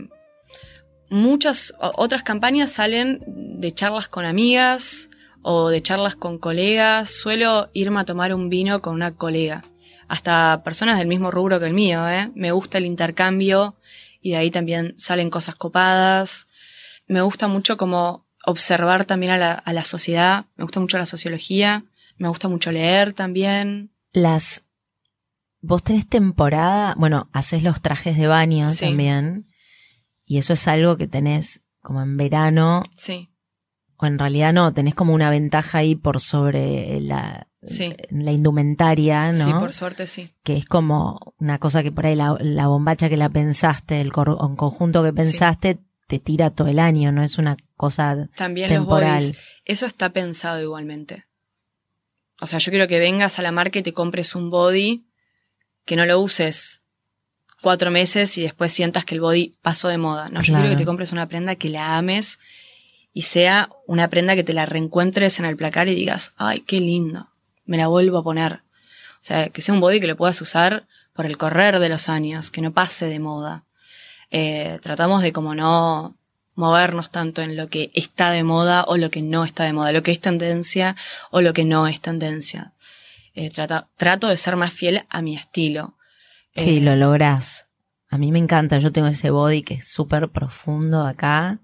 muchas 1.10 1.74
otras 1.78 2.22
campañas 2.22 2.72
salen 2.72 3.22
de 3.26 3.72
charlas 3.72 4.08
con 4.08 4.24
amigas 4.24 5.08
o 5.42 5.68
de 5.68 5.82
charlas 5.82 6.16
con 6.16 6.38
colegas. 6.38 7.10
Suelo 7.10 7.70
irme 7.72 8.00
a 8.00 8.04
tomar 8.04 8.34
un 8.34 8.48
vino 8.48 8.82
con 8.82 8.94
una 8.94 9.14
colega. 9.14 9.62
Hasta 10.08 10.62
personas 10.64 10.98
del 10.98 11.06
mismo 11.06 11.30
rubro 11.30 11.60
que 11.60 11.66
el 11.66 11.74
mío, 11.74 12.08
¿eh? 12.08 12.30
Me 12.34 12.50
gusta 12.50 12.78
el 12.78 12.86
intercambio 12.86 13.76
y 14.20 14.30
de 14.30 14.38
ahí 14.38 14.50
también 14.50 14.94
salen 14.98 15.30
cosas 15.30 15.54
copadas. 15.54 16.48
Me 17.06 17.22
gusta 17.22 17.46
mucho 17.46 17.76
como 17.76 18.26
observar 18.50 19.04
también 19.04 19.32
a 19.32 19.38
la, 19.38 19.52
a 19.52 19.72
la 19.72 19.84
sociedad. 19.84 20.46
Me 20.56 20.64
gusta 20.64 20.80
mucho 20.80 20.98
la 20.98 21.06
sociología. 21.06 21.84
Me 22.18 22.28
gusta 22.28 22.48
mucho 22.48 22.70
leer 22.72 23.12
también. 23.14 23.90
Las. 24.12 24.64
Vos 25.62 25.82
tenés 25.82 26.08
temporada, 26.08 26.94
bueno, 26.96 27.28
haces 27.32 27.62
los 27.62 27.80
trajes 27.82 28.16
de 28.16 28.26
baño 28.26 28.68
Sí. 28.70 28.86
también. 28.86 29.46
Y 30.24 30.38
eso 30.38 30.52
es 30.54 30.66
algo 30.68 30.96
que 30.96 31.06
tenés 31.06 31.60
como 31.82 32.02
en 32.02 32.16
verano, 32.16 32.82
Sí, 32.94 33.28
o 33.96 34.06
en 34.06 34.18
realidad 34.18 34.52
no, 34.52 34.72
tenés 34.72 34.94
como 34.94 35.12
una 35.14 35.28
ventaja 35.30 35.78
ahí 35.78 35.94
por 35.96 36.20
sobre 36.20 37.00
la, 37.00 37.48
Sí. 37.66 37.94
la 38.10 38.32
indumentaria, 38.32 39.32
¿no? 39.32 39.44
sí, 39.46 39.52
por 39.52 39.72
suerte 39.72 40.06
sí. 40.06 40.30
que 40.44 40.56
es 40.56 40.64
como 40.66 41.34
una 41.38 41.58
cosa 41.58 41.82
que 41.82 41.90
por 41.92 42.06
ahí 42.06 42.14
la, 42.16 42.36
la 42.40 42.66
bombacha 42.68 43.08
que 43.10 43.16
la 43.18 43.28
pensaste, 43.28 44.00
el 44.00 44.12
cor- 44.12 44.38
conjunto 44.56 45.02
que 45.02 45.12
pensaste, 45.12 45.78
te 46.10 46.18
tira 46.18 46.50
todo 46.50 46.66
el 46.66 46.80
año, 46.80 47.12
no 47.12 47.22
es 47.22 47.38
una 47.38 47.56
cosa 47.76 48.28
También 48.34 48.68
temporal. 48.68 49.14
los 49.14 49.22
bodies. 49.28 49.38
Eso 49.64 49.86
está 49.86 50.10
pensado 50.10 50.60
igualmente. 50.60 51.24
O 52.40 52.48
sea, 52.48 52.58
yo 52.58 52.72
quiero 52.72 52.88
que 52.88 52.98
vengas 52.98 53.38
a 53.38 53.42
la 53.42 53.52
marca 53.52 53.78
y 53.78 53.84
te 53.84 53.92
compres 53.92 54.34
un 54.34 54.50
body 54.50 55.06
que 55.84 55.94
no 55.94 56.04
lo 56.06 56.18
uses 56.18 56.82
cuatro 57.62 57.92
meses 57.92 58.36
y 58.38 58.42
después 58.42 58.72
sientas 58.72 59.04
que 59.04 59.14
el 59.14 59.20
body 59.20 59.54
pasó 59.62 59.86
de 59.86 59.98
moda. 59.98 60.26
No, 60.32 60.42
yo 60.42 60.52
quiero 60.52 60.68
que 60.68 60.76
te 60.76 60.84
compres 60.84 61.12
una 61.12 61.28
prenda 61.28 61.54
que 61.54 61.68
la 61.68 61.96
ames 61.96 62.40
y 63.12 63.22
sea 63.22 63.70
una 63.86 64.08
prenda 64.08 64.34
que 64.34 64.42
te 64.42 64.52
la 64.52 64.66
reencuentres 64.66 65.38
en 65.38 65.44
el 65.44 65.56
placar 65.56 65.86
y 65.86 65.94
digas, 65.94 66.32
ay, 66.36 66.58
qué 66.66 66.80
lindo, 66.80 67.28
me 67.66 67.76
la 67.76 67.86
vuelvo 67.86 68.18
a 68.18 68.24
poner. 68.24 68.54
O 68.54 69.22
sea, 69.22 69.50
que 69.50 69.62
sea 69.62 69.74
un 69.74 69.80
body 69.80 70.00
que 70.00 70.08
lo 70.08 70.16
puedas 70.16 70.40
usar 70.40 70.88
por 71.12 71.24
el 71.24 71.36
correr 71.36 71.78
de 71.78 71.88
los 71.88 72.08
años, 72.08 72.50
que 72.50 72.62
no 72.62 72.72
pase 72.72 73.06
de 73.06 73.20
moda. 73.20 73.64
Eh, 74.30 74.78
tratamos 74.82 75.22
de 75.22 75.32
como 75.32 75.54
no 75.54 76.16
movernos 76.54 77.10
tanto 77.10 77.42
en 77.42 77.56
lo 77.56 77.68
que 77.68 77.90
está 77.94 78.30
de 78.30 78.44
moda 78.44 78.84
o 78.86 78.96
lo 78.96 79.10
que 79.10 79.22
no 79.22 79.44
está 79.44 79.64
de 79.64 79.72
moda, 79.72 79.92
lo 79.92 80.02
que 80.02 80.12
es 80.12 80.20
tendencia 80.20 80.94
o 81.30 81.40
lo 81.40 81.52
que 81.52 81.64
no 81.64 81.86
es 81.86 82.00
tendencia. 82.00 82.72
Eh, 83.34 83.50
trata- 83.50 83.88
trato 83.96 84.28
de 84.28 84.36
ser 84.36 84.56
más 84.56 84.72
fiel 84.72 85.04
a 85.08 85.22
mi 85.22 85.36
estilo. 85.36 85.94
Sí, 86.56 86.78
Eh, 86.78 86.80
lo 86.80 86.96
lográs. 86.96 87.66
A 88.08 88.18
mí 88.18 88.32
me 88.32 88.38
encanta, 88.40 88.78
yo 88.78 88.90
tengo 88.92 89.06
ese 89.08 89.30
body 89.30 89.62
que 89.62 89.74
es 89.74 89.88
súper 89.88 90.28
profundo 90.28 91.06
acá. 91.06 91.58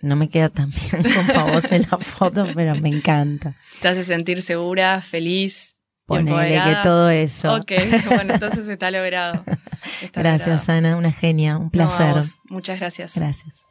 No 0.00 0.16
me 0.16 0.28
queda 0.28 0.48
tan 0.48 0.70
bien 0.70 1.02
como 1.32 1.52
vos 1.52 1.70
en 1.70 1.86
la 1.90 1.98
foto, 1.98 2.48
pero 2.54 2.74
me 2.74 2.88
encanta. 2.88 3.54
Te 3.80 3.88
hace 3.88 4.04
sentir 4.04 4.42
segura, 4.42 5.00
feliz. 5.02 5.71
Ponele 6.16 6.62
que 6.62 6.76
todo 6.82 7.10
eso. 7.10 7.54
Ok, 7.54 7.72
bueno, 8.06 8.34
entonces 8.34 8.68
está 8.68 8.90
logrado. 8.90 9.42
Está 10.00 10.20
Gracias, 10.20 10.68
logrado. 10.68 10.78
Ana, 10.78 10.96
una 10.96 11.12
genia, 11.12 11.56
un 11.56 11.70
placer. 11.70 12.22
Muchas 12.48 12.78
gracias. 12.78 13.14
Gracias. 13.16 13.64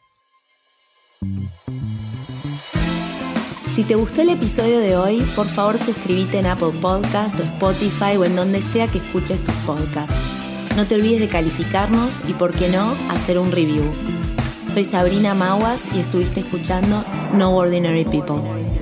Si 3.73 3.85
te 3.85 3.95
gustó 3.95 4.21
el 4.21 4.29
episodio 4.29 4.79
de 4.79 4.97
hoy, 4.97 5.21
por 5.35 5.47
favor 5.47 5.77
suscríbete 5.77 6.39
en 6.39 6.47
Apple 6.47 6.73
Podcast 6.81 7.39
o 7.39 7.43
Spotify 7.43 8.17
o 8.17 8.25
en 8.25 8.35
donde 8.35 8.59
sea 8.59 8.87
que 8.87 8.97
escuches 8.97 9.41
tus 9.41 9.55
podcasts. 9.65 10.15
No 10.75 10.85
te 10.85 10.95
olvides 10.95 11.19
de 11.21 11.29
calificarnos 11.29 12.21
y, 12.27 12.33
por 12.33 12.53
qué 12.53 12.67
no, 12.67 12.93
hacer 13.09 13.37
un 13.39 13.51
review. 13.51 13.83
Soy 14.67 14.83
Sabrina 14.83 15.33
Maguas 15.35 15.83
y 15.93 15.99
estuviste 15.99 16.41
escuchando 16.41 17.03
No 17.33 17.55
Ordinary 17.55 18.05
People. 18.05 18.80